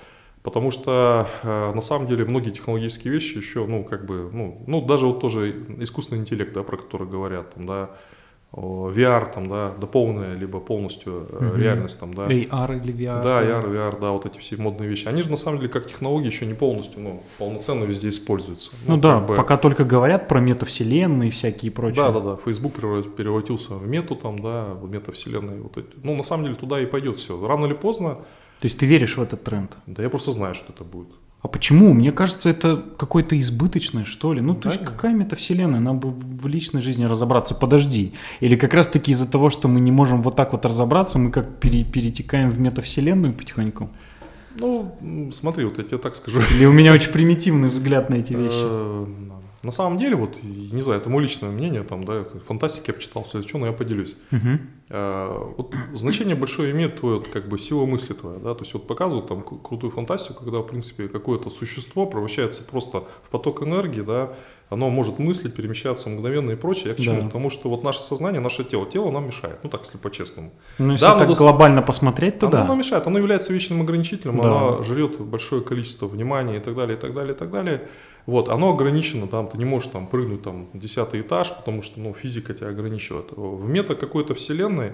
Потому 0.42 0.72
что 0.72 1.28
э, 1.44 1.72
на 1.72 1.80
самом 1.80 2.08
деле 2.08 2.24
многие 2.24 2.50
технологические 2.50 3.12
вещи 3.12 3.36
еще, 3.36 3.64
ну, 3.64 3.84
как 3.84 4.06
бы, 4.06 4.28
ну, 4.32 4.64
ну, 4.66 4.84
даже 4.84 5.06
вот 5.06 5.20
тоже 5.20 5.64
искусственный 5.78 6.20
интеллект, 6.20 6.52
да, 6.52 6.64
про 6.64 6.76
который 6.76 7.06
говорят, 7.06 7.54
там, 7.54 7.64
да, 7.64 7.90
VR, 8.54 9.32
там, 9.32 9.48
да, 9.48 9.72
дополненная, 9.80 10.34
либо 10.34 10.60
полностью 10.60 11.26
Мгм. 11.30 11.56
реальность, 11.56 11.98
там, 11.98 12.12
да. 12.14 12.26
AR 12.28 12.82
или 12.82 12.92
VR. 12.92 13.22
Да, 13.22 13.42
AR, 13.42 13.66
VR, 13.66 13.98
да, 14.00 14.10
вот 14.10 14.26
эти 14.26 14.38
все 14.38 14.56
модные 14.56 14.88
вещи. 14.90 15.06
Они 15.08 15.22
же 15.22 15.30
на 15.30 15.36
самом 15.38 15.58
деле 15.58 15.70
как 15.70 15.86
технологии 15.88 16.26
еще 16.26 16.44
не 16.44 16.54
полностью, 16.54 17.00
ну, 17.00 17.22
полноценно 17.38 17.84
везде 17.84 18.10
используются. 18.10 18.72
Ну 18.86 18.98
да, 18.98 19.18
как 19.20 19.26
бы- 19.28 19.34
пока 19.36 19.56
только 19.56 19.84
говорят 19.84 20.28
про 20.28 20.40
метавселенные 20.40 21.30
всякие 21.30 21.70
и 21.70 21.74
прочее. 21.74 22.02
Да, 22.04 22.12
да, 22.12 22.20
да. 22.20 22.36
Facebook 22.44 22.74
превра- 22.78 23.02
превратился 23.08 23.74
в 23.76 23.86
мету, 23.88 24.16
там, 24.16 24.38
да, 24.38 24.74
в 24.74 24.90
метавселенной. 24.90 25.60
Вот 25.60 25.78
эти. 25.78 25.88
Ну, 26.02 26.14
на 26.16 26.22
самом 26.22 26.44
деле 26.44 26.56
туда 26.56 26.78
и 26.80 26.86
пойдет 26.86 27.18
все. 27.18 27.44
Рано 27.46 27.66
или 27.66 27.74
поздно, 27.74 28.16
То 28.60 28.66
есть 28.66 28.78
ты 28.78 28.86
веришь 28.86 29.16
в 29.16 29.22
этот 29.22 29.42
тренд? 29.44 29.72
да 29.86 30.02
я 30.02 30.10
просто 30.10 30.32
знаю, 30.32 30.54
что 30.54 30.72
это 30.74 30.84
будет. 30.84 31.08
А 31.40 31.48
почему? 31.48 31.92
Мне 31.92 32.12
кажется, 32.12 32.50
это 32.50 32.80
какое-то 32.96 33.36
избыточное, 33.40 34.04
что 34.04 34.32
ли. 34.32 34.40
Ну, 34.40 34.54
то 34.54 34.62
Да, 34.64 34.68
есть 34.68 34.80
нет. 34.82 34.90
какая 34.90 35.12
метавселенная? 35.12 35.80
Нам 35.80 35.98
бы 35.98 36.12
в 36.42 36.46
личной 36.48 36.80
жизни 36.80 37.04
разобраться. 37.04 37.54
Подожди. 37.54 38.12
Или 38.40 38.56
как 38.56 38.74
раз-таки 38.74 39.12
из-за 39.12 39.30
того, 39.30 39.50
что 39.50 39.68
мы 39.68 39.80
не 39.80 39.92
можем 39.92 40.22
вот 40.22 40.36
так 40.36 40.52
вот 40.52 40.64
разобраться, 40.66 41.18
мы 41.18 41.30
как 41.30 41.58
пере- 41.60 41.84
перетекаем 41.84 42.50
в 42.50 42.58
метавселенную 42.60 43.32
потихоньку? 43.32 43.88
Ну, 44.58 45.30
смотри, 45.32 45.64
вот 45.64 45.78
я 45.78 45.84
тебе 45.84 45.98
так 45.98 46.14
скажу. 46.16 46.40
Или 46.54 46.66
у 46.66 46.72
меня 46.72 46.92
очень 46.92 47.10
примитивный 47.10 47.68
взгляд 47.70 48.10
на 48.10 48.16
эти 48.16 48.34
вещи? 48.34 48.54
Э, 48.62 49.06
На 49.62 49.70
самом 49.70 49.96
деле, 49.96 50.16
вот, 50.16 50.36
не 50.42 50.82
знаю, 50.82 51.00
это 51.00 51.08
мое 51.08 51.22
личное 51.22 51.50
мнение, 51.50 51.84
там, 51.84 52.04
да, 52.04 52.24
фантастики 52.48 52.88
я 52.90 52.94
почитал, 52.94 53.22
все 53.22 53.42
что, 53.42 53.58
но 53.58 53.66
я 53.66 53.72
поделюсь. 53.72 54.14
Мгм. 54.32 54.58
Э, 54.90 55.52
Вот 55.56 55.74
значение 55.94 56.34
большое 56.34 56.72
имеет 56.72 57.00
вот, 57.02 57.28
как 57.28 57.48
бы, 57.48 57.58
сила 57.60 57.86
мысли 57.86 58.12
твоя, 58.14 58.38
да, 58.40 58.54
то 58.54 58.60
есть 58.62 58.74
вот 58.74 58.86
показывают 58.88 59.28
там 59.28 59.38
кру- 59.38 59.62
крутую 59.62 59.90
фантастику, 59.92 60.42
когда, 60.44 60.58
в 60.58 60.66
принципе, 60.66 61.06
какое-то 61.08 61.48
существо 61.50 62.06
превращается 62.06 62.64
просто 62.64 63.04
в 63.24 63.30
поток 63.30 63.62
энергии, 63.62 64.02
да, 64.02 64.32
оно 64.72 64.90
может 64.90 65.18
мыслить, 65.18 65.54
перемещаться 65.54 66.08
мгновенно 66.08 66.50
и 66.52 66.56
прочее. 66.56 66.88
Я 66.88 66.94
к 66.94 66.98
чему? 66.98 67.20
Да. 67.20 67.26
Потому 67.26 67.50
что 67.50 67.68
вот 67.68 67.84
наше 67.84 68.00
сознание, 68.00 68.40
наше 68.40 68.64
тело, 68.64 68.86
тело 68.86 69.10
нам 69.10 69.26
мешает, 69.26 69.58
ну 69.62 69.70
так, 69.70 69.82
если 69.84 69.98
по-честному. 69.98 70.50
Ну, 70.78 70.92
если 70.92 71.04
Да, 71.06 71.12
так 71.12 71.20
надо 71.22 71.34
с- 71.34 71.38
глобально 71.38 71.82
посмотреть, 71.82 72.38
то 72.38 72.46
Оно 72.48 72.56
да. 72.58 72.64
нам 72.64 72.78
мешает, 72.78 73.06
оно 73.06 73.18
является 73.18 73.52
вечным 73.52 73.80
ограничителем, 73.82 74.38
Да. 74.40 74.48
оно 74.48 74.82
жрет 74.82 75.20
большое 75.20 75.62
количество 75.62 76.06
внимания 76.06 76.56
и 76.56 76.60
так 76.60 76.74
далее, 76.74 76.96
и 76.96 77.00
так 77.00 77.14
далее, 77.14 77.34
и 77.34 77.36
так 77.36 77.50
далее. 77.50 77.82
Вот, 78.26 78.48
оно 78.48 78.70
ограничено, 78.72 79.26
там, 79.26 79.48
ты 79.48 79.58
не 79.58 79.64
можешь 79.64 79.88
там 79.88 80.06
прыгнуть 80.06 80.42
там 80.42 80.68
десятый 80.74 81.20
этаж, 81.22 81.52
потому 81.56 81.82
что, 81.82 82.00
ну, 82.00 82.14
физика 82.14 82.54
тебя 82.54 82.68
ограничивает. 82.68 83.26
В 83.32 83.68
мета 83.68 83.94
какой-то 83.96 84.34
вселенной 84.34 84.92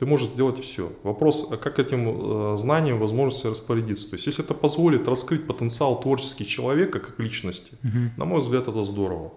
ты 0.00 0.06
можешь 0.06 0.28
сделать 0.28 0.58
все. 0.58 0.90
Вопрос, 1.02 1.48
а 1.52 1.58
как 1.58 1.78
этим 1.78 2.08
э, 2.08 2.56
знанием, 2.56 2.98
возможностью 2.98 3.50
распорядиться. 3.50 4.08
То 4.08 4.14
есть, 4.14 4.26
если 4.26 4.42
это 4.42 4.54
позволит 4.54 5.06
раскрыть 5.06 5.46
потенциал 5.46 6.00
творческий 6.00 6.46
человека 6.46 7.00
как 7.00 7.20
личности, 7.20 7.72
Мгм. 7.82 8.12
на 8.16 8.24
мой 8.24 8.40
взгляд, 8.40 8.66
это 8.66 8.82
здорово. 8.82 9.32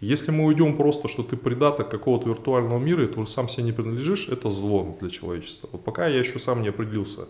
Если 0.00 0.30
мы 0.30 0.44
уйдем 0.44 0.78
просто, 0.78 1.08
что 1.08 1.22
ты 1.22 1.36
придаток 1.36 1.90
какого-то 1.90 2.30
виртуального 2.30 2.78
мира, 2.78 3.04
и 3.04 3.06
ты 3.06 3.20
уже 3.20 3.28
сам 3.28 3.46
себе 3.48 3.64
не 3.64 3.72
принадлежишь, 3.72 4.28
это 4.30 4.48
зло 4.50 4.96
для 5.00 5.10
человечества. 5.10 5.68
Вот 5.72 5.84
пока 5.84 6.08
я 6.08 6.18
еще 6.18 6.38
сам 6.38 6.62
не 6.62 6.68
определился. 6.68 7.28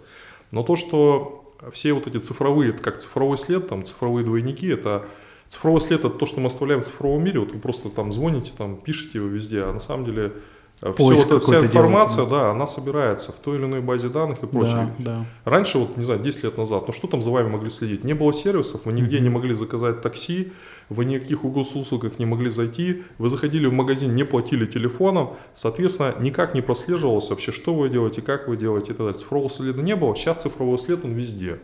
Но 0.52 0.62
то, 0.62 0.76
что 0.76 1.54
все 1.72 1.92
вот 1.92 2.06
эти 2.06 2.18
цифровые, 2.18 2.70
это 2.70 2.82
как 2.84 2.98
цифровой 2.98 3.36
след, 3.36 3.68
там 3.68 3.84
цифровые 3.84 4.24
двойники, 4.24 4.68
это 4.68 5.06
цифровой 5.48 5.80
след 5.80 6.00
это 6.04 6.10
то, 6.10 6.26
что 6.26 6.40
мы 6.40 6.46
оставляем 6.46 6.82
в 6.82 6.84
цифровом 6.84 7.24
мире. 7.24 7.40
Вот 7.40 7.52
вы 7.52 7.58
просто 7.58 7.88
там 7.88 8.12
звоните, 8.12 8.52
там 8.56 8.76
пишете 8.76 9.18
его 9.18 9.26
везде, 9.26 9.62
а 9.62 9.72
на 9.72 9.80
самом 9.80 10.04
деле 10.04 10.32
Поиск 10.80 11.28
эта 11.28 11.40
вся 11.40 11.60
информация, 11.60 12.26
делаете, 12.26 12.36
да, 12.36 12.50
она 12.50 12.66
собирается 12.66 13.32
в 13.32 13.36
той 13.36 13.56
или 13.56 13.64
иной 13.64 13.80
базе 13.80 14.10
данных 14.10 14.42
и 14.42 14.46
прочее. 14.46 14.92
Да, 14.98 15.24
да. 15.44 15.50
Раньше, 15.50 15.78
вот, 15.78 15.96
не 15.96 16.04
знаю, 16.04 16.20
10 16.20 16.44
лет 16.44 16.58
назад, 16.58 16.84
ну 16.86 16.92
что 16.92 17.06
там 17.06 17.22
за 17.22 17.30
вами 17.30 17.48
могли 17.48 17.70
следить? 17.70 18.04
Не 18.04 18.12
было 18.12 18.32
сервисов, 18.34 18.82
вы 18.84 18.92
нигде 18.92 19.20
не 19.20 19.30
могли 19.30 19.54
заказать 19.54 20.02
такси, 20.02 20.52
вы 20.90 21.06
ни 21.06 21.16
в 21.16 21.22
каких 21.22 21.42
госуслугах 21.42 22.18
не 22.18 22.26
могли 22.26 22.50
зайти, 22.50 23.04
вы 23.16 23.30
заходили 23.30 23.66
в 23.66 23.72
магазин, 23.72 24.14
не 24.14 24.24
платили 24.24 24.66
телефоном, 24.66 25.30
соответственно, 25.54 26.14
никак 26.20 26.54
не 26.54 26.60
прослеживалось 26.60 27.30
вообще, 27.30 27.52
что 27.52 27.74
вы 27.74 27.88
делаете, 27.88 28.20
как 28.20 28.46
вы 28.46 28.58
делаете 28.58 28.92
и 28.92 28.94
так 28.94 28.98
далее. 28.98 29.14
Цифрового 29.14 29.48
следа 29.48 29.80
не 29.80 29.96
было, 29.96 30.14
сейчас 30.14 30.42
цифровой 30.42 30.78
след, 30.78 31.04
он 31.04 31.12
везде. 31.14 31.58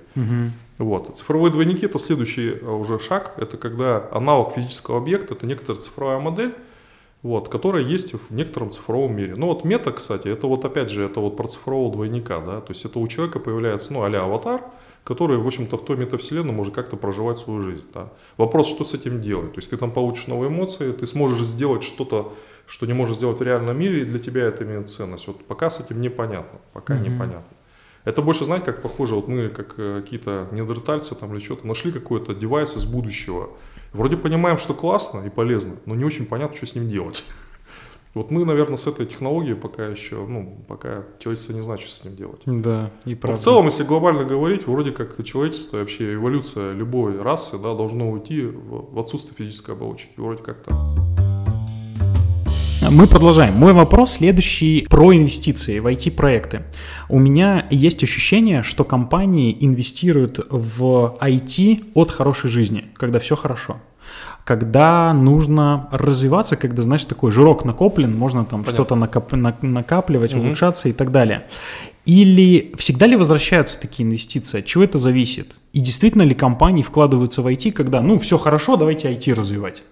Вот. 0.78 1.16
Цифровые 1.16 1.52
двойники– 1.52 1.84
это 1.86 1.98
следующий 1.98 2.50
э, 2.60 2.66
уже 2.66 2.98
шаг, 2.98 3.34
это 3.36 3.56
когда 3.56 4.08
аналог 4.10 4.54
физического 4.54 4.98
объекта, 4.98 5.34
это 5.34 5.46
некоторая 5.46 5.80
цифровая 5.80 6.18
модель, 6.18 6.54
вот, 7.23 7.49
которая 7.49 7.83
есть 7.83 8.14
в 8.14 8.33
некотором 8.33 8.70
цифровом 8.70 9.16
мире. 9.16 9.35
Ну 9.37 9.47
вот 9.47 9.64
мета, 9.64 9.93
кстати, 9.93 10.29
это 10.29 10.47
вот 10.47 10.64
опять 10.64 10.91
же, 10.91 11.05
это 11.05 11.20
вот 11.20 11.37
про 11.37 11.47
цифрового 11.47 11.93
двойника, 11.93 12.41
да, 12.41 12.61
то 12.61 12.73
есть 12.73 12.85
это 12.85 12.99
у 12.99 13.07
человека 13.07 13.39
появляется, 13.39 13.93
ну, 13.93 14.03
а 14.03 14.07
аватар, 14.07 14.62
который, 15.05 15.37
в 15.39 15.47
общем-то, 15.47 15.77
в 15.77 15.85
той 15.85 15.97
метавселенной 15.97 16.53
может 16.53 16.75
как-то 16.75 16.97
проживать 16.97 17.39
свою 17.39 17.62
жизнь. 17.62 17.85
Да. 17.93 18.12
Вопрос, 18.37 18.68
что 18.68 18.85
с 18.85 18.95
этим 18.95 19.20
делать? 19.20 19.53
То 19.53 19.59
есть 19.59 19.70
ты 19.70 19.77
там 19.77 19.91
получишь 19.91 20.27
новые 20.27 20.49
эмоции, 20.51 20.93
ты 20.93 21.07
сможешь 21.07 21.41
сделать 21.41 21.83
что-то, 21.83 22.33
что 22.66 22.87
не 22.87 22.93
можешь 22.93 23.16
сделать 23.16 23.41
в 23.41 23.43
реальном 23.43 23.79
мире, 23.79 24.03
и 24.03 24.05
для 24.05 24.18
тебя 24.18 24.45
это 24.45 24.64
имеет 24.64 24.91
ценность. 24.91 25.27
Вот 25.27 25.45
пока 25.45 25.70
с 25.70 25.81
этим 25.81 26.01
непонятно, 26.01 26.61
пока 26.73 26.95
mm-hmm. 26.95 27.09
непонятно. 27.09 27.57
Это 28.05 28.23
больше, 28.23 28.45
знаете, 28.45 28.66
как 28.66 28.83
похоже, 28.83 29.14
вот 29.14 29.29
мы, 29.29 29.49
как 29.49 29.75
э, 29.77 30.01
какие-то 30.03 30.49
неандертальцы 30.51 31.14
там 31.14 31.33
или 31.35 31.43
что-то, 31.43 31.66
нашли 31.66 31.93
какой-то 31.93 32.35
девайс 32.35 32.77
из 32.77 32.85
будущего. 32.85 33.51
Вроде 33.93 34.16
понимаем, 34.16 34.59
что 34.59 34.74
классно 34.74 35.26
и 35.26 35.30
полезно, 35.30 35.74
но 35.86 35.95
не 35.95 36.05
очень 36.05 36.26
понятно, 36.26 36.57
что 36.57 36.66
с 36.66 36.74
ним 36.74 36.88
делать. 36.88 37.24
Вот 38.14 38.30
мы, 38.30 38.45
наверное, 38.45 38.76
с 38.76 38.86
этой 38.86 39.07
технологией 39.07 39.57
пока 39.57 39.86
еще, 39.86 40.16
ну, 40.26 40.62
пока 40.68 41.05
человечество 41.18 41.55
не 41.55 41.62
знает, 41.62 41.80
что 41.80 41.90
с 41.90 42.05
ним 42.05 42.14
делать. 42.14 42.43
Да, 42.45 42.90
и 43.07 43.14
правда. 43.14 43.36
Но 43.36 43.40
в 43.40 43.43
целом, 43.43 43.64
если 43.64 43.84
глобально 43.84 44.24
говорить, 44.24 44.66
вроде 44.66 44.93
как 44.93 45.24
человечество, 45.24 45.78
вообще 45.78 46.12
эволюция 46.12 46.74
любой 46.74 47.18
расы, 47.22 47.57
да, 47.57 47.74
должно 47.74 48.11
уйти 48.11 48.43
в, 48.43 48.99
отсутствие 48.99 49.34
физической 49.34 49.70
оболочки. 49.70 50.11
Вроде 50.18 50.43
как 50.43 50.62
так. 50.62 50.76
Мы 52.93 53.07
продолжаем. 53.07 53.55
Мой 53.55 53.72
вопрос 53.72 54.12
следующий 54.12 54.86
про 54.88 55.14
инвестиции 55.14 55.78
в 55.78 55.86
IT-проекты. 55.86 56.61
У 57.09 57.18
меня 57.18 57.66
есть 57.70 58.05
ощущение, 58.05 58.62
что 58.62 58.84
компании 58.84 59.57
инвестируют 59.59 60.47
в 60.51 61.16
IT 61.18 61.93
от 61.95 62.11
хорошей 62.11 62.51
жизни, 62.51 62.84
когда 62.95 63.18
все 63.18 63.34
хорошо 63.34 63.78
когда 64.45 65.14
нужно 65.14 65.88
развиваться, 65.93 66.57
когда, 66.57 66.82
знаешь, 66.82 67.05
такой 67.05 67.30
жирок 67.30 67.64
накоплен, 67.64 68.18
можно 68.18 68.45
там 68.45 68.64
что-то 68.64 68.97
накоп, 68.97 69.32
накапливать, 69.32 70.34
угу. 70.34 70.43
улучшаться 70.43 70.88
и 70.88 70.93
так 70.93 71.12
далее. 71.12 71.47
Или 72.07 72.74
всегда 72.76 73.07
ли 73.07 73.14
возвращаются 73.14 73.80
такие 73.80 74.05
инвестиции? 74.05 74.59
От 74.59 74.66
чего 74.66 74.82
это 74.82 74.99
зависит? 74.99 75.55
И 75.72 75.78
действительно 75.78 76.22
ли 76.22 76.34
компании 76.34 76.82
вкладываются 76.82 77.40
в 77.40 77.47
IT, 77.47 77.70
когда, 77.70 78.01
ну, 78.01 78.18
все 78.18 78.36
хорошо, 78.36 78.76
давайте 78.76 79.12
IT 79.12 79.32
развивать? 79.32 79.84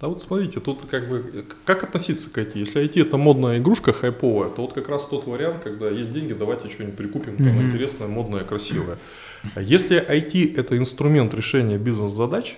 Да 0.00 0.08
вот 0.08 0.22
смотрите, 0.22 0.60
тут 0.60 0.86
как 0.90 1.10
бы, 1.10 1.44
как 1.66 1.84
относиться 1.84 2.32
к 2.32 2.38
IT? 2.38 2.52
Если 2.54 2.82
IT 2.82 3.02
это 3.02 3.18
модная 3.18 3.58
игрушка 3.58 3.92
хайповая, 3.92 4.48
то 4.48 4.62
вот 4.62 4.72
как 4.72 4.88
раз 4.88 5.06
тот 5.06 5.26
вариант, 5.26 5.62
когда 5.62 5.90
есть 5.90 6.14
деньги, 6.14 6.32
давайте 6.32 6.70
что-нибудь 6.70 6.96
прикупим, 6.96 7.36
там, 7.36 7.48
mm-hmm. 7.48 7.66
интересное, 7.66 8.08
модное, 8.08 8.44
красивое. 8.44 8.96
Если 9.56 10.02
IT 10.02 10.56
это 10.56 10.78
инструмент 10.78 11.34
решения 11.34 11.76
бизнес-задач, 11.76 12.56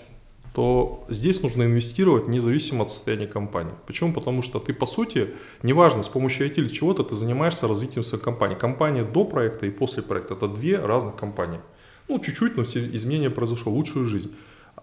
то 0.54 1.04
здесь 1.08 1.42
нужно 1.42 1.64
инвестировать 1.64 2.28
независимо 2.28 2.82
от 2.82 2.90
состояния 2.90 3.26
компании. 3.26 3.72
Почему? 3.86 4.12
Потому 4.12 4.42
что 4.42 4.60
ты, 4.60 4.72
по 4.72 4.86
сути, 4.86 5.30
неважно, 5.64 6.04
с 6.04 6.08
помощью 6.08 6.46
IT 6.46 6.54
или 6.56 6.68
чего-то, 6.68 7.02
ты 7.02 7.16
занимаешься 7.16 7.66
развитием 7.66 8.04
своей 8.04 8.22
компании. 8.22 8.54
Компания 8.54 9.02
до 9.02 9.24
проекта 9.24 9.66
и 9.66 9.70
после 9.70 10.02
проекта– 10.02 10.34
это 10.36 10.46
две 10.46 10.78
разных 10.78 11.16
компании. 11.16 11.60
Ну, 12.06 12.20
чуть-чуть, 12.20 12.56
но 12.56 12.64
все 12.64 12.86
изменения 12.94 13.30
произошло, 13.30 13.72
лучшую 13.72 14.06
жизнь. 14.06 14.32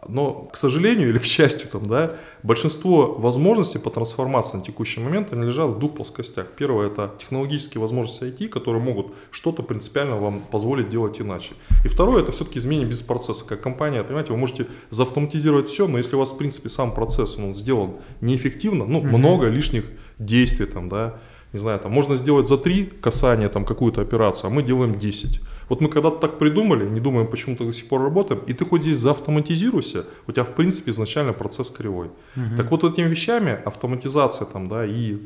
Но, 0.08 0.46
к 0.46 0.56
сожалению 0.56 1.10
или 1.10 1.18
к 1.18 1.26
счастью, 1.26 1.70
там, 1.70 1.88
да, 1.90 2.14
большинство 2.42 3.16
возможностей 3.16 3.80
по 3.80 3.90
трансформации 3.90 4.58
на 4.58 4.64
текущий 4.64 5.02
момент 5.02 5.34
они 5.34 5.46
лежат 5.46 5.72
в 5.72 5.80
двух 5.80 5.96
плоскостях. 5.96 6.48
Первое– 6.58 6.88
это 6.88 7.14
технологические 7.20 7.82
возможности 7.82 8.24
IT, 8.24 8.48
которые 8.48 8.82
могут 8.82 9.14
что-то 9.32 9.62
принципиально 9.62 10.16
вам 10.16 10.42
позволить 10.42 10.90
делать 10.90 11.20
иначе. 11.20 11.52
И 11.84 11.90
второе– 11.90 12.22
это 12.24 12.32
все-таки 12.32 12.60
изменение 12.60 12.88
бизнес-процесса. 12.88 13.44
Как 13.46 13.62
компания, 13.62 14.02
понимаете, 14.04 14.32
вы 14.32 14.38
можете 14.38 14.68
заавтоматизировать 14.90 15.68
все, 15.68 15.86
но 15.88 15.98
если 15.98 16.16
у 16.16 16.20
вас, 16.20 16.32
в 16.32 16.38
принципе, 16.38 16.70
сам 16.70 16.94
процесс 16.94 17.38
ну, 17.38 17.54
сделан 17.54 17.96
неэффективно, 18.22 18.86
ну, 18.86 19.02
mm-hmm. 19.02 19.18
много 19.18 19.48
лишних 19.48 19.84
действий, 20.18 20.66
там, 20.66 20.88
да, 20.88 21.20
не 21.52 21.60
знаю, 21.60 21.80
там, 21.80 21.92
можно 21.92 22.16
сделать 22.16 22.48
за 22.48 22.58
три 22.58 22.86
касания 22.86 23.50
там 23.50 23.66
какую-то 23.66 24.02
операцию, 24.02 24.48
а 24.48 24.50
мы 24.50 24.64
делаем 24.64 24.98
10. 24.98 25.42
Вот 25.70 25.82
мы 25.82 25.90
когда-то 25.90 26.18
так 26.18 26.40
придумали, 26.40 26.90
не 26.90 27.00
думаем, 27.00 27.28
почему 27.28 27.56
то 27.56 27.64
до 27.64 27.72
сих 27.72 27.88
пор 27.88 28.02
работаем, 28.02 28.42
и 28.48 28.54
ты 28.54 28.66
хоть 28.66 28.82
здесь 28.82 28.98
заавтоматизируйся, 28.98 30.06
у 30.28 30.32
тебя 30.32 30.44
в 30.44 30.56
принципе 30.56 30.92
изначально 30.92 31.34
процесс 31.34 31.70
кривой. 31.70 32.08
Угу. 32.36 32.58
Так 32.58 32.72
вот 32.72 32.84
этими 32.84 33.08
вещами, 33.08 33.60
автоматизация 33.66 34.46
там, 34.46 34.68
да, 34.68 34.86
и, 34.86 35.18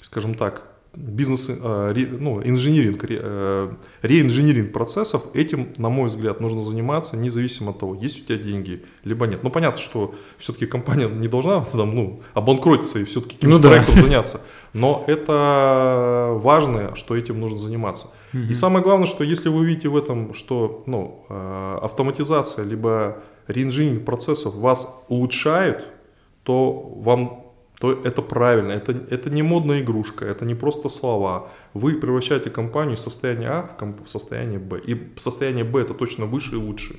скажем 0.00 0.34
так, 0.34 0.72
бизнес, 0.94 1.50
э, 1.62 1.94
ну, 2.18 2.42
инжиниринг, 2.42 3.04
э, 3.08 3.72
реинжиниринг 4.02 4.72
процессов, 4.72 5.22
этим, 5.34 5.68
на 5.78 5.88
мой 5.88 6.08
взгляд, 6.08 6.40
нужно 6.40 6.62
заниматься 6.62 7.16
независимо 7.16 7.70
от 7.70 7.78
того, 7.78 7.94
есть 7.94 8.22
у 8.22 8.26
тебя 8.26 8.36
деньги, 8.36 8.84
либо 9.04 9.26
нет. 9.26 9.42
Ну, 9.42 9.50
понятно, 9.50 9.80
что 9.80 10.14
все-таки 10.38 10.66
компания 10.66 11.08
не 11.08 11.28
должна 11.28 11.64
там, 11.64 11.94
ну, 11.94 12.22
обанкротиться 12.34 12.98
и 12.98 13.04
все-таки 13.04 13.36
каким-то 13.36 13.56
ну, 13.56 13.62
проектом 13.62 13.94
да. 13.94 14.00
заняться, 14.02 14.40
но 14.72 15.04
это 15.06 16.32
важно, 16.36 16.94
что 16.94 17.16
этим 17.16 17.40
нужно 17.40 17.58
заниматься. 17.58 18.08
Угу. 18.32 18.42
И 18.50 18.54
самое 18.54 18.82
главное, 18.82 19.06
что 19.06 19.24
если 19.24 19.48
вы 19.48 19.66
видите 19.66 19.88
в 19.88 19.96
этом, 19.96 20.34
что 20.34 20.82
ну, 20.86 21.26
э, 21.28 21.78
автоматизация 21.82 22.64
либо 22.64 23.18
реинжиниринг 23.48 24.04
процессов 24.04 24.54
вас 24.54 25.04
улучшают, 25.08 25.86
то 26.42 26.72
вам 26.96 27.42
то 27.82 27.90
это 28.04 28.22
правильно, 28.22 28.70
это, 28.70 28.92
это 28.92 29.28
не 29.28 29.42
модная 29.42 29.80
игрушка, 29.80 30.24
это 30.24 30.44
не 30.44 30.54
просто 30.54 30.88
слова. 30.88 31.48
Вы 31.74 31.94
превращаете 31.94 32.48
компанию 32.48 32.94
из 32.94 33.00
состояния 33.00 33.48
А 33.48 33.94
в 34.04 34.08
состояние 34.08 34.60
Б. 34.60 34.80
И 34.86 35.12
состояние 35.16 35.64
Б 35.64 35.80
это 35.80 35.92
точно 35.92 36.26
выше 36.26 36.52
и 36.52 36.58
лучше. 36.58 36.94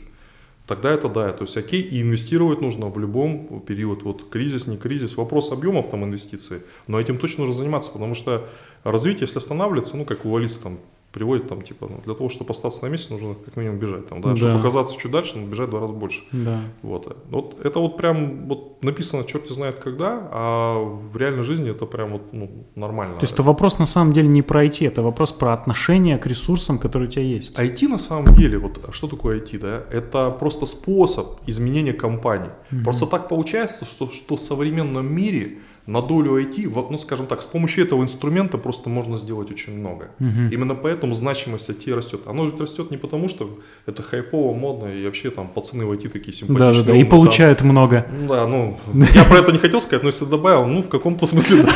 Тогда 0.66 0.92
это 0.92 1.10
да, 1.10 1.34
то 1.34 1.44
есть 1.44 1.58
окей, 1.58 1.82
и 1.82 2.02
инвестировать 2.02 2.62
нужно 2.62 2.88
в 2.88 2.98
любом 2.98 3.62
период, 3.68 4.04
вот 4.04 4.30
кризис, 4.30 4.66
не 4.66 4.78
кризис, 4.78 5.18
вопрос 5.18 5.52
объемов 5.52 5.90
там 5.90 6.06
инвестиций, 6.06 6.62
но 6.88 7.02
этим 7.02 7.18
точно 7.18 7.42
нужно 7.42 7.56
заниматься, 7.56 7.92
потому 7.92 8.14
что 8.16 8.48
развитие, 8.86 9.24
если 9.24 9.40
останавливается, 9.40 9.98
ну 9.98 10.06
как 10.06 10.26
у 10.26 10.34
Алисы 10.36 10.62
там 10.62 10.80
приводит 11.14 11.48
там, 11.48 11.62
типа, 11.62 11.88
ну, 11.90 12.02
для 12.04 12.16
того, 12.16 12.28
чтобы 12.28 12.52
остаться 12.52 12.84
на 12.84 12.90
месте, 12.90 13.14
нужно 13.14 13.36
как 13.36 13.56
минимум 13.56 13.78
бежать. 13.78 14.10
Там, 14.10 14.22
да? 14.22 14.30
Да. 14.30 14.36
Чтобы 14.36 14.60
оказаться 14.60 15.00
чуть 15.00 15.12
дальше, 15.12 15.38
нужно 15.38 15.52
бежать 15.52 15.68
в 15.68 15.72
два 15.72 15.80
раза 15.80 15.94
больше. 15.94 16.24
Да. 16.32 16.60
Вот. 16.82 17.16
вот 17.30 17.60
это 17.64 17.80
вот 17.80 17.98
прям 17.98 18.48
вот 18.48 18.84
написано 18.84 19.24
черт 19.24 19.48
знает 19.50 19.80
когда, 19.80 20.28
а 20.32 20.80
в 20.80 21.16
реальной 21.16 21.44
жизни 21.44 21.70
это 21.70 21.86
прям 21.86 22.14
вот 22.14 22.34
ну, 22.34 22.50
нормально. 22.76 23.16
То 23.16 23.22
есть 23.22 23.34
это 23.34 23.44
вопрос 23.44 23.80
на 23.80 23.86
самом 23.86 24.14
деле 24.14 24.28
не 24.28 24.42
про 24.42 24.66
IT, 24.66 24.88
это 24.88 25.04
вопрос 25.04 25.32
про 25.32 25.54
отношение 25.54 26.18
к 26.18 26.26
ресурсам, 26.26 26.80
которые 26.80 27.10
у 27.10 27.12
тебя 27.12 27.24
есть. 27.24 27.56
IT 27.58 27.88
на 27.88 28.00
самом 28.00 28.34
деле, 28.34 28.58
вот 28.58 28.80
что 28.92 29.08
такое 29.08 29.40
IT, 29.40 29.60
да? 29.60 29.84
Это 29.92 30.32
просто 30.32 30.66
способ 30.66 31.28
изменения 31.46 31.94
компании. 31.94 32.50
Угу. 32.72 32.84
Просто 32.84 33.06
так 33.06 33.30
получается, 33.30 33.86
что, 33.86 34.10
что 34.10 34.36
в 34.36 34.42
современном 34.42 35.14
мире 35.14 35.60
на 35.86 36.02
долю 36.02 36.42
IT, 36.42 36.88
ну 36.90 36.98
скажем 36.98 37.28
так, 37.28 37.42
с 37.42 37.46
помощью 37.46 37.84
этого 37.84 38.04
инструмента 38.04 38.58
просто 38.58 38.90
можно 38.90 39.18
сделать 39.18 39.52
очень 39.52 39.78
много. 39.78 40.12
Угу. 40.20 40.52
Именно 40.52 40.76
поэтому 40.76 41.14
значимость 41.14 41.70
IT 41.70 41.94
растет. 41.94 42.22
Оно 42.26 42.46
ведь 42.46 42.60
растет 42.60 42.90
не 42.92 42.98
потому, 42.98 43.28
что 43.28 43.60
это 43.86 44.02
хайпово, 44.02 44.54
модно, 44.54 44.88
и 44.88 45.06
вообще 45.06 45.30
там 45.30 45.48
пацаны 45.50 45.86
в 45.86 45.92
IT 45.92 46.10
такие 46.10 46.34
симпатичные. 46.34 46.74
Да, 46.74 46.80
да, 46.80 46.84
да, 46.94 46.98
и 46.98 47.04
получают 47.04 47.60
там, 47.60 47.68
много. 47.68 48.06
Да, 48.30 48.48
ну, 48.48 48.78
я 49.14 49.26
про 49.26 49.40
это 49.40 49.52
не 49.52 49.58
хотел 49.58 49.82
сказать, 49.82 50.04
но 50.04 50.10
если 50.10 50.26
добавил, 50.26 50.66
ну, 50.68 50.82
в 50.82 50.90
каком-то 50.90 51.26
смысле, 51.28 51.66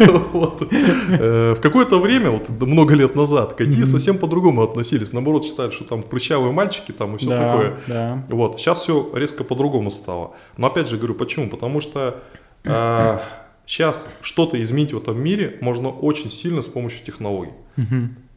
э, 0.00 1.54
В 1.56 1.60
какое-то 1.60 1.98
время, 1.98 2.30
вот 2.30 2.48
много 2.60 2.94
лет 2.94 3.16
назад, 3.16 3.54
к 3.54 3.60
IT 3.60 3.86
совсем 3.86 4.18
по-другому 4.18 4.62
относились. 4.62 5.12
Наоборот, 5.12 5.44
считали, 5.44 5.72
что 5.72 5.82
там 5.84 6.02
прыщавые 6.02 6.52
мальчики 6.52 6.92
там 6.92 7.16
и 7.16 7.18
все 7.18 7.36
такое. 7.36 8.22
Вот, 8.28 8.60
сейчас 8.60 8.82
все 8.82 9.10
резко 9.14 9.42
по-другому 9.42 9.90
стало. 9.90 10.32
Но 10.56 10.68
опять 10.68 10.88
же 10.88 10.96
говорю, 10.96 11.14
почему? 11.14 11.48
Потому 11.48 11.80
что 11.80 12.22
сейчас 12.64 14.08
а, 14.08 14.24
что-то 14.24 14.62
изменить 14.62 14.92
в 14.92 14.98
этом 14.98 15.20
мире 15.20 15.58
можно 15.60 15.90
очень 15.90 16.30
сильно 16.30 16.62
с 16.62 16.68
помощью 16.68 17.04
технологий. 17.04 17.52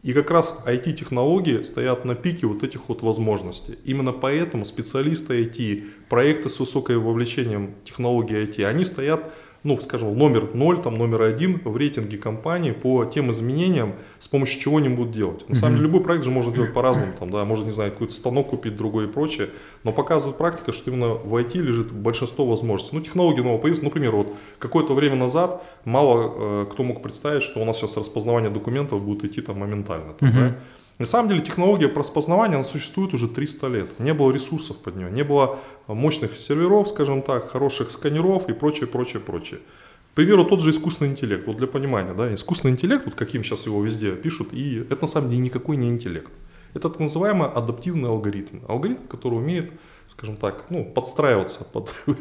И 0.03 0.13
как 0.13 0.31
раз 0.31 0.63
IT-технологии 0.65 1.61
стоят 1.61 2.05
на 2.05 2.15
пике 2.15 2.47
вот 2.47 2.63
этих 2.63 2.89
вот 2.89 3.03
возможностей. 3.03 3.77
Именно 3.85 4.13
поэтому 4.13 4.65
специалисты 4.65 5.43
IT, 5.43 5.83
проекты 6.09 6.49
с 6.49 6.59
высоким 6.59 7.03
вовлечением 7.03 7.75
технологий 7.85 8.35
IT, 8.35 8.65
они 8.65 8.83
стоят 8.83 9.31
ну, 9.63 9.79
скажем, 9.79 10.17
номер 10.17 10.49
0, 10.53 10.81
там, 10.81 10.95
номер 10.95 11.21
1 11.21 11.61
в 11.65 11.77
рейтинге 11.77 12.17
компании 12.17 12.71
по 12.71 13.05
тем 13.05 13.31
изменениям, 13.31 13.93
с 14.19 14.27
помощью 14.27 14.59
чего 14.59 14.77
они 14.77 14.89
будут 14.89 15.13
делать. 15.13 15.47
На 15.47 15.55
самом 15.55 15.75
деле, 15.75 15.87
любой 15.87 16.01
проект 16.01 16.23
же 16.23 16.31
можно 16.31 16.51
делать 16.51 16.73
по-разному, 16.73 17.13
там, 17.17 17.29
да, 17.29 17.45
можно, 17.45 17.65
не 17.65 17.71
знаю, 17.71 17.91
какой-то 17.91 18.13
станок 18.13 18.49
купить, 18.49 18.75
другой 18.75 19.05
и 19.05 19.07
прочее, 19.07 19.49
но 19.83 19.91
показывает 19.91 20.37
практика, 20.37 20.71
что 20.71 20.89
именно 20.89 21.13
в 21.13 21.35
IT 21.35 21.57
лежит 21.57 21.91
большинство 21.91 22.45
возможностей. 22.45 22.95
Ну, 22.95 23.03
технологии 23.03 23.41
нового 23.41 23.59
появились, 23.59 23.83
например, 23.83 24.15
вот 24.15 24.33
какое-то 24.57 24.93
время 24.93 25.15
назад 25.15 25.63
мало 25.85 26.63
э, 26.63 26.65
кто 26.71 26.83
мог 26.83 27.03
представить, 27.03 27.43
что 27.43 27.61
у 27.61 27.65
нас 27.65 27.77
сейчас 27.77 27.97
распознавание 27.97 28.49
документов 28.49 29.03
будет 29.03 29.23
идти 29.25 29.41
там 29.41 29.59
моментально. 29.59 30.13
Там, 30.13 30.31
да? 30.31 30.55
На 31.01 31.07
самом 31.07 31.29
деле 31.29 31.41
технология 31.41 31.87
распознавания 31.87 32.57
она 32.57 32.63
существует 32.63 33.15
уже 33.15 33.27
300 33.27 33.67
лет. 33.69 33.99
Не 33.99 34.13
было 34.13 34.31
ресурсов 34.31 34.77
под 34.77 34.97
нее, 34.97 35.09
не 35.09 35.23
было 35.23 35.57
мощных 35.87 36.37
серверов, 36.37 36.89
скажем 36.89 37.23
так, 37.23 37.49
хороших 37.49 37.89
сканеров 37.89 38.47
и 38.49 38.53
прочее, 38.53 38.85
прочее, 38.85 39.19
прочее. 39.19 39.61
К 40.11 40.13
примеру, 40.13 40.45
тот 40.45 40.61
же 40.61 40.69
искусственный 40.69 41.09
интеллект, 41.09 41.47
вот 41.47 41.57
для 41.57 41.65
понимания, 41.65 42.13
да, 42.13 42.31
искусственный 42.35 42.73
интеллект, 42.73 43.03
вот 43.05 43.15
каким 43.15 43.43
сейчас 43.43 43.65
его 43.65 43.83
везде 43.83 44.11
пишут, 44.11 44.53
и 44.53 44.85
это 44.91 45.01
на 45.01 45.07
самом 45.07 45.31
деле 45.31 45.41
никакой 45.41 45.75
не 45.75 45.89
интеллект. 45.89 46.31
Это 46.75 46.87
так 46.87 46.99
называемый 46.99 47.47
адаптивный 47.47 48.09
алгоритм. 48.09 48.59
Алгоритм, 48.67 49.07
который 49.07 49.39
умеет, 49.39 49.71
скажем 50.07 50.35
так, 50.35 50.65
ну, 50.69 50.85
подстраиваться 50.85 51.63
под... 51.63 51.91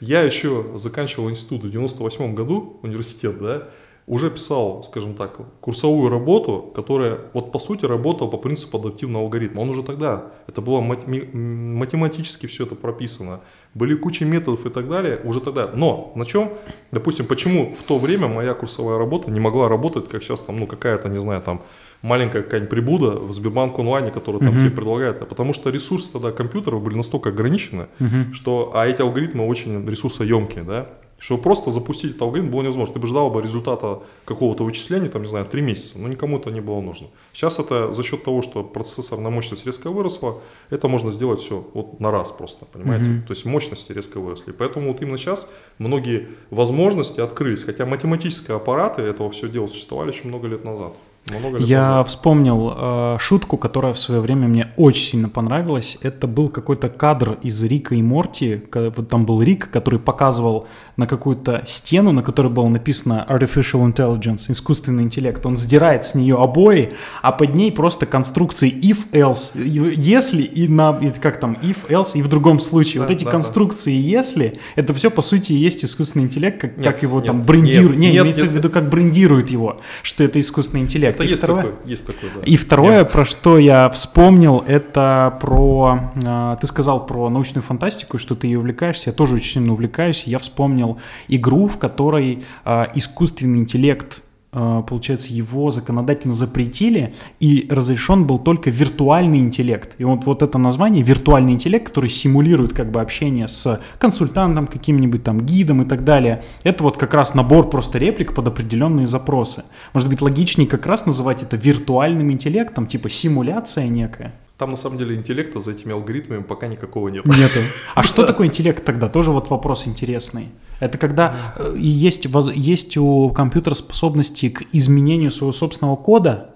Я 0.00 0.20
еще 0.20 0.74
заканчивал 0.76 1.30
институт 1.30 1.64
в 1.64 1.70
98 1.70 2.34
году, 2.34 2.80
университет, 2.82 3.38
да, 3.40 3.68
уже 4.06 4.30
писал, 4.30 4.84
скажем 4.84 5.14
так, 5.14 5.36
курсовую 5.60 6.10
работу, 6.10 6.70
которая 6.74 7.18
вот 7.32 7.50
по 7.50 7.58
сути 7.58 7.84
работала 7.86 8.28
по 8.28 8.36
принципу 8.36 8.78
адаптивного 8.78 9.24
алгоритма. 9.24 9.60
Он 9.60 9.70
уже 9.70 9.82
тогда, 9.82 10.26
это 10.46 10.60
было 10.60 10.80
математически 10.80 12.46
все 12.46 12.64
это 12.66 12.76
прописано, 12.76 13.40
были 13.74 13.96
куча 13.96 14.24
методов 14.24 14.64
и 14.64 14.70
так 14.70 14.88
далее 14.88 15.20
уже 15.24 15.40
тогда. 15.40 15.70
Но 15.74 16.12
на 16.14 16.24
чем, 16.24 16.52
допустим, 16.92 17.26
почему 17.26 17.74
в 17.78 17.82
то 17.82 17.98
время 17.98 18.28
моя 18.28 18.54
курсовая 18.54 18.96
работа 18.96 19.30
не 19.30 19.40
могла 19.40 19.68
работать, 19.68 20.08
как 20.08 20.22
сейчас 20.22 20.40
там, 20.40 20.60
ну 20.60 20.68
какая-то, 20.68 21.08
не 21.08 21.18
знаю, 21.18 21.42
там 21.42 21.62
маленькая 22.00 22.42
какая-нибудь 22.42 22.70
прибуда 22.70 23.18
в 23.18 23.32
Сбербанк 23.32 23.76
онлайне, 23.78 24.12
которая 24.12 24.40
там 24.40 24.54
uh-huh. 24.54 24.60
тебе 24.60 24.70
предлагает. 24.70 25.20
А 25.20 25.24
потому 25.24 25.52
что 25.52 25.70
ресурсы 25.70 26.12
тогда 26.12 26.30
компьютеров 26.30 26.80
были 26.82 26.94
настолько 26.96 27.30
ограничены, 27.30 27.88
uh-huh. 27.98 28.32
что, 28.32 28.72
а 28.74 28.86
эти 28.86 29.02
алгоритмы 29.02 29.46
очень 29.46 29.86
ресурсоемкие, 29.88 30.62
да, 30.62 30.88
что 31.18 31.38
просто 31.38 31.70
запустить 31.70 32.10
этот 32.10 32.22
алгоритм 32.22 32.50
было 32.50 32.62
невозможно. 32.62 32.94
Ты 32.94 33.00
бы 33.00 33.06
ждал 33.06 33.30
бы 33.30 33.42
результата 33.42 34.00
какого-то 34.24 34.64
вычисления, 34.64 35.08
там, 35.08 35.22
не 35.22 35.28
знаю, 35.28 35.46
три 35.46 35.62
месяца, 35.62 35.98
но 35.98 36.08
никому 36.08 36.38
это 36.38 36.50
не 36.50 36.60
было 36.60 36.80
нужно. 36.80 37.08
Сейчас 37.32 37.58
это 37.58 37.92
за 37.92 38.02
счет 38.02 38.24
того, 38.24 38.42
что 38.42 38.62
процессор 38.62 39.18
на 39.18 39.30
мощность 39.30 39.66
резко 39.66 39.90
выросла, 39.90 40.40
это 40.70 40.88
можно 40.88 41.10
сделать 41.10 41.40
все 41.40 41.66
вот 41.74 42.00
на 42.00 42.10
раз 42.10 42.32
просто, 42.32 42.66
понимаете? 42.66 43.10
Mm-hmm. 43.10 43.26
То 43.26 43.32
есть 43.32 43.44
мощности 43.44 43.92
резко 43.92 44.20
выросли. 44.20 44.52
Поэтому 44.52 44.92
вот 44.92 45.00
именно 45.00 45.18
сейчас 45.18 45.50
многие 45.78 46.28
возможности 46.50 47.20
открылись, 47.20 47.62
хотя 47.62 47.86
математические 47.86 48.56
аппараты 48.56 49.02
этого 49.02 49.30
все 49.30 49.48
дела 49.48 49.66
существовали 49.66 50.12
еще 50.12 50.28
много 50.28 50.48
лет 50.48 50.64
назад. 50.64 50.92
Много 51.30 51.58
лет 51.58 51.68
Я 51.68 51.80
назад. 51.80 52.08
вспомнил 52.08 52.72
э, 52.76 53.16
шутку, 53.20 53.56
которая 53.56 53.92
в 53.92 53.98
свое 53.98 54.20
время 54.20 54.46
мне 54.46 54.68
очень 54.76 55.02
сильно 55.02 55.28
понравилась. 55.28 55.98
Это 56.02 56.26
был 56.26 56.48
какой-то 56.48 56.88
кадр 56.88 57.38
из 57.42 57.62
Рика 57.64 57.94
и 57.94 58.02
Морти. 58.02 58.62
Вот 58.72 59.08
там 59.08 59.26
был 59.26 59.42
Рик, 59.42 59.70
который 59.70 59.98
показывал 59.98 60.68
на 60.96 61.06
какую-то 61.06 61.62
стену, 61.66 62.12
на 62.12 62.22
которой 62.22 62.48
было 62.48 62.68
написано 62.68 63.26
Artificial 63.28 63.92
Intelligence, 63.92 64.50
искусственный 64.50 65.02
интеллект. 65.02 65.44
Он 65.44 65.56
сдирает 65.56 66.06
с 66.06 66.14
нее 66.14 66.36
обои, 66.36 66.92
а 67.22 67.32
под 67.32 67.54
ней 67.54 67.72
просто 67.72 68.06
конструкции 68.06 68.72
if, 68.72 69.10
else, 69.12 69.60
если 69.60 70.42
и 70.42 70.68
на, 70.68 70.98
и 71.02 71.10
как 71.10 71.40
там, 71.40 71.58
if, 71.60 71.88
else 71.88 72.12
и 72.14 72.22
в 72.22 72.28
другом 72.28 72.60
случае. 72.60 73.00
Да, 73.00 73.08
вот 73.08 73.10
эти 73.10 73.24
да, 73.24 73.30
конструкции 73.30 74.00
да. 74.00 74.08
если, 74.08 74.58
это 74.76 74.94
все 74.94 75.10
по 75.10 75.22
сути 75.22 75.52
и 75.52 75.56
есть 75.56 75.84
искусственный 75.84 76.26
интеллект, 76.26 76.60
как, 76.60 76.76
нет, 76.76 76.86
как 76.86 77.02
его 77.02 77.18
нет, 77.18 77.26
там 77.26 77.42
брендируют. 77.42 77.98
Не, 77.98 78.12
нет, 78.12 78.22
имеется 78.22 78.44
нет, 78.44 78.52
в 78.52 78.54
виду, 78.56 78.70
как 78.70 78.88
брендируют 78.88 79.50
его, 79.50 79.80
что 80.02 80.24
это 80.24 80.40
искусственный 80.40 80.82
интеллект. 80.82 81.15
Это 81.16 81.24
и 81.24 81.28
есть, 81.28 81.42
второе, 81.42 81.62
такое, 81.62 81.76
есть 81.84 82.06
такое, 82.06 82.30
да. 82.34 82.40
И 82.42 82.56
второе, 82.56 82.98
Нет. 82.98 83.12
про 83.12 83.24
что 83.24 83.58
я 83.58 83.88
вспомнил, 83.90 84.62
это 84.66 85.36
про... 85.40 86.12
Э, 86.22 86.56
ты 86.60 86.66
сказал 86.66 87.06
про 87.06 87.28
научную 87.30 87.62
фантастику, 87.62 88.18
что 88.18 88.34
ты 88.34 88.46
ее 88.46 88.58
увлекаешься. 88.58 89.10
Я 89.10 89.14
тоже 89.14 89.36
очень 89.36 89.54
сильно 89.54 89.72
увлекаюсь. 89.72 90.24
Я 90.24 90.38
вспомнил 90.38 90.98
игру, 91.28 91.68
в 91.68 91.78
которой 91.78 92.44
э, 92.64 92.86
искусственный 92.94 93.58
интеллект 93.58 94.22
получается, 94.50 95.32
его 95.32 95.70
законодательно 95.70 96.34
запретили, 96.34 97.12
и 97.40 97.66
разрешен 97.70 98.26
был 98.26 98.38
только 98.38 98.70
виртуальный 98.70 99.38
интеллект. 99.38 99.94
И 99.98 100.04
вот, 100.04 100.24
вот 100.24 100.42
это 100.42 100.58
название, 100.58 101.02
виртуальный 101.02 101.52
интеллект, 101.52 101.88
который 101.88 102.08
симулирует 102.10 102.72
как 102.72 102.90
бы 102.90 103.00
общение 103.00 103.48
с 103.48 103.80
консультантом, 103.98 104.66
каким-нибудь 104.66 105.22
там 105.24 105.40
гидом 105.40 105.82
и 105.82 105.84
так 105.84 106.04
далее, 106.04 106.42
это 106.62 106.82
вот 106.84 106.96
как 106.96 107.14
раз 107.14 107.34
набор 107.34 107.68
просто 107.68 107.98
реплик 107.98 108.34
под 108.34 108.48
определенные 108.48 109.06
запросы. 109.06 109.64
Может 109.92 110.08
быть, 110.08 110.22
логичнее 110.22 110.68
как 110.68 110.86
раз 110.86 111.06
называть 111.06 111.42
это 111.42 111.56
виртуальным 111.56 112.32
интеллектом, 112.32 112.86
типа 112.86 113.10
симуляция 113.10 113.88
некая. 113.88 114.32
Там 114.58 114.70
на 114.70 114.76
самом 114.78 114.96
деле 114.96 115.16
интеллекта 115.16 115.60
за 115.60 115.72
этими 115.72 115.92
алгоритмами 115.92 116.42
пока 116.42 116.66
никакого 116.66 117.08
нет. 117.08 117.26
Нету. 117.26 117.60
А 117.94 118.02
что 118.02 118.24
такое 118.24 118.46
интеллект 118.46 118.82
тогда? 118.84 119.08
Тоже 119.08 119.30
вот 119.30 119.50
вопрос 119.50 119.86
интересный. 119.86 120.48
Это 120.80 120.98
когда 120.98 121.54
э, 121.56 121.74
есть, 121.76 122.26
есть 122.54 122.96
у 122.96 123.30
компьютера 123.30 123.74
способности 123.74 124.50
к 124.50 124.62
изменению 124.72 125.30
своего 125.30 125.52
собственного 125.52 125.96
кода? 125.96 126.50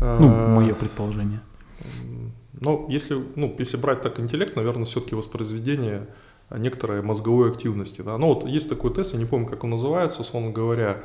Ну, 0.00 0.28
а, 0.28 0.54
мое 0.56 0.74
предположение. 0.74 1.40
Ну, 2.60 2.86
если, 2.88 3.16
ну, 3.36 3.54
если 3.58 3.76
брать 3.76 4.02
так 4.02 4.20
интеллект, 4.20 4.56
наверное, 4.56 4.84
все-таки 4.84 5.14
воспроизведение 5.14 6.06
некоторой 6.50 7.02
мозговой 7.02 7.50
активности. 7.50 8.02
Да? 8.02 8.18
Ну, 8.18 8.28
вот 8.28 8.46
есть 8.46 8.68
такой 8.68 8.92
тест, 8.92 9.14
я 9.14 9.18
не 9.18 9.24
помню, 9.24 9.46
как 9.46 9.64
он 9.64 9.70
называется, 9.70 10.20
условно 10.20 10.50
говоря, 10.50 10.98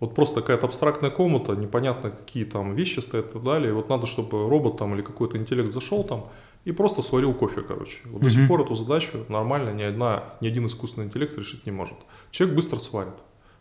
вот 0.00 0.14
просто 0.14 0.40
какая-то 0.40 0.66
абстрактная 0.66 1.10
комната, 1.10 1.52
непонятно 1.52 2.10
какие 2.10 2.44
там 2.44 2.74
вещи 2.74 3.00
стоят 3.00 3.30
и 3.30 3.32
так 3.34 3.44
далее. 3.44 3.70
И 3.70 3.72
вот 3.72 3.88
надо, 3.88 4.06
чтобы 4.06 4.48
робот 4.48 4.78
там 4.78 4.94
или 4.94 5.02
какой-то 5.02 5.36
интеллект 5.36 5.72
зашел 5.72 6.04
там 6.04 6.28
и 6.64 6.72
просто 6.72 7.02
сварил 7.02 7.32
кофе, 7.32 7.62
короче. 7.62 7.98
Вот 8.04 8.20
mm-hmm. 8.20 8.24
до 8.24 8.30
сих 8.30 8.48
пор 8.48 8.60
эту 8.62 8.74
задачу 8.74 9.24
нормально 9.28 9.70
ни, 9.70 9.82
одна, 9.82 10.34
ни 10.40 10.48
один 10.48 10.66
искусственный 10.66 11.06
интеллект 11.06 11.36
решить 11.36 11.66
не 11.66 11.72
может. 11.72 11.96
Человек 12.30 12.56
быстро 12.56 12.78
сварит, 12.78 13.14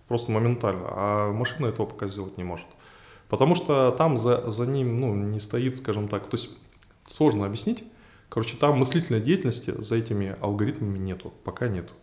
просто 0.08 0.32
моментально, 0.32 0.86
а 0.88 1.32
машина 1.32 1.68
этого 1.68 1.86
пока 1.86 2.08
сделать 2.08 2.38
не 2.38 2.44
может. 2.44 2.68
Потому 3.30 3.56
что 3.56 3.92
там 3.98 4.18
за, 4.18 4.50
за 4.50 4.66
ним 4.66 5.00
ну, 5.00 5.16
не 5.16 5.40
стоит, 5.40 5.78
скажем 5.78 6.08
так, 6.08 6.28
то 6.28 6.36
есть 6.36 6.58
сложно 7.10 7.46
объяснить. 7.46 7.84
Короче, 8.28 8.58
там 8.58 8.78
мыслительной 8.78 9.22
деятельности 9.22 9.74
за 9.78 9.96
этими 9.96 10.36
алгоритмами 10.42 10.98
нету, 10.98 11.34
пока 11.44 11.68
нету. 11.68 11.94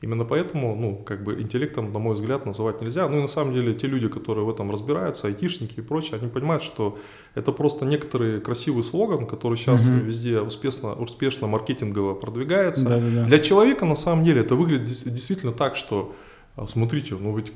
Именно 0.00 0.24
поэтому, 0.24 0.76
ну, 0.76 1.02
как 1.04 1.24
бы 1.24 1.40
интеллектом, 1.40 1.92
на 1.92 1.98
мой 1.98 2.14
взгляд, 2.14 2.46
называть 2.46 2.80
нельзя. 2.80 3.08
Ну 3.08 3.18
и 3.18 3.22
на 3.22 3.28
самом 3.28 3.52
деле 3.52 3.74
те 3.74 3.88
люди, 3.88 4.06
которые 4.06 4.44
в 4.44 4.50
этом 4.50 4.70
разбираются, 4.70 5.26
айтишники 5.26 5.80
и 5.80 5.82
прочее, 5.82 6.18
они 6.20 6.30
понимают, 6.30 6.62
что 6.62 6.98
это 7.34 7.50
просто 7.50 7.84
некоторый 7.84 8.40
красивый 8.40 8.84
слоган, 8.84 9.26
который 9.26 9.58
сейчас 9.58 9.86
угу. 9.86 9.96
везде 9.96 10.40
успешно, 10.40 10.92
успешно 10.92 11.48
маркетингово 11.48 12.14
продвигается. 12.14 12.84
Да, 12.84 13.00
да, 13.00 13.06
да. 13.12 13.24
Для 13.24 13.40
человека 13.40 13.84
на 13.86 13.96
самом 13.96 14.24
деле 14.24 14.42
это 14.42 14.54
выглядит 14.54 14.84
действительно 14.84 15.52
так, 15.52 15.74
что 15.74 16.14
а, 16.54 16.68
смотрите, 16.68 17.16
ну 17.18 17.36
ведь 17.36 17.52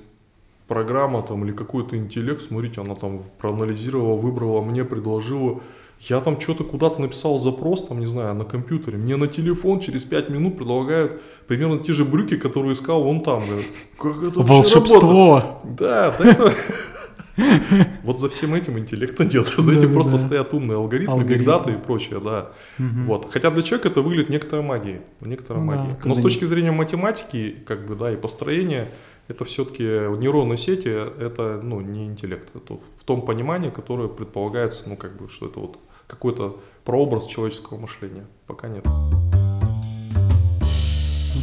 программа 0.66 1.22
там 1.22 1.44
или 1.44 1.52
какой-то 1.52 1.96
интеллект, 1.96 2.42
смотрите, 2.42 2.80
она 2.80 2.96
там 2.96 3.22
проанализировала, 3.38 4.16
выбрала, 4.16 4.62
мне 4.62 4.84
предложила 4.84 5.60
я 6.08 6.20
там 6.20 6.40
что-то 6.40 6.64
куда-то 6.64 7.00
написал 7.00 7.38
запрос, 7.38 7.86
там, 7.86 8.00
не 8.00 8.06
знаю, 8.06 8.34
на 8.34 8.44
компьютере. 8.44 8.98
Мне 8.98 9.16
на 9.16 9.28
телефон 9.28 9.80
через 9.80 10.04
5 10.04 10.30
минут 10.30 10.56
предлагают 10.56 11.22
примерно 11.46 11.78
те 11.78 11.92
же 11.92 12.04
брюки, 12.04 12.36
которые 12.36 12.72
искал 12.72 13.04
вон 13.04 13.20
там. 13.20 13.42
Как 13.98 14.22
это 14.22 14.40
Волшебство! 14.40 15.60
Да, 15.64 16.16
да 16.18 16.52
Вот 18.02 18.18
за 18.18 18.28
всем 18.28 18.54
этим 18.54 18.78
интеллекта 18.78 19.24
нет. 19.24 19.46
За 19.46 19.72
этим 19.72 19.94
просто 19.94 20.18
стоят 20.18 20.52
умные 20.52 20.76
алгоритмы, 20.76 21.24
бигдаты 21.24 21.72
и 21.72 21.76
прочее, 21.76 22.20
да. 22.20 22.52
Вот. 22.78 23.28
Хотя 23.30 23.50
для 23.50 23.62
человека 23.62 23.88
это 23.88 24.02
выглядит 24.02 24.28
некоторой 24.28 24.64
магией. 24.64 25.00
Некоторая 25.20 25.62
магия. 25.62 25.98
Но 26.04 26.14
с 26.14 26.20
точки 26.20 26.44
зрения 26.44 26.72
математики, 26.72 27.56
как 27.66 27.86
бы, 27.86 27.94
да, 27.94 28.12
и 28.12 28.16
построения, 28.16 28.88
это 29.28 29.44
все-таки 29.44 29.84
нейронные 29.84 30.58
сети, 30.58 30.88
это, 30.88 31.60
ну, 31.62 31.80
не 31.80 32.06
интеллект. 32.06 32.48
Это 32.54 32.74
в 32.74 33.04
том 33.04 33.22
понимании, 33.22 33.70
которое 33.70 34.08
предполагается, 34.08 34.88
ну, 34.88 34.96
как 34.96 35.16
бы, 35.16 35.28
что 35.28 35.46
это 35.46 35.60
вот 35.60 35.78
какой-то 36.12 36.60
прообраз 36.84 37.26
человеческого 37.26 37.78
мышления. 37.78 38.26
Пока 38.46 38.68
нет. 38.68 38.86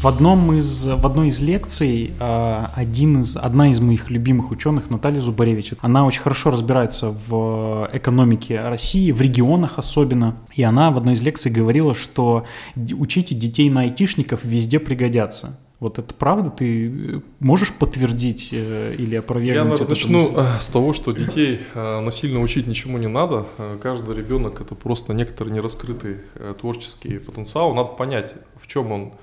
В, 0.01 0.07
одном 0.07 0.53
из, 0.53 0.85
в 0.85 1.05
одной 1.05 1.27
из 1.27 1.41
лекций 1.41 2.13
э, 2.17 2.65
один 2.75 3.21
из, 3.21 3.35
одна 3.35 3.69
из 3.69 3.81
моих 3.81 4.09
любимых 4.09 4.51
ученых, 4.51 4.89
Наталья 4.89 5.19
Зубаревич, 5.19 5.73
она 5.81 6.05
очень 6.05 6.21
хорошо 6.21 6.51
разбирается 6.51 7.13
в 7.27 7.89
экономике 7.91 8.61
России, 8.61 9.11
в 9.11 9.19
регионах 9.19 9.77
особенно. 9.77 10.37
И 10.53 10.63
она 10.63 10.91
в 10.91 10.97
одной 10.97 11.15
из 11.15 11.21
лекций 11.21 11.51
говорила, 11.51 11.95
что 11.95 12.45
учите 12.75 13.35
детей 13.35 13.69
на 13.69 13.81
айтишников 13.81 14.45
везде 14.45 14.79
пригодятся. 14.79 15.59
Вот 15.79 15.97
это 15.97 16.13
правда? 16.13 16.49
Ты 16.49 16.87
э, 16.89 17.21
можешь 17.39 17.71
подтвердить 17.73 18.49
э, 18.51 18.95
или 18.97 19.15
опровергнуть 19.15 19.55
Я, 19.55 19.63
наверное, 19.63 19.87
начну 19.87 20.17
мысль? 20.17 20.33
Э, 20.35 20.59
с 20.59 20.69
того, 20.69 20.91
что 20.91 21.13
детей 21.13 21.61
насильно 21.73 22.41
учить 22.41 22.67
ничему 22.67 22.97
не 22.97 23.07
надо. 23.07 23.45
Каждый 23.81 24.15
ребенок– 24.15 24.59
это 24.61 24.75
просто 24.75 25.13
некоторый 25.13 25.53
нераскрытый 25.53 26.17
творческий 26.59 27.17
потенциал. 27.19 27.73
Надо 27.73 27.89
понять, 27.89 28.33
в 28.61 28.67
чем 28.67 28.91
он, 28.91 29.13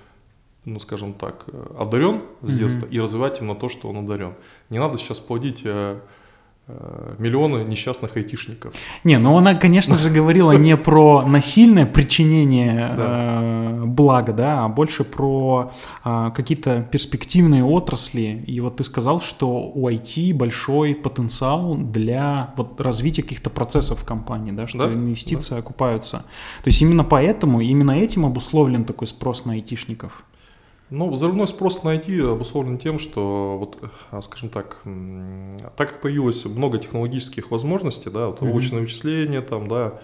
ну, 0.65 0.81
скажем 0.81 1.13
так, 1.13 1.45
одарен 1.79 2.23
с 2.41 2.57
детства, 2.57 2.87
mm-hmm. 2.87 2.91
и 2.91 3.01
развивать 3.01 3.41
именно 3.41 3.55
то, 3.55 3.69
что 3.69 3.89
он 3.89 3.99
одарен. 3.99 4.33
Не 4.71 4.79
надо 4.79 4.97
сейчас 4.97 5.19
плодить 5.19 5.63
миллионы 7.19 7.65
несчастных 7.65 8.17
айтишников. 8.17 8.75
Не, 9.05 9.19
ну 9.19 9.37
она, 9.37 9.55
конечно 9.55 9.97
же, 9.97 10.11
говорила 10.11 10.51
не 10.53 10.77
про 10.87 11.23
насильное 11.23 11.87
причинение 11.87 12.91
э, 12.91 13.85
блага, 13.85 14.33
да, 14.33 14.65
а 14.65 14.69
больше 14.69 15.05
про 15.05 15.73
э, 16.05 16.31
какие-то 16.35 16.87
перспективные 16.91 17.63
отрасли. 17.63 18.43
И 18.47 18.59
вот 18.61 18.79
ты 18.79 18.85
сказал, 18.85 19.21
что 19.21 19.49
у 19.49 19.89
IT 19.89 20.35
большой 20.35 20.97
потенциал 20.97 21.77
для 21.77 22.53
вот 22.57 22.81
развития 22.81 23.23
каких-то 23.23 23.49
процессов 23.49 24.01
в 24.01 24.05
компании, 24.05 24.51
да, 24.51 24.67
что 24.67 24.79
да, 24.79 24.93
инвестиции 24.93 25.55
да. 25.55 25.61
окупаются. 25.61 26.25
То 26.65 26.69
есть 26.69 26.83
именно 26.83 27.05
поэтому, 27.05 27.61
именно 27.61 27.93
этим 27.93 28.27
обусловлен 28.27 28.85
такой 28.85 29.07
спрос 29.07 29.45
на 29.45 29.53
айтишников. 29.53 30.25
Ну, 30.89 31.11
взрывной 31.11 31.49
спрос 31.49 31.83
на 31.83 31.97
IT 31.97 32.33
обусловлен 32.33 32.79
тем, 32.79 33.01
что, 33.01 33.57
вот, 33.59 33.91
а, 34.13 34.23
скажем 34.23 34.51
так, 34.51 34.79
так 35.77 35.91
как 35.91 36.01
появилось 36.01 36.45
много 36.45 36.79
технологических 36.79 37.51
возможностей, 37.51 38.09
да, 38.09 38.29
вот, 38.29 38.41
mm-hmm. 38.41 38.81
вычисление, 38.81 39.41
там, 39.41 39.67
да, 39.67 40.01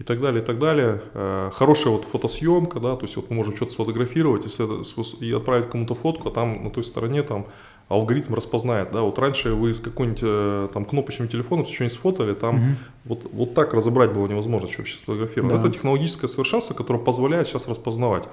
и 0.00 0.02
так 0.02 0.20
далее, 0.20 0.42
и 0.42 0.44
так 0.44 0.58
далее. 0.58 1.02
Э, 1.12 1.50
хорошая 1.52 1.92
вот 1.92 2.04
фотосъемка, 2.04 2.80
да, 2.80 2.96
то 2.96 3.04
есть 3.04 3.16
вот 3.16 3.28
мы 3.28 3.36
можем 3.36 3.54
что-то 3.54 3.72
сфотографировать 3.72 4.46
и, 4.46 5.24
и 5.26 5.32
отправить 5.32 5.68
кому-то 5.68 5.94
фотку, 5.94 6.28
а 6.28 6.32
там 6.32 6.64
на 6.64 6.70
той 6.70 6.84
стороне 6.84 7.22
там 7.22 7.46
алгоритм 7.88 8.32
распознает, 8.34 8.92
да, 8.92 9.02
вот 9.02 9.18
раньше 9.18 9.52
вы 9.52 9.74
с 9.74 9.80
какой-нибудь 9.80 10.20
э, 10.22 10.68
там 10.72 10.86
кнопочным 10.86 11.28
телефоном 11.28 11.66
что-нибудь 11.66 11.92
сфотали, 11.94 12.34
там 12.34 12.54
угу. 12.54 12.76
вот, 13.04 13.30
вот 13.32 13.54
так 13.54 13.74
разобрать 13.74 14.12
было 14.12 14.26
невозможно, 14.26 14.68
что 14.68 14.78
вообще 14.78 14.96
сфотографировать. 14.96 15.54
Да. 15.54 15.60
Это 15.60 15.72
технологическое 15.72 16.28
совершенство, 16.28 16.72
которое 16.72 17.00
позволяет 17.00 17.48
сейчас 17.48 17.68
распознавать. 17.68 18.24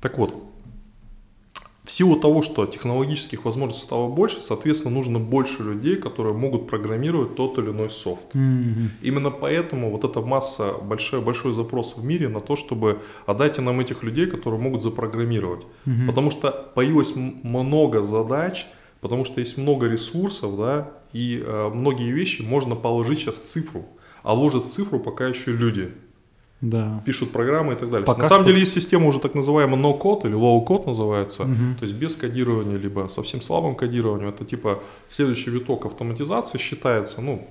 Так 0.00 0.18
вот, 0.18 0.34
в 1.86 1.92
силу 1.92 2.16
того, 2.16 2.42
что 2.42 2.66
технологических 2.66 3.44
возможностей 3.44 3.84
стало 3.84 4.08
больше, 4.08 4.42
соответственно, 4.42 4.92
нужно 4.92 5.20
больше 5.20 5.62
людей, 5.62 5.94
которые 5.94 6.34
могут 6.34 6.68
программировать 6.68 7.36
тот 7.36 7.58
или 7.58 7.70
иной 7.70 7.90
софт. 7.90 8.34
Mm-hmm. 8.34 8.88
Именно 9.02 9.30
поэтому 9.30 9.92
вот 9.92 10.02
эта 10.02 10.20
масса, 10.20 10.72
большой, 10.82 11.20
большой 11.20 11.54
запрос 11.54 11.96
в 11.96 12.04
мире 12.04 12.28
на 12.28 12.40
то, 12.40 12.56
чтобы 12.56 13.02
отдайте 13.24 13.62
нам 13.62 13.78
этих 13.78 14.02
людей, 14.02 14.26
которые 14.26 14.60
могут 14.60 14.82
запрограммировать. 14.82 15.62
Mm-hmm. 15.86 16.06
Потому 16.08 16.32
что 16.32 16.50
появилось 16.74 17.14
много 17.14 18.02
задач, 18.02 18.66
потому 19.00 19.24
что 19.24 19.40
есть 19.40 19.56
много 19.56 19.86
ресурсов, 19.86 20.56
да, 20.56 20.90
и 21.12 21.40
э, 21.40 21.70
многие 21.72 22.10
вещи 22.10 22.42
можно 22.42 22.74
положить 22.74 23.20
сейчас 23.20 23.36
в 23.36 23.44
цифру, 23.44 23.86
а 24.24 24.34
ложат 24.34 24.64
в 24.64 24.70
цифру 24.70 24.98
пока 24.98 25.28
еще 25.28 25.52
люди 25.52 25.92
да. 26.60 27.02
пишут 27.04 27.32
программы 27.32 27.74
и 27.74 27.76
так 27.76 27.90
далее. 27.90 28.06
Пока 28.06 28.22
На 28.22 28.28
самом 28.28 28.46
деле 28.46 28.60
есть 28.60 28.72
система 28.72 29.06
уже 29.06 29.20
так 29.20 29.34
называемая 29.34 29.80
no-code 29.80 30.26
или 30.26 30.36
low-code 30.36 30.86
называется, 30.86 31.42
угу. 31.42 31.76
то 31.78 31.82
есть 31.82 31.94
без 31.94 32.16
кодирования, 32.16 32.76
либо 32.76 33.08
совсем 33.08 33.42
слабым 33.42 33.74
кодированием. 33.74 34.28
Это 34.28 34.44
типа 34.44 34.82
следующий 35.08 35.50
виток 35.50 35.86
автоматизации 35.86 36.58
считается, 36.58 37.20
ну, 37.20 37.46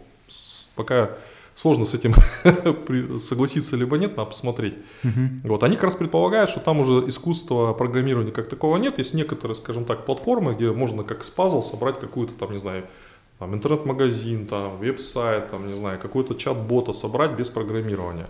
пока 0.76 1.12
сложно 1.56 1.86
с 1.86 1.94
этим 1.94 2.14
согласиться 3.20 3.76
либо 3.76 3.98
нет, 3.98 4.18
надо 4.18 4.30
посмотреть. 4.30 4.76
Угу. 5.04 5.50
Вот, 5.50 5.64
они 5.64 5.76
как 5.76 5.86
раз 5.86 5.96
предполагают, 5.96 6.50
что 6.50 6.60
там 6.60 6.80
уже 6.80 7.08
искусства 7.08 7.74
программирования 7.74 8.32
как 8.32 8.50
такого 8.50 8.78
нет. 8.78 8.98
Есть 8.98 9.14
некоторые, 9.14 9.56
скажем 9.56 9.86
так, 9.86 10.06
платформы, 10.06 10.54
где 10.54 10.72
можно 10.72 11.04
как 11.04 11.24
с 11.24 11.30
пазл 11.30 11.64
собрать 11.64 12.00
какую-то 12.00 12.34
там, 12.34 12.52
не 12.52 12.60
знаю, 12.60 12.84
там, 13.40 13.54
интернет-магазин, 13.54 14.48
там, 14.48 14.78
веб-сайт, 14.78 15.50
там, 15.50 15.68
не 15.68 15.76
знаю, 15.76 16.00
какой-то 16.00 16.36
чат-бота 16.36 16.94
собрать 16.94 17.32
без 17.32 17.50
программирования. 17.50 18.28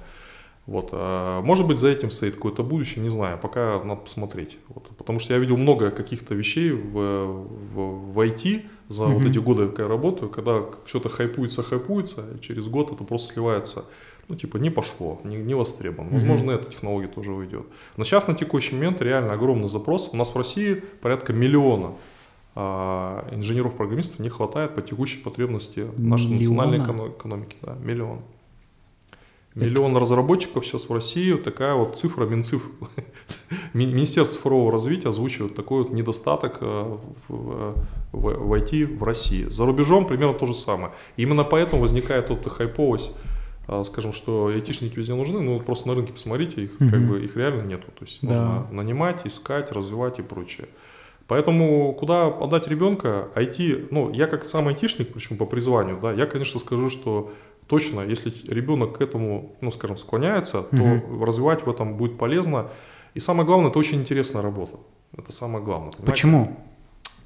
Вот. 0.66 0.90
А, 0.92 1.42
может 1.42 1.68
быть, 1.68 1.78
за 1.78 1.90
этим 1.90 2.10
стоит 2.12 2.36
какое-то 2.36 2.64
будущее, 2.64 3.04
не 3.04 3.10
знаю, 3.10 3.38
пока 3.38 3.82
надо 3.84 4.02
посмотреть. 4.02 4.58
Вот. 4.70 4.88
Потому 4.98 5.20
что 5.20 5.34
я 5.34 5.40
видел 5.40 5.58
много 5.58 5.92
каких-то 5.92 6.34
вещей 6.34 6.72
в, 6.72 7.48
в, 7.74 8.14
в 8.14 8.20
IT 8.20 8.66
за 8.90 9.04
mm-hmm. 9.04 9.14
вот 9.14 9.26
эти 9.26 9.38
годы, 9.38 9.68
как 9.68 9.80
я 9.80 9.88
работаю, 9.88 10.30
когда 10.30 10.64
что-то 10.86 11.10
хайпуется, 11.10 11.64
хайпуется, 11.64 12.24
и 12.36 12.42
через 12.42 12.68
год 12.68 12.92
это 12.92 13.04
просто 13.04 13.34
сливается. 13.34 13.86
Ну, 14.28 14.36
типа, 14.36 14.58
не 14.58 14.72
пошло, 14.72 15.22
не, 15.24 15.36
не 15.36 15.54
востребован. 15.54 16.10
Возможно, 16.10 16.50
mm-hmm. 16.50 16.56
эта 16.56 16.72
технология 16.72 17.08
тоже 17.08 17.32
уйдет. 17.32 17.68
Но 17.96 18.04
сейчас 18.04 18.28
на 18.28 18.34
текущий 18.34 18.74
момент 18.74 19.00
реально 19.02 19.34
огромный 19.34 19.70
запрос. 19.70 20.10
У 20.12 20.18
нас 20.18 20.34
в 20.34 20.36
России 20.36 20.84
порядка 21.02 21.32
миллиона 21.32 21.94
а, 22.56 23.28
инженеров-программистов 23.32 24.20
не 24.20 24.30
хватает 24.30 24.74
по 24.74 24.82
текущей 24.82 25.20
потребности 25.20 25.86
нашей 25.98 26.32
Миллиона? 26.32 26.72
национальной 26.78 27.10
экономики. 27.12 27.56
Да, 27.62 27.76
миллион. 27.84 28.22
Миллион 29.56 29.96
разработчиков 29.96 30.66
сейчас 30.66 30.90
в 30.90 30.94
России, 30.94 31.34
такая 31.34 31.76
вот 31.76 31.98
цифра 31.98 32.26
Минцифр. 32.26 32.68
Министерство 33.74 34.36
цифрового 34.36 34.70
развития 34.70 35.10
озвучивает 35.10 35.56
такой 35.56 35.84
вот 35.84 35.94
недостаток 35.94 36.58
э, 36.60 36.98
в, 37.30 37.74
в, 38.12 38.22
в 38.22 38.54
IT 38.54 38.98
в 38.98 39.04
России. 39.04 39.46
За 39.46 39.66
рубежом 39.66 40.08
примерно 40.08 40.34
то 40.34 40.46
же 40.46 40.54
самое. 40.54 40.92
Именно 41.16 41.46
поэтому 41.46 41.82
возникает 41.82 42.30
вот 42.30 42.46
хайповость, 42.52 43.16
э, 43.70 43.84
скажем, 43.86 44.12
что 44.12 44.48
айтишники 44.48 44.98
везде 44.98 45.14
нужны, 45.14 45.40
ну 45.40 45.62
просто 45.62 45.88
на 45.88 45.96
рынке 45.96 46.12
посмотрите, 46.12 46.66
их, 46.66 46.72
угу. 46.78 46.90
как 46.90 47.08
бы, 47.08 47.24
их 47.24 47.38
реально 47.38 47.62
нету. 47.62 47.88
То 47.98 48.04
есть 48.04 48.20
да. 48.22 48.28
нужно 48.28 48.68
нанимать, 48.72 49.22
искать, 49.26 49.72
развивать 49.72 50.20
и 50.20 50.22
прочее. 50.22 50.68
Поэтому 51.28 51.94
куда 51.94 52.28
отдать 52.28 52.68
ребенка, 52.68 53.30
IT, 53.36 53.88
ну, 53.90 54.12
я 54.12 54.28
как 54.28 54.46
сам 54.46 54.68
айтишник, 54.68 55.12
почему 55.12 55.40
по 55.40 55.46
призванию, 55.46 55.98
да, 56.00 56.14
я, 56.14 56.28
конечно, 56.28 56.60
скажу, 56.60 56.90
что 56.92 57.32
точно, 57.68 58.02
если 58.02 58.32
ребенок 58.48 58.98
к 58.98 59.02
этому, 59.02 59.56
ну, 59.62 59.72
скажем, 59.72 59.98
склоняется, 59.98 60.64
то 60.64 60.76
угу. 60.76 61.26
развивать 61.26 61.66
в 61.66 61.70
этом 61.70 61.98
будет 61.98 62.18
полезно. 62.18 62.70
И 63.14 63.20
самое 63.20 63.46
главное, 63.46 63.70
это 63.70 63.80
очень 63.80 64.00
интересная 64.00 64.42
работа. 64.42 64.78
Это 65.18 65.32
самое 65.32 65.64
главное. 65.64 65.92
Понимаете? 65.92 66.12
Почему? 66.12 66.58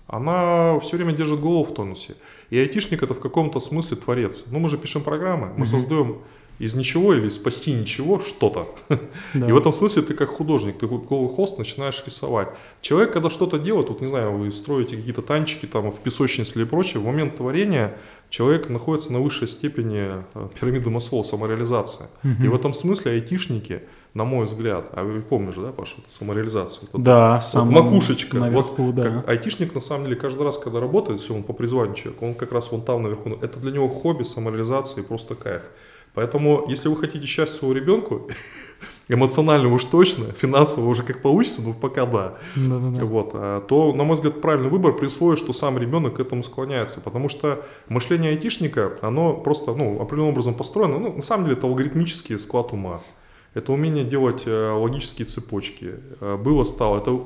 Она 0.07 0.79
все 0.79 0.97
время 0.97 1.13
держит 1.13 1.39
голову 1.39 1.65
в 1.65 1.73
тонусе. 1.73 2.15
И 2.49 2.57
айтишник 2.57 3.03
это 3.03 3.13
в 3.13 3.19
каком-то 3.19 3.59
смысле 3.59 3.97
творец. 3.97 4.45
Ну, 4.51 4.59
мы 4.59 4.69
же 4.69 4.77
пишем 4.77 5.03
программы, 5.03 5.47
мы 5.55 5.63
угу. 5.63 5.65
создаем 5.65 6.17
из 6.59 6.73
ничего 6.73 7.13
или 7.13 7.29
спасти 7.29 7.71
ничего 7.71 8.19
что-то. 8.19 8.67
Да. 8.89 8.99
И 9.47 9.51
в 9.51 9.57
этом 9.57 9.71
смысле 9.71 10.01
ты 10.03 10.13
как 10.13 10.29
художник, 10.29 10.77
ты 10.77 10.87
голый 10.87 11.29
холст 11.29 11.57
начинаешь 11.57 12.03
рисовать. 12.05 12.49
Человек, 12.81 13.13
когда 13.13 13.29
что-то 13.29 13.57
делает, 13.57 13.89
вот 13.89 14.01
не 14.01 14.07
знаю, 14.07 14.37
вы 14.37 14.51
строите 14.51 14.97
какие-то 14.97 15.21
танчики 15.21 15.65
там 15.65 15.89
в 15.89 15.99
песочнице 15.99 16.59
или 16.59 16.65
прочее, 16.65 17.01
в 17.01 17.05
момент 17.05 17.37
творения 17.37 17.95
человек 18.29 18.69
находится 18.69 19.13
на 19.13 19.19
высшей 19.19 19.47
степени 19.47 20.23
э, 20.33 20.47
пирамиды 20.59 20.89
Маслоу, 20.89 21.23
самореализация. 21.23 22.09
Угу. 22.23 22.43
И 22.43 22.47
в 22.47 22.55
этом 22.55 22.73
смысле 22.73 23.13
айтишники, 23.13 23.83
на 24.13 24.25
мой 24.25 24.45
взгляд, 24.45 24.87
а 24.93 25.03
вы 25.03 25.21
помнишь, 25.21 25.55
да, 25.55 25.71
Паша, 25.71 25.95
это 25.97 26.11
самореализация? 26.11 26.87
Это, 26.89 26.97
да, 26.97 27.41
вот 27.53 27.65
макушечка. 27.65 28.37
Наверху, 28.37 28.83
вот, 28.83 28.95
да. 28.95 29.03
Как, 29.03 29.29
айтишник, 29.29 29.73
на 29.73 29.81
самом 29.81 30.05
деле, 30.05 30.15
каждый 30.17 30.43
раз, 30.43 30.57
когда 30.57 30.79
работает, 30.79 31.21
все, 31.21 31.33
он 31.33 31.43
по 31.43 31.53
призванию 31.53 31.95
человека, 31.95 32.23
он 32.23 32.33
как 32.33 32.51
раз 32.51 32.71
вон 32.71 32.81
там 32.81 33.03
наверху. 33.03 33.29
Это 33.41 33.59
для 33.59 33.71
него 33.71 33.87
хобби, 33.87 34.23
самореализация 34.23 35.03
и 35.03 35.07
просто 35.07 35.35
кайф. 35.35 35.63
Поэтому, 36.19 36.65
если 36.67 36.89
вы 36.89 36.97
хотите 36.97 37.25
счастья 37.25 37.59
своему 37.59 37.79
ребенку, 37.79 38.27
эмоционально 39.07 39.73
уж 39.73 39.85
точно, 39.85 40.25
финансово 40.33 40.89
уже 40.89 41.01
как 41.01 41.21
получится, 41.21 41.61
но 41.61 41.71
пока 41.71 42.05
да. 42.05 42.37
Да-да-да. 42.57 43.05
Вот, 43.05 43.29
а, 43.35 43.61
то, 43.61 43.93
на 43.93 44.03
мой 44.03 44.15
взгляд, 44.15 44.41
правильный 44.41 44.69
выбор 44.69 44.91
при 44.97 45.05
условии, 45.05 45.37
что 45.37 45.53
сам 45.53 45.77
ребенок 45.77 46.15
к 46.15 46.19
этому 46.19 46.43
склоняется. 46.43 46.99
Потому 46.99 47.29
что 47.29 47.63
мышление 47.87 48.31
айтишника, 48.31 48.97
оно 49.01 49.33
просто 49.33 49.73
ну, 49.73 50.01
определенным 50.01 50.33
образом 50.33 50.55
построено. 50.55 50.99
Ну, 50.99 51.13
на 51.13 51.21
самом 51.21 51.45
деле 51.45 51.55
это 51.55 51.67
алгоритмический 51.67 52.37
склад 52.37 52.73
ума. 52.73 52.99
Это 53.53 53.71
умение 53.71 54.03
делать 54.03 54.43
э, 54.45 54.71
логические 54.71 55.25
цепочки. 55.25 55.93
Э, 56.19 56.35
было, 56.35 56.65
стало. 56.65 56.97
Это 56.97 57.23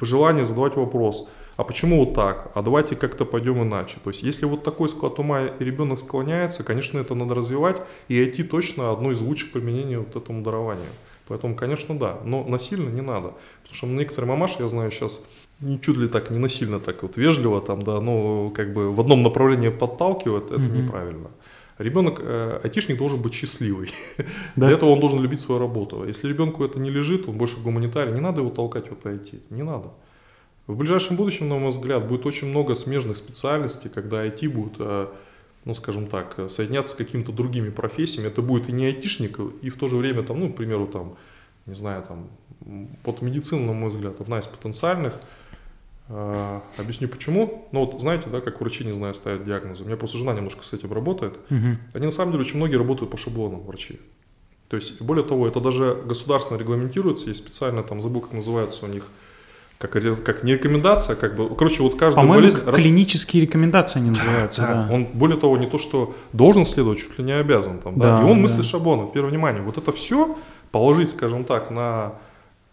желание 0.00 0.44
задавать 0.44 0.74
вопрос– 0.74 1.28
а 1.56 1.64
почему 1.64 2.04
вот 2.04 2.14
так, 2.14 2.50
а 2.54 2.62
давайте 2.62 2.96
как-то 2.96 3.24
пойдем 3.24 3.62
иначе. 3.62 3.98
То 4.02 4.10
есть 4.10 4.22
если 4.22 4.46
вот 4.46 4.64
такой 4.64 4.88
склад 4.88 5.18
ума 5.18 5.42
и 5.42 5.64
ребенок 5.64 5.98
склоняется, 5.98 6.64
конечно, 6.64 6.98
это 6.98 7.14
надо 7.14 7.34
развивать, 7.34 7.80
и 8.08 8.14
IT 8.14 8.44
точно 8.44 8.90
одно 8.90 9.10
из 9.12 9.20
лучших 9.20 9.52
применений 9.52 9.96
вот 9.96 10.16
этому 10.16 10.42
дарованию. 10.42 10.90
Поэтому, 11.26 11.54
конечно, 11.54 11.98
да, 11.98 12.18
но 12.24 12.44
насильно 12.44 12.88
не 12.90 13.00
надо. 13.00 13.34
Потому 13.62 13.74
что 13.74 13.86
некоторые 13.86 14.28
мамаши, 14.28 14.56
я 14.62 14.68
знаю, 14.68 14.90
сейчас 14.90 15.24
чуть 15.80 15.96
ли 15.96 16.08
так 16.08 16.30
не 16.30 16.38
насильно, 16.38 16.80
так 16.80 17.02
вот 17.02 17.16
вежливо 17.16 17.60
там, 17.60 17.82
да, 17.82 18.00
но 18.00 18.50
как 18.50 18.74
бы 18.74 18.92
в 18.92 19.00
одном 19.00 19.22
направлении 19.22 19.70
подталкивают, 19.70 20.50
это 20.50 20.60
mm-hmm. 20.60 20.82
неправильно. 20.82 21.30
Ребенок, 21.78 22.20
э, 22.22 22.60
айтишник 22.62 22.98
должен 22.98 23.20
быть 23.20 23.34
счастливый. 23.34 23.90
Да? 24.56 24.66
Для 24.66 24.76
этого 24.76 24.90
он 24.90 25.00
должен 25.00 25.20
любить 25.20 25.40
свою 25.40 25.60
работу. 25.60 26.04
Если 26.06 26.28
ребенку 26.28 26.64
это 26.64 26.78
не 26.78 26.90
лежит, 26.90 27.28
он 27.28 27.36
больше 27.36 27.60
гуманитарий, 27.60 28.12
не 28.12 28.20
надо 28.20 28.40
его 28.40 28.50
толкать 28.50 28.88
в 28.88 28.92
это 28.92 29.10
IT, 29.10 29.40
не 29.50 29.62
надо. 29.62 29.90
В 30.66 30.76
ближайшем 30.76 31.16
будущем, 31.16 31.48
на 31.48 31.58
мой 31.58 31.70
взгляд, 31.70 32.08
будет 32.08 32.24
очень 32.24 32.48
много 32.48 32.74
смежных 32.74 33.16
специальностей, 33.16 33.90
когда 33.90 34.26
IT 34.26 34.48
будет, 34.48 34.74
э, 34.78 35.08
ну, 35.64 35.74
скажем 35.74 36.06
так, 36.06 36.38
соединяться 36.48 36.92
с 36.92 36.94
какими-то 36.94 37.32
другими 37.32 37.70
профессиями. 37.70 38.28
Это 38.28 38.40
будет 38.40 38.68
и 38.68 38.72
не 38.72 38.86
айтишник, 38.86 39.38
и 39.60 39.68
в 39.68 39.76
то 39.76 39.88
же 39.88 39.96
время, 39.96 40.22
там, 40.22 40.40
ну, 40.40 40.52
к 40.52 40.56
примеру, 40.56 40.86
там, 40.86 41.16
не 41.66 41.74
знаю, 41.74 42.02
там, 42.02 42.28
вот 43.04 43.20
медицина, 43.20 43.66
на 43.66 43.72
мой 43.72 43.90
взгляд, 43.90 44.20
одна 44.20 44.38
из 44.38 44.46
потенциальных. 44.46 45.20
Э, 46.08 46.60
объясню 46.76 47.08
почему. 47.08 47.68
Ну 47.72 47.84
вот 47.84 48.00
знаете, 48.00 48.28
да, 48.30 48.40
как 48.40 48.60
врачи, 48.60 48.84
не 48.84 48.94
знаю, 48.94 49.14
ставят 49.14 49.44
диагнозы. 49.44 49.82
У 49.82 49.86
меня 49.86 49.96
просто 49.96 50.18
жена 50.18 50.32
немножко 50.32 50.64
с 50.64 50.72
этим 50.72 50.92
работает. 50.92 51.36
Угу. 51.50 51.66
Они 51.94 52.06
на 52.06 52.10
самом 52.12 52.32
деле 52.32 52.42
очень 52.42 52.56
многие 52.56 52.76
работают 52.76 53.10
по 53.10 53.16
шаблонам 53.16 53.60
врачи. 53.60 54.00
То 54.68 54.76
есть, 54.76 55.00
более 55.00 55.24
того, 55.24 55.46
это 55.46 55.60
даже 55.60 56.02
государственно 56.06 56.58
регламентируется, 56.58 57.28
есть 57.28 57.42
специально, 57.42 57.82
там, 57.82 58.00
забыл, 58.00 58.22
как 58.22 58.32
называется 58.32 58.86
у 58.86 58.88
них, 58.88 59.08
как, 59.88 60.24
как 60.24 60.42
не 60.42 60.52
рекомендация, 60.52 61.16
как 61.16 61.36
бы, 61.36 61.54
короче, 61.54 61.82
вот 61.82 61.96
каждая 61.96 62.24
По-моему, 62.24 62.48
болезнь... 62.48 62.82
клинические 62.82 63.42
рекомендации 63.42 64.00
они 64.00 64.10
называются, 64.10 64.62
да, 64.62 64.86
да. 64.88 64.94
Он, 64.94 65.04
более 65.04 65.38
того, 65.38 65.56
не 65.56 65.66
то, 65.66 65.78
что 65.78 66.14
должен 66.32 66.66
следовать, 66.66 66.98
чуть 66.98 67.18
ли 67.18 67.24
не 67.24 67.32
обязан, 67.32 67.78
там, 67.78 67.98
да, 67.98 68.20
да 68.20 68.22
и 68.22 68.30
он 68.30 68.36
да. 68.36 68.42
мыслит 68.42 68.64
шаблоном, 68.64 69.10
первое 69.12 69.30
внимание, 69.30 69.62
вот 69.62 69.78
это 69.78 69.92
все 69.92 70.36
положить, 70.70 71.10
скажем 71.10 71.44
так, 71.44 71.70
на 71.70 72.14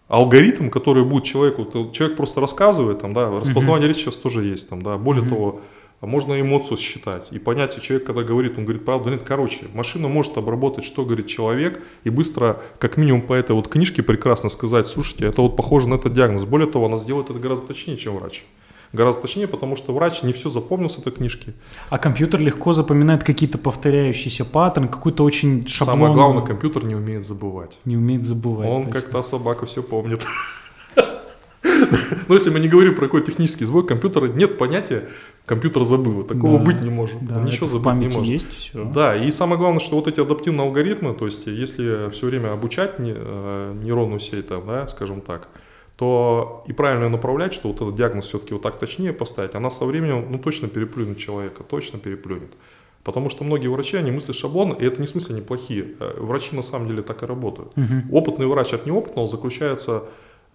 алгоритм, 0.07 0.70
который 0.70 1.05
будет 1.05 1.24
человеку, 1.24 1.66
человек 1.93 2.18
просто 2.18 2.41
рассказывает, 2.41 2.99
там, 2.99 3.14
да, 3.14 3.30
распознавание 3.30 3.88
uh-huh. 3.88 3.93
речи 3.93 3.99
сейчас 3.99 4.16
тоже 4.18 4.43
есть, 4.43 4.70
там, 4.70 4.82
да, 4.82 4.97
более 4.97 5.24
uh-huh. 5.24 5.30
того, 5.30 5.47
а 5.55 5.62
можно 6.08 6.39
эмоцию 6.39 6.78
считать 6.78 7.28
и 7.32 7.38
понять, 7.38 7.80
человек, 7.80 8.08
когда 8.08 8.24
говорит, 8.24 8.58
он 8.58 8.66
говорит 8.66 8.84
правду, 8.86 9.10
нет, 9.12 9.22
короче, 9.24 9.68
машина 9.74 10.08
может 10.08 10.36
обработать, 10.38 10.84
что 10.84 11.06
говорит 11.06 11.28
человек, 11.28 11.82
и 12.04 12.10
быстро, 12.10 12.60
как 12.80 12.97
минимум 12.97 13.22
по 13.22 13.34
этой 13.34 13.52
вот 13.52 13.68
книжке 13.68 14.02
прекрасно 14.02 14.49
сказать, 14.49 14.88
слушайте, 14.88 15.28
это 15.28 15.43
вот 15.43 15.56
похоже 15.56 15.89
на 15.89 15.95
этот 15.95 16.14
диагноз. 16.14 16.45
Более 16.45 16.68
того, 16.68 16.88
она 16.88 16.97
сделает 16.97 17.30
это 17.30 17.38
гораздо 17.39 17.68
точнее, 17.68 17.97
чем 17.97 18.18
врач. 18.18 18.43
Гораздо 18.93 19.22
точнее, 19.22 19.47
потому 19.47 19.78
что 19.78 19.93
врач 19.93 20.22
не 20.24 20.34
все 20.34 20.49
запомнил 20.49 20.89
с 20.89 20.97
этой 20.97 21.14
книжки. 21.14 21.54
А 21.89 21.97
компьютер 21.97 22.41
легко 22.41 22.74
запоминает 22.74 23.24
какие-то 23.24 23.58
повторяющиеся 23.58 24.43
паттерны, 24.43 24.89
какую-то 24.89 25.24
очень 25.24 25.66
шаблонную... 25.68 26.08
Самое 26.08 26.14
главное, 26.14 26.45
компьютер 26.45 26.84
не 26.84 26.95
умеет 26.95 27.26
забывать. 27.26 27.78
Не 27.86 27.95
умеет 27.95 28.26
забывать. 28.26 28.68
Он 28.68 28.86
как 28.86 29.06
та 29.10 29.24
собака 29.24 29.66
все 29.66 29.82
помнит. 29.82 30.26
Но 32.28 32.36
если 32.36 32.49
мы 32.49 32.60
не 32.60 32.68
говорим 32.68 32.95
про 32.95 33.06
какой 33.06 33.24
технический 33.24 33.66
сбой 33.66 33.86
компьютера, 33.86 34.28
нет 34.28 34.58
понятия 34.58 35.08
компьютер 35.45 35.83
забыл. 35.83 36.23
Такого 36.23 36.57
да, 36.57 36.65
быть 36.65 36.81
не 36.81 36.89
может. 36.89 37.23
Да, 37.25 37.39
Он 37.39 37.45
ничего 37.45 37.67
забыть 37.67 37.95
не 37.95 38.05
может. 38.05 38.23
Есть, 38.23 38.51
все. 38.53 38.85
Да, 38.85 39.15
и 39.15 39.31
самое 39.31 39.57
главное, 39.57 39.79
что 39.79 39.95
вот 39.95 40.07
эти 40.07 40.19
адаптивные 40.19 40.65
алгоритмы, 40.65 41.13
то 41.13 41.25
есть 41.25 41.47
если 41.47 42.09
все 42.11 42.27
время 42.27 42.53
обучать 42.53 42.95
э, 42.99 43.75
нейронную 43.83 44.19
сеть, 44.19 44.47
там, 44.47 44.65
да, 44.65 44.87
скажем 44.87 45.21
так, 45.21 45.47
то 45.95 46.63
и 46.67 46.73
правильно 46.73 47.09
направлять, 47.09 47.53
что 47.53 47.67
вот 47.67 47.81
этот 47.81 47.95
диагноз 47.95 48.25
все-таки 48.25 48.53
вот 48.53 48.63
так 48.63 48.79
точнее 48.79 49.13
поставить, 49.13 49.53
она 49.55 49.69
со 49.69 49.85
временем 49.85 50.25
ну, 50.29 50.39
точно 50.39 50.67
переплюнет 50.67 51.17
человека, 51.17 51.63
точно 51.63 51.99
переплюнет. 51.99 52.51
Потому 53.03 53.29
что 53.29 53.43
многие 53.43 53.67
врачи, 53.67 53.97
они 53.97 54.11
мыслят 54.11 54.35
шаблон, 54.35 54.73
и 54.73 54.85
это 54.85 54.99
не 54.99 55.07
в 55.07 55.09
смысле 55.09 55.37
неплохие. 55.37 55.87
Э, 55.99 56.13
врачи 56.17 56.55
на 56.55 56.61
самом 56.61 56.87
деле 56.87 57.01
так 57.01 57.23
и 57.23 57.25
работают. 57.25 57.71
Угу. 57.75 58.17
Опытный 58.17 58.47
врач 58.47 58.73
от 58.73 58.85
неопытного 58.85 59.27
заключается 59.27 60.03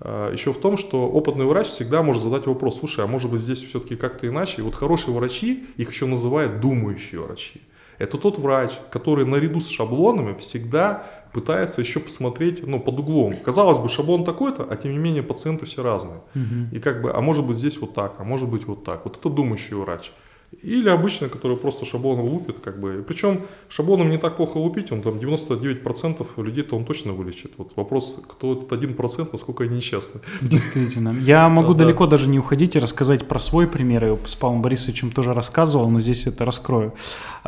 еще 0.01 0.53
в 0.53 0.59
том, 0.59 0.77
что 0.77 1.09
опытный 1.09 1.47
врач 1.47 1.69
всегда 1.69 2.03
может 2.03 2.23
задать 2.23 2.47
вопрос, 2.47 2.79
слушай, 2.79 3.05
а 3.05 3.07
может 3.07 3.31
быть 3.31 3.41
здесь 3.41 3.63
все-таки 3.63 3.97
как-то 3.97 4.29
иначе? 4.29 4.57
И 4.59 4.61
вот 4.63 4.75
хорошие 4.75 5.15
врачи, 5.15 5.67
их 5.77 5.91
еще 5.91 6.07
называют 6.07 6.61
думающие 6.61 7.21
врачи. 7.21 7.63
Это 7.99 8.19
тот 8.19 8.39
врач, 8.39 8.73
который 8.91 9.25
наряду 9.25 9.61
с 9.61 9.69
шаблонами 9.69 10.35
всегда 10.35 11.07
пытается 11.33 11.81
еще 11.81 12.01
посмотреть, 12.01 12.67
ну, 12.67 12.79
под 12.79 12.99
углом. 12.99 13.37
Казалось 13.43 13.79
бы, 13.79 13.89
шаблон 13.89 14.25
такой-то, 14.25 14.67
а 14.69 14.77
тем 14.77 14.93
не 14.93 14.99
менее 14.99 15.23
пациенты 15.23 15.67
все 15.67 15.83
разные. 15.83 16.21
Угу. 16.35 16.77
И 16.77 16.79
как 16.79 17.01
бы, 17.01 17.13
а 17.13 17.21
может 17.21 17.47
быть 17.47 17.57
здесь 17.57 17.79
вот 17.79 17.95
так, 17.95 18.17
а 18.19 18.25
может 18.25 18.49
быть 18.49 18.67
вот 18.67 18.85
так. 18.85 19.05
Вот 19.05 19.17
это 19.17 19.31
думающий 19.31 19.77
врач. 19.77 20.13
Или 20.63 20.89
обычный, 20.89 21.29
который 21.29 21.57
просто 21.57 21.85
шаблоном 21.85 22.27
лупит, 22.27 22.59
как 22.61 22.81
бы. 22.81 23.05
Причем 23.07 23.43
шаблоном 23.69 24.11
не 24.11 24.19
так 24.19 24.37
плохо 24.37 24.59
лупить, 24.59 24.93
он 24.93 25.03
там 25.03 25.15
99% 25.15 26.27
людей-то 26.37 26.77
он 26.77 26.85
точно 26.85 27.13
вылечит. 27.13 27.53
Вот 27.59 27.73
вопрос, 27.77 28.23
кто 28.27 28.53
этот 28.53 28.73
1%, 28.73 29.29
насколько 29.33 29.65
они 29.65 29.77
несчастны. 29.77 30.21
Действительно. 30.41 31.15
Я 31.21 31.49
могу 31.49 31.75
да, 31.75 31.85
далеко 31.85 32.07
да. 32.07 32.13
даже 32.13 32.29
не 32.29 32.39
уходить 32.39 32.77
и 32.77 32.79
рассказать 32.79 33.29
про 33.29 33.39
свой 33.39 33.67
пример. 33.67 34.05
Я 34.05 34.17
с 34.25 34.35
Павлом 34.35 34.63
Борисовичем 34.63 35.11
тоже 35.11 35.35
рассказывал, 35.35 35.91
но 35.91 36.01
здесь 36.01 36.27
это 36.27 36.45
раскрою. 36.45 36.95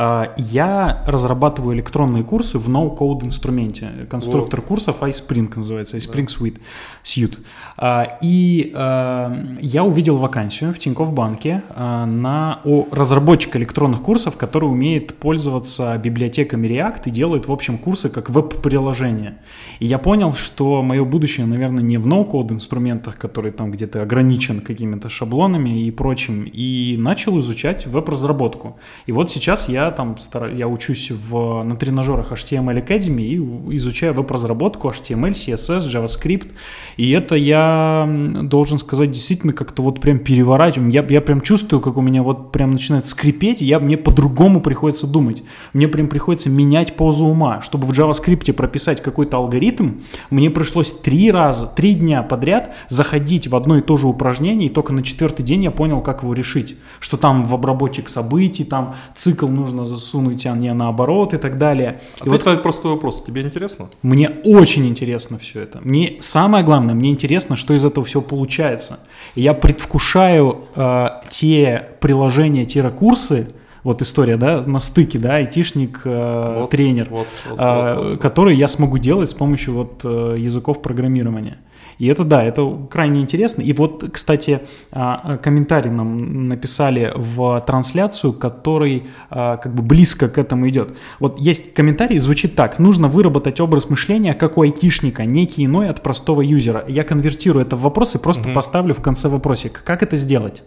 А, 0.00 0.32
я 0.36 1.02
разрабатываю 1.08 1.74
электронные 1.74 2.22
курсы 2.22 2.56
в 2.56 2.68
no-code 2.68 3.24
инструменте. 3.24 3.90
Конструктор 4.08 4.60
вот. 4.60 4.68
курсов 4.68 5.02
iSpring 5.02 5.50
называется, 5.56 5.96
iSpring 5.96 6.26
Suite. 6.26 6.60
Suite. 7.02 7.36
А, 7.76 8.16
и 8.22 8.70
а, 8.76 9.36
я 9.60 9.82
увидел 9.82 10.18
вакансию 10.18 10.72
в 10.72 10.78
Тинькофф 10.78 11.12
банке 11.12 11.62
на 11.76 12.60
о 12.64 12.86
разработчик 12.92 13.56
электронных 13.56 14.00
курсов, 14.02 14.36
который 14.36 14.66
умеет 14.66 15.14
пользоваться 15.16 15.98
библиотеками 15.98 16.68
React 16.68 17.02
и 17.06 17.10
делает, 17.10 17.48
в 17.48 17.52
общем, 17.52 17.76
курсы 17.76 18.08
как 18.08 18.30
веб-приложение. 18.30 19.38
И 19.80 19.86
я 19.86 19.98
понял, 19.98 20.34
что 20.34 20.80
мое 20.82 21.04
будущее, 21.04 21.46
наверное, 21.46 21.82
не 21.82 21.98
в 21.98 22.06
ноу-код 22.06 22.52
инструментах, 22.52 23.18
которые 23.18 23.50
там 23.50 23.72
где-то 23.72 24.02
ограничен 24.02 24.60
какими-то 24.60 25.08
шаблонами 25.08 25.82
и 25.82 25.90
прочим, 25.90 26.44
и 26.44 26.94
начал 26.96 27.40
изучать 27.40 27.88
веб-разработку. 27.88 28.78
И 29.06 29.12
вот 29.12 29.28
сейчас 29.28 29.68
я 29.68 29.87
там 29.90 30.18
стар... 30.18 30.48
я 30.48 30.68
учусь 30.68 31.10
в... 31.10 31.62
на 31.62 31.76
тренажерах 31.76 32.32
HTML 32.32 32.84
Academy 32.84 33.22
и 33.22 33.76
изучаю 33.76 34.14
веб-разработку 34.14 34.88
HTML, 34.88 35.32
CSS, 35.32 35.86
JavaScript. 35.88 36.52
И 36.96 37.10
это 37.10 37.34
я 37.34 38.08
должен 38.42 38.78
сказать 38.78 39.10
действительно 39.10 39.52
как-то 39.52 39.82
вот 39.82 40.00
прям 40.00 40.18
переворачиваю. 40.18 40.90
Я, 40.90 41.04
я 41.08 41.20
прям 41.20 41.40
чувствую, 41.40 41.80
как 41.80 41.96
у 41.96 42.00
меня 42.00 42.22
вот 42.22 42.52
прям 42.52 42.72
начинает 42.72 43.08
скрипеть, 43.08 43.62
и 43.62 43.64
я, 43.64 43.78
мне 43.78 43.96
по-другому 43.96 44.60
приходится 44.60 45.06
думать. 45.06 45.42
Мне 45.72 45.88
прям 45.88 46.08
приходится 46.08 46.50
менять 46.50 46.96
позу 46.96 47.26
ума. 47.26 47.60
Чтобы 47.62 47.86
в 47.86 47.90
JavaScript 47.90 48.52
прописать 48.52 49.02
какой-то 49.02 49.36
алгоритм, 49.36 50.00
мне 50.30 50.50
пришлось 50.50 50.92
три 50.92 51.30
раза, 51.30 51.66
три 51.66 51.94
дня 51.94 52.22
подряд 52.22 52.74
заходить 52.88 53.46
в 53.46 53.56
одно 53.56 53.78
и 53.78 53.80
то 53.82 53.96
же 53.96 54.06
упражнение, 54.06 54.68
и 54.68 54.72
только 54.72 54.92
на 54.92 55.02
четвертый 55.02 55.42
день 55.42 55.64
я 55.64 55.70
понял, 55.70 56.00
как 56.00 56.22
его 56.22 56.34
решить. 56.34 56.76
Что 57.00 57.16
там 57.16 57.46
в 57.46 57.54
обработчик 57.54 58.08
событий, 58.08 58.64
там 58.64 58.94
цикл 59.16 59.48
нужно 59.48 59.77
засунуть, 59.84 60.46
а 60.46 60.54
не 60.54 60.72
наоборот 60.72 61.34
и 61.34 61.38
так 61.38 61.58
далее. 61.58 62.00
А 62.20 62.26
и 62.26 62.28
вот 62.28 62.40
это 62.40 62.56
простой 62.56 62.92
вопрос. 62.92 63.24
Тебе 63.24 63.42
интересно? 63.42 63.88
Мне 64.02 64.30
очень 64.44 64.86
интересно 64.86 65.38
все 65.38 65.60
это. 65.60 65.80
Мне 65.82 66.16
самое 66.20 66.64
главное, 66.64 66.94
мне 66.94 67.10
интересно, 67.10 67.56
что 67.56 67.74
из 67.74 67.84
этого 67.84 68.06
всего 68.06 68.22
получается. 68.22 69.00
И 69.34 69.42
я 69.42 69.54
предвкушаю 69.54 70.64
э, 70.74 71.08
те 71.28 71.88
приложения, 72.00 72.64
те 72.64 72.82
курсы, 72.90 73.48
вот 73.82 74.02
история, 74.02 74.36
да, 74.36 74.62
на 74.62 74.80
стыке, 74.80 75.18
да, 75.18 75.36
айтишник, 75.36 76.02
э, 76.04 76.60
вот, 76.60 76.70
тренер, 76.70 77.08
вот, 77.10 77.26
вот, 77.48 77.58
э, 77.58 77.94
вот, 77.94 78.04
вот, 78.04 78.20
который 78.20 78.56
я 78.56 78.68
смогу 78.68 78.98
делать 78.98 79.30
с 79.30 79.34
помощью 79.34 79.74
вот 79.74 80.00
э, 80.04 80.34
языков 80.38 80.82
программирования. 80.82 81.58
И 81.98 82.06
это, 82.06 82.24
да, 82.24 82.42
это 82.42 82.86
крайне 82.90 83.20
интересно. 83.20 83.62
И 83.62 83.72
вот, 83.72 84.08
кстати, 84.12 84.60
а, 84.92 85.36
комментарий 85.38 85.90
нам 85.90 86.48
написали 86.48 87.12
в 87.16 87.60
трансляцию, 87.66 88.32
который 88.32 89.08
а, 89.30 89.56
как 89.56 89.74
бы 89.74 89.82
близко 89.82 90.28
к 90.28 90.38
этому 90.38 90.68
идет. 90.68 90.96
Вот 91.18 91.40
есть 91.40 91.74
комментарий, 91.74 92.18
звучит 92.18 92.54
так. 92.54 92.78
Нужно 92.78 93.08
выработать 93.08 93.60
образ 93.60 93.90
мышления, 93.90 94.34
как 94.34 94.58
у 94.58 94.62
айтишника, 94.62 95.24
некий 95.24 95.64
иной 95.64 95.88
от 95.88 96.02
простого 96.02 96.40
юзера. 96.40 96.84
Я 96.86 97.02
конвертирую 97.02 97.64
это 97.64 97.76
в 97.76 97.82
вопрос 97.82 98.14
и 98.14 98.18
просто 98.18 98.48
угу. 98.48 98.54
поставлю 98.54 98.94
в 98.94 99.02
конце 99.02 99.28
вопросик. 99.28 99.82
Как 99.84 100.02
это 100.02 100.16
сделать? 100.16 100.62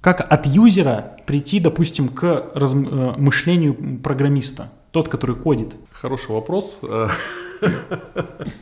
Как 0.00 0.20
от 0.20 0.46
юзера 0.46 1.16
прийти, 1.26 1.60
допустим, 1.60 2.08
к 2.08 2.50
раз... 2.54 2.74
Э, 2.74 3.14
мышлению 3.16 3.74
программиста? 4.02 4.72
Тот, 4.90 5.08
который 5.08 5.36
кодит. 5.36 5.74
Хороший 5.92 6.30
вопрос. 6.30 6.80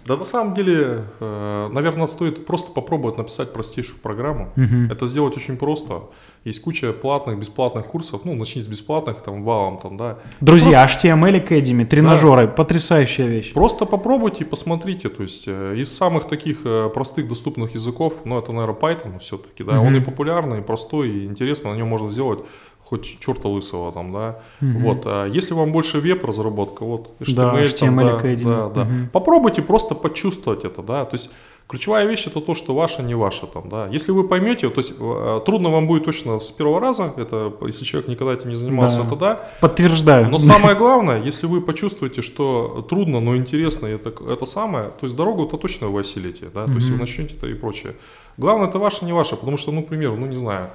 Да 0.07 0.17
на 0.17 0.25
самом 0.25 0.55
деле, 0.55 1.05
э, 1.21 1.69
наверное, 1.73 2.07
стоит 2.07 2.47
просто 2.47 2.73
попробовать 2.73 3.19
написать 3.19 3.53
простейшую 3.53 4.01
программу. 4.01 4.53
Это 4.91 5.07
сделать 5.07 5.37
очень 5.37 5.57
просто. 5.57 6.03
Есть 6.45 6.63
куча 6.63 6.93
платных, 6.93 7.41
бесплатных 7.41 7.87
курсов. 7.87 8.21
Ну, 8.25 8.35
начните 8.35 8.67
с 8.67 8.69
бесплатных, 8.69 9.17
там, 9.25 9.43
валом, 9.43 9.79
там, 9.79 9.97
да. 9.97 10.19
Друзья. 10.41 10.87
HTML 10.87 11.45
Academy, 11.45 11.85
тренажеры, 11.85 12.47
потрясающая 12.47 13.27
вещь. 13.27 13.53
Просто 13.53 13.85
попробуйте 13.85 14.45
и 14.45 14.45
посмотрите. 14.45 15.09
То 15.09 15.25
есть, 15.25 15.45
э, 15.49 15.75
из 15.77 15.93
самых 15.93 16.29
таких 16.29 16.59
э, 16.65 16.89
простых 16.95 17.27
доступных 17.27 17.75
языков, 17.75 18.15
ну, 18.25 18.39
это, 18.39 18.53
наверное, 18.53 18.77
Python 18.77 19.19
все-таки, 19.19 19.65
да. 19.65 19.81
Он 19.81 19.97
и 19.97 20.01
популярный, 20.01 20.59
и 20.59 20.63
простой, 20.63 21.09
и 21.09 21.25
интересно, 21.27 21.73
на 21.73 21.77
нем 21.77 21.89
можно 21.89 22.11
сделать 22.11 22.41
хоть 22.89 23.19
черта 23.21 23.49
лысого 23.49 23.93
там, 23.93 24.13
да. 24.13 24.39
Угу. 24.63 24.79
Вот, 24.79 25.03
а 25.07 25.27
если 25.27 25.55
вам 25.55 25.73
больше 25.73 25.99
веб-разработка, 25.99 26.85
вот, 26.85 27.11
HTML, 27.21 27.35
да, 27.35 27.65
HTML 27.65 28.19
там, 28.19 28.27
да, 28.45 28.69
да, 28.69 28.69
да. 28.69 28.83
Угу. 28.83 29.11
Попробуйте 29.13 29.63
просто 29.63 29.95
почувствовать 29.95 30.65
это, 30.65 30.83
да, 30.83 31.05
то 31.05 31.15
есть 31.15 31.31
ключевая 31.67 32.07
вещь 32.07 32.29
это 32.29 32.41
то, 32.41 32.55
что 32.55 32.75
ваше, 32.75 33.03
не 33.03 33.17
ваше 33.17 33.47
там, 33.47 33.69
да. 33.69 33.89
Если 33.89 34.13
вы 34.13 34.29
поймете, 34.29 34.69
то 34.69 34.81
есть 34.81 34.95
э, 35.01 35.41
трудно 35.45 35.71
вам 35.71 35.89
будет 35.89 36.05
точно 36.05 36.39
с 36.39 36.53
первого 36.53 36.81
раза, 36.81 37.13
это, 37.17 37.53
если 37.67 37.85
человек 37.85 38.09
никогда 38.09 38.35
этим 38.35 38.51
не 38.51 38.57
занимался, 38.57 38.99
да. 38.99 39.07
это 39.07 39.17
да. 39.17 39.41
Подтверждаю. 39.61 40.31
Но 40.31 40.39
самое 40.39 40.77
главное, 40.77 41.21
если 41.21 41.49
вы 41.49 41.61
почувствуете, 41.61 42.23
что 42.23 42.87
трудно, 42.89 43.21
но 43.21 43.35
интересно, 43.35 43.87
это, 43.87 44.13
это 44.33 44.47
самое, 44.47 44.91
то 45.01 45.07
есть 45.07 45.17
дорогу-то 45.17 45.57
точно 45.57 45.89
вы 45.89 46.01
осилите, 46.01 46.47
да, 46.55 46.67
то 46.67 46.73
есть 46.73 46.89
вы 46.89 46.99
начнете 46.99 47.35
это 47.35 47.49
и 47.49 47.55
прочее. 47.55 47.95
Главное 48.37 48.69
это 48.69 48.79
ваше, 48.79 49.05
не 49.05 49.13
ваше, 49.13 49.35
потому 49.35 49.57
что, 49.57 49.73
ну, 49.73 49.83
к 49.83 49.89
примеру, 49.89 50.17
ну, 50.17 50.27
не 50.27 50.37
знаю, 50.37 50.71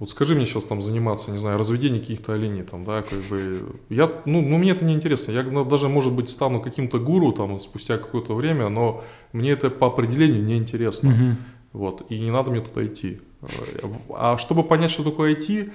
вот 0.00 0.10
скажи 0.10 0.34
мне 0.34 0.44
сейчас 0.44 0.64
там 0.64 0.82
заниматься, 0.82 1.30
не 1.30 1.38
знаю, 1.38 1.58
разведением 1.58 2.00
каких-то 2.00 2.32
оленей 2.32 2.64
там, 2.64 2.84
да, 2.84 3.02
как 3.02 3.20
бы, 3.30 3.76
я, 3.90 4.10
ну, 4.24 4.42
ну 4.42 4.58
мне 4.58 4.72
это 4.72 4.84
не 4.84 4.94
интересно, 4.94 5.32
я 5.32 5.42
даже, 5.42 5.88
может 5.88 6.12
быть, 6.12 6.30
стану 6.30 6.60
каким-то 6.60 6.98
гуру 6.98 7.32
там 7.32 7.60
спустя 7.60 7.96
какое-то 7.98 8.34
время, 8.34 8.68
но 8.68 9.04
мне 9.32 9.52
это 9.52 9.70
по 9.70 9.86
определению 9.86 10.44
не 10.44 10.56
интересно, 10.56 11.10
угу. 11.10 11.36
вот, 11.72 12.06
и 12.10 12.18
не 12.18 12.30
надо 12.30 12.50
мне 12.50 12.60
туда 12.60 12.84
идти. 12.84 13.20
А 14.10 14.36
чтобы 14.38 14.64
понять, 14.64 14.90
что 14.90 15.04
такое 15.04 15.34
IT, 15.34 15.70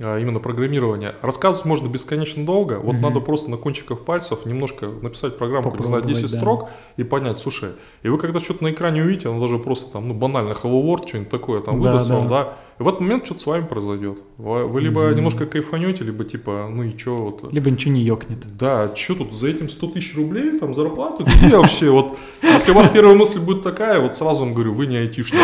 а, 0.00 0.18
именно 0.18 0.40
программирование. 0.40 1.14
Рассказывать 1.22 1.66
можно 1.66 1.86
бесконечно 1.86 2.44
долго. 2.44 2.78
Вот 2.78 2.94
угу. 2.94 3.02
надо 3.02 3.20
просто 3.20 3.50
на 3.50 3.56
кончиках 3.56 4.04
пальцев 4.04 4.46
немножко 4.46 4.86
написать 4.86 5.38
программу, 5.38 5.74
не 5.78 5.84
знаю, 5.84 6.02
10 6.02 6.30
да. 6.30 6.38
строк 6.38 6.70
и 6.96 7.04
понять, 7.04 7.38
слушай, 7.38 7.70
и 8.02 8.08
вы 8.08 8.18
когда 8.18 8.40
что-то 8.40 8.64
на 8.64 8.70
экране 8.70 9.02
увидите, 9.02 9.28
оно 9.28 9.40
даже 9.40 9.58
просто 9.58 9.92
там, 9.92 10.08
ну, 10.08 10.14
банально 10.14 10.52
Hello 10.52 10.82
World, 10.82 11.08
что-нибудь 11.08 11.30
такое 11.30 11.60
там 11.60 11.80
да, 11.80 11.88
выдаст 11.88 12.08
да. 12.08 12.16
вам, 12.16 12.28
да, 12.28 12.56
в 12.78 12.88
этот 12.88 13.00
момент 13.00 13.24
что-то 13.24 13.40
с 13.40 13.46
вами 13.46 13.66
произойдет. 13.66 14.18
Вы, 14.38 14.66
вы 14.66 14.80
либо 14.80 15.02
mm-hmm. 15.02 15.14
немножко 15.16 15.46
кайфанете, 15.46 16.04
либо 16.04 16.24
типа, 16.24 16.68
ну 16.70 16.82
и 16.82 16.96
что 16.96 17.16
вот. 17.16 17.52
Либо 17.52 17.70
ничего 17.70 17.92
не 17.92 18.02
ёкнет. 18.02 18.56
Да, 18.56 18.94
что 18.94 19.14
тут 19.14 19.34
за 19.34 19.48
этим 19.48 19.68
100 19.68 19.86
тысяч 19.88 20.16
рублей, 20.16 20.58
там 20.58 20.74
зарплата, 20.74 21.24
где 21.24 21.56
вообще? 21.56 21.90
Вот, 21.90 22.18
если 22.42 22.72
у 22.72 22.74
вас 22.74 22.88
первая 22.88 23.14
мысль 23.14 23.40
будет 23.40 23.62
такая, 23.62 24.00
вот 24.00 24.16
сразу 24.16 24.44
вам 24.44 24.54
говорю, 24.54 24.72
вы 24.72 24.86
не 24.86 24.96
айтишник. 24.96 25.40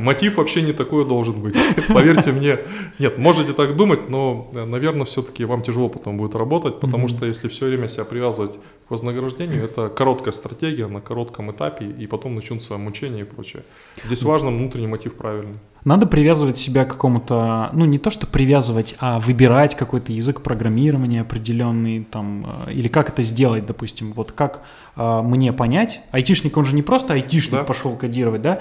Мотив 0.00 0.36
вообще 0.36 0.62
не 0.62 0.72
такой 0.72 1.06
должен 1.06 1.40
быть. 1.40 1.56
Поверьте 1.88 2.32
мне. 2.32 2.58
Нет, 2.98 3.18
можете 3.18 3.52
так 3.52 3.76
думать, 3.76 4.08
но, 4.08 4.50
наверное, 4.52 5.06
все-таки 5.06 5.44
вам 5.44 5.62
тяжело 5.62 5.88
потом 5.88 6.18
будет 6.18 6.34
работать, 6.34 6.80
потому 6.80 7.06
mm-hmm. 7.06 7.16
что 7.16 7.26
если 7.26 7.48
все 7.48 7.66
время 7.66 7.88
себя 7.88 8.04
привязывать 8.04 8.58
к 8.88 8.90
вознаграждению, 8.90 9.64
это 9.64 9.88
короткая 9.88 10.32
стратегия 10.32 10.86
на 10.86 11.00
коротком 11.00 11.50
этапе, 11.52 11.86
и 11.86 12.06
потом 12.06 12.34
начнутся 12.34 12.76
мучения 12.76 13.22
и 13.22 13.24
прочее. 13.24 13.62
Здесь 14.04 14.22
важно 14.22 14.50
внутренний 14.50 14.86
мотив 14.86 15.14
правильный. 15.14 15.58
Надо 15.88 16.06
привязывать 16.06 16.58
себя 16.58 16.84
к 16.84 16.88
какому-то, 16.88 17.70
ну 17.72 17.86
не 17.86 17.98
то 17.98 18.10
что 18.10 18.26
привязывать, 18.26 18.94
а 19.00 19.18
выбирать 19.18 19.74
какой-то 19.74 20.12
язык 20.12 20.42
программирования 20.42 21.22
определенный 21.22 22.04
там, 22.04 22.46
э, 22.66 22.74
или 22.74 22.88
как 22.88 23.08
это 23.08 23.22
сделать, 23.22 23.64
допустим, 23.64 24.12
вот 24.12 24.32
как 24.32 24.60
э, 24.96 25.22
мне 25.22 25.50
понять, 25.54 26.02
айтишник, 26.10 26.58
он 26.58 26.66
же 26.66 26.74
не 26.74 26.82
просто 26.82 27.14
айтишник 27.14 27.60
да. 27.60 27.64
пошел 27.64 27.96
кодировать, 27.96 28.42
да, 28.42 28.60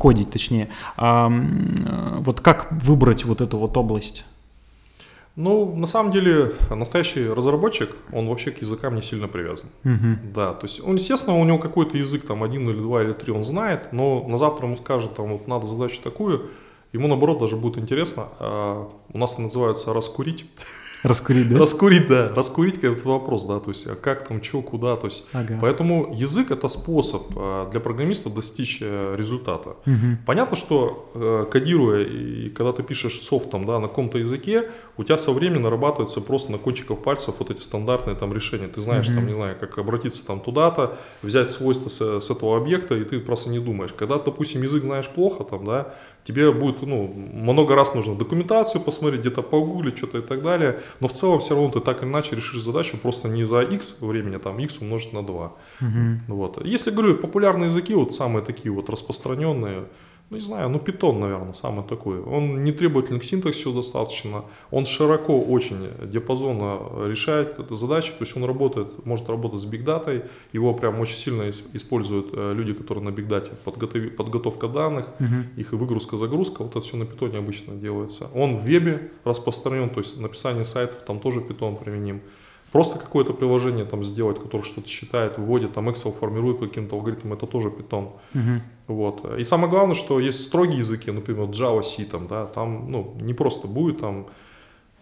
кодить 0.00 0.32
точнее, 0.32 0.66
а 0.96 1.30
э, 1.30 2.16
вот 2.18 2.40
как 2.40 2.72
выбрать 2.72 3.24
вот 3.24 3.40
эту 3.40 3.56
вот 3.58 3.76
область? 3.76 4.24
Ну, 5.36 5.74
на 5.74 5.88
самом 5.88 6.12
деле, 6.12 6.54
настоящий 6.70 7.28
разработчик, 7.28 7.96
он 8.12 8.28
вообще 8.28 8.52
к 8.52 8.60
языкам 8.60 8.94
не 8.94 9.02
сильно 9.02 9.26
привязан. 9.26 9.68
Угу. 9.84 10.32
Да, 10.32 10.54
то 10.54 10.64
есть, 10.64 10.80
он, 10.86 10.94
естественно, 10.94 11.36
у 11.36 11.44
него 11.44 11.58
какой-то 11.58 11.96
язык, 11.96 12.24
там, 12.24 12.44
один 12.44 12.68
или 12.70 12.78
два 12.78 13.02
или 13.02 13.12
три 13.12 13.32
он 13.32 13.42
знает, 13.42 13.92
но 13.92 14.24
на 14.28 14.38
завтра 14.38 14.66
ему 14.66 14.76
скажет, 14.76 15.16
там, 15.16 15.32
вот 15.32 15.48
надо 15.48 15.66
задачу 15.66 16.00
такую, 16.02 16.50
ему, 16.92 17.08
наоборот, 17.08 17.40
даже 17.40 17.56
будет 17.56 17.78
интересно. 17.78 18.28
А 18.38 18.88
у 19.12 19.18
нас 19.18 19.36
называется 19.38 19.92
раскурить. 19.92 20.46
Раскурить, 21.04 21.50
да? 21.50 21.58
Раскурить, 21.58 22.08
да. 22.08 22.32
Раскурить 22.34 22.80
как 22.80 22.96
это 22.96 23.08
вопрос, 23.08 23.44
да, 23.44 23.60
то 23.60 23.68
есть 23.68 23.86
а 23.86 23.94
как 23.94 24.26
там, 24.26 24.42
что, 24.42 24.62
куда, 24.62 24.96
то 24.96 25.06
есть. 25.06 25.26
Ага. 25.32 25.58
Поэтому 25.60 26.14
язык 26.14 26.50
это 26.50 26.68
способ 26.68 27.24
а, 27.36 27.70
для 27.70 27.78
программиста 27.78 28.30
достичь 28.30 28.78
э, 28.80 29.14
результата. 29.16 29.76
Угу. 29.84 30.24
Понятно, 30.24 30.56
что 30.56 31.10
э, 31.14 31.46
кодируя 31.50 32.04
и 32.04 32.48
когда 32.48 32.72
ты 32.72 32.82
пишешь 32.82 33.20
софтом, 33.20 33.66
да, 33.66 33.78
на 33.78 33.88
каком-то 33.88 34.16
языке, 34.16 34.70
у 34.96 35.04
тебя 35.04 35.18
со 35.18 35.32
временем 35.32 35.62
нарабатывается 35.62 36.22
просто 36.22 36.50
на 36.50 36.58
кончиках 36.58 37.02
пальцев 37.02 37.34
вот 37.38 37.50
эти 37.50 37.60
стандартные 37.60 38.16
там 38.16 38.32
решения. 38.32 38.68
Ты 38.68 38.80
знаешь, 38.80 39.06
угу. 39.06 39.16
там, 39.16 39.26
не 39.26 39.34
знаю, 39.34 39.56
как 39.60 39.76
обратиться 39.76 40.26
там 40.26 40.40
туда-то, 40.40 40.96
взять 41.22 41.50
свойства 41.50 41.90
с, 41.90 42.20
с 42.20 42.30
этого 42.30 42.56
объекта, 42.56 42.94
и 42.94 43.04
ты 43.04 43.20
просто 43.20 43.50
не 43.50 43.58
думаешь. 43.58 43.92
Когда, 43.92 44.18
допустим, 44.18 44.62
язык 44.62 44.82
знаешь 44.82 45.08
плохо, 45.08 45.44
там, 45.44 45.66
да, 45.66 45.94
тебе 46.24 46.50
будет 46.52 46.82
ну, 46.82 47.12
много 47.32 47.74
раз 47.74 47.94
нужно 47.94 48.14
документацию 48.14 48.80
посмотреть, 48.80 49.20
где-то 49.20 49.42
погуглить, 49.42 49.98
что-то 49.98 50.18
и 50.18 50.22
так 50.22 50.42
далее, 50.42 50.80
но 51.00 51.08
в 51.08 51.12
целом 51.12 51.38
все 51.38 51.54
равно 51.54 51.70
ты 51.70 51.80
так 51.80 52.02
или 52.02 52.08
иначе 52.08 52.36
решишь 52.36 52.62
задачу 52.62 52.98
просто 52.98 53.28
не 53.28 53.44
за 53.44 53.60
x 53.60 54.00
времени, 54.00 54.36
а 54.36 54.38
там 54.38 54.58
x 54.58 54.80
умножить 54.80 55.12
на 55.12 55.22
2. 55.22 55.44
Угу. 55.44 55.54
Вот. 56.28 56.64
Если 56.64 56.90
говорю, 56.90 57.16
популярные 57.16 57.68
языки, 57.68 57.94
вот 57.94 58.14
самые 58.14 58.44
такие 58.44 58.72
вот 58.72 58.88
распространенные, 58.88 59.84
ну, 60.34 60.40
не 60.40 60.44
знаю, 60.44 60.68
ну, 60.68 60.78
питон, 60.80 61.20
наверное, 61.20 61.52
самый 61.52 61.84
такой. 61.84 62.20
Он 62.20 62.64
не 62.64 62.72
требователен 62.72 63.20
к 63.20 63.24
синтаксису 63.24 63.72
достаточно, 63.72 64.44
он 64.72 64.84
широко 64.84 65.40
очень 65.40 65.90
диапазонно 66.02 67.08
решает 67.08 67.56
задачи, 67.70 68.10
то 68.10 68.24
есть 68.24 68.36
он 68.36 68.44
работает, 68.44 69.06
может 69.06 69.28
работать 69.28 69.60
с 69.60 69.64
бигдатой, 69.64 70.22
его 70.52 70.74
прям 70.74 70.98
очень 71.00 71.16
сильно 71.16 71.48
используют 71.50 72.30
э, 72.32 72.52
люди, 72.52 72.72
которые 72.72 73.04
на 73.04 73.10
бигдате, 73.10 73.52
подготов... 73.64 74.16
подготовка 74.16 74.66
данных, 74.68 75.06
uh-huh. 75.20 75.44
их 75.56 75.72
выгрузка-загрузка, 75.72 76.62
вот 76.62 76.72
это 76.72 76.80
все 76.80 76.96
на 76.96 77.06
питоне 77.06 77.38
обычно 77.38 77.74
делается. 77.74 78.28
Он 78.34 78.56
в 78.56 78.64
вебе 78.64 79.10
распространен, 79.24 79.88
то 79.90 80.00
есть 80.00 80.20
написание 80.20 80.64
сайтов 80.64 81.02
там 81.06 81.20
тоже 81.20 81.40
питон 81.40 81.76
применим. 81.76 82.20
Просто 82.72 82.98
какое-то 82.98 83.34
приложение 83.34 83.84
там 83.84 84.02
сделать, 84.02 84.40
которое 84.40 84.64
что-то 84.64 84.88
считает, 84.88 85.38
вводит, 85.38 85.74
там 85.74 85.88
Excel 85.88 86.12
формирует 86.12 86.58
каким-то 86.58 86.96
алгоритмом, 86.96 87.34
это 87.34 87.46
тоже 87.46 87.68
Python. 87.68 88.08
Uh-huh. 88.34 88.60
Вот. 88.86 89.38
И 89.38 89.44
самое 89.44 89.70
главное, 89.70 89.94
что 89.94 90.20
есть 90.20 90.42
строгие 90.42 90.80
языки, 90.80 91.10
например, 91.10 91.44
Java, 91.46 91.82
C, 91.82 92.04
там, 92.04 92.26
да, 92.26 92.46
там, 92.46 92.90
ну, 92.90 93.14
не 93.20 93.32
просто 93.32 93.66
будет, 93.66 94.00
там, 94.00 94.26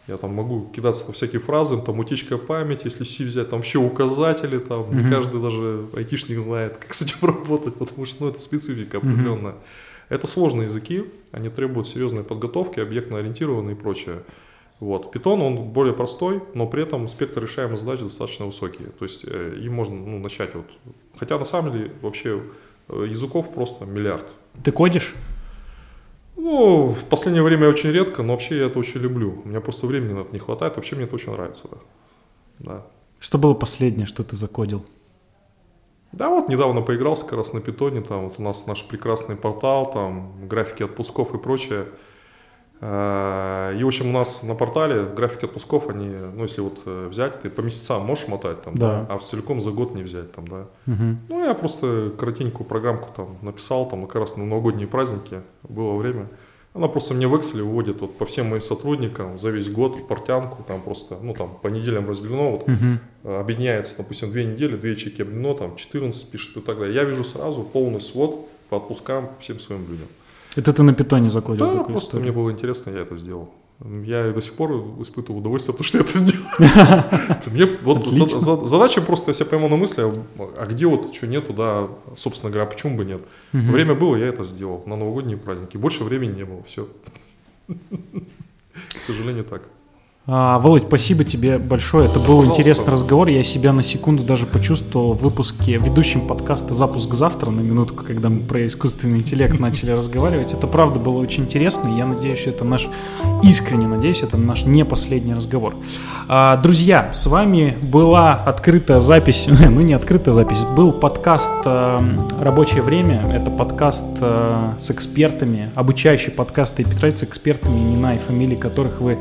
я 0.09 0.17
там 0.17 0.35
могу 0.35 0.69
кидаться 0.75 1.07
на 1.07 1.13
всякие 1.13 1.41
фразы, 1.41 1.81
там 1.81 1.99
утечка 1.99 2.39
памяти, 2.39 2.85
если 2.85 3.05
C 3.05 3.25
взять, 3.25 3.51
там 3.51 3.61
еще 3.61 3.79
указатели, 3.79 4.59
там, 4.59 4.83
uh-huh. 4.83 4.95
не 4.95 5.09
каждый 5.09 5.41
даже 5.41 5.87
айтишник 5.95 6.39
знает, 6.41 6.77
как 6.77 6.95
с 6.95 7.03
этим 7.03 7.19
работать, 7.23 7.75
потому 7.75 8.07
что, 8.07 8.25
ну, 8.25 8.31
это 8.31 8.41
специфика 8.41 8.99
определенная. 8.99 9.53
Uh-huh. 9.53 10.09
Это 10.09 10.27
сложные 10.27 10.67
языки, 10.67 11.05
они 11.31 11.49
требуют 11.49 11.89
серьезной 11.89 12.25
подготовки, 12.25 12.81
объектно 12.81 13.19
ориентированные 13.19 13.75
и 13.75 13.79
прочее. 13.79 14.23
Вот. 14.79 15.15
Python, 15.15 15.41
он 15.41 15.71
более 15.71 15.95
простой, 15.95 16.43
но 16.55 16.67
при 16.67 16.83
этом 16.83 17.07
спектр 17.07 17.43
решаемых 17.43 17.79
задач 17.79 18.01
достаточно 18.01 18.47
высокий. 18.47 18.85
То 18.99 19.05
есть 19.05 19.25
э, 19.25 19.57
им 19.63 19.73
можно 19.75 19.95
ну, 19.95 20.19
начать 20.19 20.57
вот. 20.57 20.67
Хотя 21.17 21.39
на 21.39 21.45
самом 21.45 21.73
деле 21.73 21.93
вообще 22.03 22.43
языков 23.05 23.53
просто 23.53 23.85
миллиард. 23.85 24.27
Ты 24.63 24.73
кодишь? 24.73 25.15
Ну, 26.37 26.89
в 26.89 27.05
последнее 27.05 27.43
время 27.43 27.69
очень 27.69 27.91
редко, 27.91 28.23
но 28.23 28.33
вообще 28.33 28.59
я 28.59 28.67
это 28.67 28.79
очень 28.79 29.01
люблю. 29.01 29.43
У 29.45 29.49
меня 29.49 29.61
просто 29.61 29.87
времени 29.87 30.13
на 30.13 30.21
это 30.21 30.33
не 30.33 30.39
хватает, 30.39 30.77
вообще 30.77 30.97
мне 30.97 31.05
это 31.05 31.15
очень 31.15 31.33
нравится. 31.33 31.69
Да. 31.71 31.79
да. 32.59 32.87
Что 33.21 33.39
было 33.39 33.55
последнее, 33.55 34.07
что 34.07 34.25
ты 34.25 34.35
закодил? 34.35 34.85
Да, 36.13 36.29
вот 36.29 36.49
недавно 36.49 36.83
поигрался 36.83 37.25
как 37.25 37.39
раз 37.39 37.53
на 37.53 37.61
питоне, 37.61 38.03
там 38.03 38.25
вот 38.29 38.35
у 38.39 38.43
нас 38.43 38.67
наш 38.67 38.85
прекрасный 38.85 39.37
портал, 39.37 39.91
там 39.91 40.47
графики 40.47 40.83
отпусков 40.83 41.35
и 41.35 41.39
прочее. 41.39 41.87
Э, 42.85 43.77
и, 43.79 43.85
в 43.85 43.87
общем, 43.87 44.09
у 44.09 44.13
нас 44.13 44.43
на 44.43 44.57
портале 44.57 45.05
графики 45.05 45.45
отпусков, 45.45 45.89
они, 45.89 46.09
ну, 46.09 46.43
если 46.43 46.61
вот 46.61 46.81
э, 46.85 47.07
взять, 47.09 47.41
ты 47.41 47.49
по 47.49 47.61
месяцам 47.61 48.05
можешь 48.05 48.27
мотать, 48.27 48.61
там, 48.63 48.75
да. 48.75 49.07
да 49.09 49.15
а 49.15 49.19
целиком 49.21 49.61
за 49.61 49.71
год 49.71 49.95
не 49.95 50.03
взять, 50.03 50.33
там, 50.33 50.49
да. 50.49 50.67
Угу. 50.89 51.17
Ну, 51.29 51.45
я 51.45 51.55
просто 51.55 52.13
коротенькую 52.19 52.67
программку 52.67 53.09
там 53.15 53.39
написал, 53.41 53.89
там, 53.89 54.07
как 54.09 54.23
раз 54.23 54.37
на 54.37 54.45
новогодние 54.45 54.89
праздники 54.89 55.43
было 55.63 55.95
время. 55.95 56.29
Она 56.75 56.89
просто 56.89 57.15
мне 57.15 57.29
в 57.29 57.35
Excel 57.37 57.63
выводит 57.63 58.01
вот 58.01 58.19
по 58.19 58.25
всем 58.25 58.49
моим 58.49 58.63
сотрудникам 58.63 59.39
за 59.39 59.51
весь 59.51 59.71
год 59.71 60.09
портянку, 60.09 60.65
там 60.65 60.81
просто, 60.81 61.19
ну, 61.23 61.35
там, 61.35 61.57
по 61.63 61.69
неделям 61.69 62.11
разделено, 62.11 62.51
вот, 62.51 62.63
угу. 62.63 63.39
объединяется, 63.39 63.97
допустим, 63.99 64.33
две 64.33 64.45
недели, 64.45 64.77
две 64.77 64.91
ячейки 64.91 65.23
объединено, 65.23 65.55
там, 65.55 65.77
14 65.77 66.29
пишет 66.33 66.57
и 66.57 66.61
так 66.61 66.81
далее. 66.81 66.97
Я 66.97 67.05
вижу 67.05 67.23
сразу 67.23 67.63
полный 67.63 68.01
свод 68.01 68.49
по 68.71 68.79
отпускам 68.79 69.29
всем 69.39 69.61
своим 69.61 69.83
людям. 69.83 70.09
Это 70.57 70.73
ты 70.73 70.83
на 70.83 70.93
питоне 70.93 71.31
закодил? 71.31 71.73
Да, 71.73 71.83
просто 71.83 72.09
историю. 72.09 72.23
мне 72.23 72.33
было 72.33 72.51
интересно, 72.51 72.91
я 72.91 73.01
это 73.01 73.17
сделал. 73.17 73.51
Я 74.05 74.31
до 74.31 74.41
сих 74.41 74.55
пор 74.55 74.71
испытываю 75.01 75.41
удовольствие, 75.41 75.77
потому 75.77 75.85
что 75.85 75.99
я 75.99 76.05
это 76.05 76.19
сделал. 76.19 77.43
Мне 77.53 77.79
вот 77.83 78.07
задача 78.07 79.01
просто, 79.01 79.33
я 79.37 79.45
пойму 79.45 79.69
на 79.69 79.77
мысли, 79.77 80.05
а 80.39 80.67
где 80.67 80.87
вот 80.87 81.13
что 81.13 81.27
нету, 81.27 81.53
да, 81.53 81.89
собственно 82.17 82.53
говоря, 82.53 82.71
почему 82.71 82.97
бы 82.97 83.05
нет. 83.05 83.23
Время 83.53 83.95
было, 83.95 84.15
я 84.15 84.27
это 84.27 84.45
сделал 84.45 84.85
на 84.87 84.95
новогодние 84.95 85.37
праздники. 85.37 85.77
Больше 85.77 86.05
времени 86.05 86.37
не 86.37 86.45
было, 86.45 86.63
все. 86.63 86.87
К 87.67 89.03
сожалению, 89.03 89.45
так. 89.45 89.63
А, 90.25 90.61
Володь, 90.61 90.85
спасибо 90.87 91.25
тебе 91.25 91.59
большое. 91.59 92.05
Это 92.05 92.21
был 92.21 92.39
Пожалуйста. 92.39 92.53
интересный 92.53 92.93
разговор. 92.93 93.27
Я 93.27 93.43
себя 93.43 93.73
на 93.73 93.83
секунду 93.83 94.23
даже 94.23 94.47
почувствовал 94.47 95.15
в 95.15 95.19
выпуске 95.21 95.79
ведущим 95.79 96.21
подкаста 96.29 96.75
«Запуск 96.75 97.13
завтра» 97.15 97.51
на 97.51 97.59
минутку, 97.59 98.05
когда 98.05 98.29
мы 98.29 98.39
про 98.39 98.65
искусственный 98.65 99.19
интеллект 99.19 99.59
начали 99.59 99.91
разговаривать. 99.91 100.53
Это 100.53 100.69
правда 100.69 101.01
было 101.01 101.19
очень 101.19 101.43
интересно. 101.43 101.89
Я 101.99 102.07
надеюсь, 102.07 102.47
это 102.47 102.65
наш, 102.65 102.89
искренне 103.43 103.89
надеюсь, 103.89 104.23
это 104.23 104.37
наш 104.37 104.65
не 104.65 104.85
последний 104.85 105.35
разговор. 105.35 105.75
А, 106.29 106.57
друзья, 106.57 107.11
с 107.13 107.27
вами 107.27 107.77
была 107.83 108.35
открытая 108.35 109.01
запись, 109.01 109.49
ну 109.49 109.81
не 109.81 109.95
открытая 109.95 110.35
запись, 110.35 110.65
был 110.77 110.93
подкаст 110.93 111.51
э, 111.65 112.01
«Рабочее 112.41 112.83
время». 112.83 113.29
Это 113.35 113.51
подкаст 113.51 114.05
э, 114.21 114.75
с 114.79 114.89
экспертами, 114.89 115.71
обучающий 115.75 116.31
подкаст 116.31 116.79
и 116.79 116.85
с 116.85 117.23
экспертами, 117.25 117.77
имена 117.77 118.15
и 118.15 118.19
фамилии 118.21 118.55
которых 118.55 119.01
вы 119.01 119.19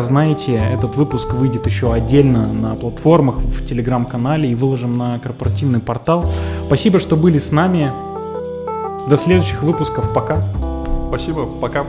знаете, 0.00 0.56
этот 0.56 0.96
выпуск 0.96 1.32
выйдет 1.34 1.66
еще 1.66 1.92
отдельно 1.92 2.46
на 2.52 2.74
платформах, 2.74 3.36
в 3.36 3.66
телеграм-канале 3.66 4.50
и 4.50 4.54
выложим 4.54 4.96
на 4.96 5.18
корпоративный 5.18 5.80
портал. 5.80 6.24
Спасибо, 6.66 7.00
что 7.00 7.16
были 7.16 7.38
с 7.38 7.52
нами. 7.52 7.92
До 9.08 9.16
следующих 9.16 9.62
выпусков. 9.62 10.12
Пока. 10.12 10.42
Спасибо. 11.08 11.46
Пока. 11.46 11.84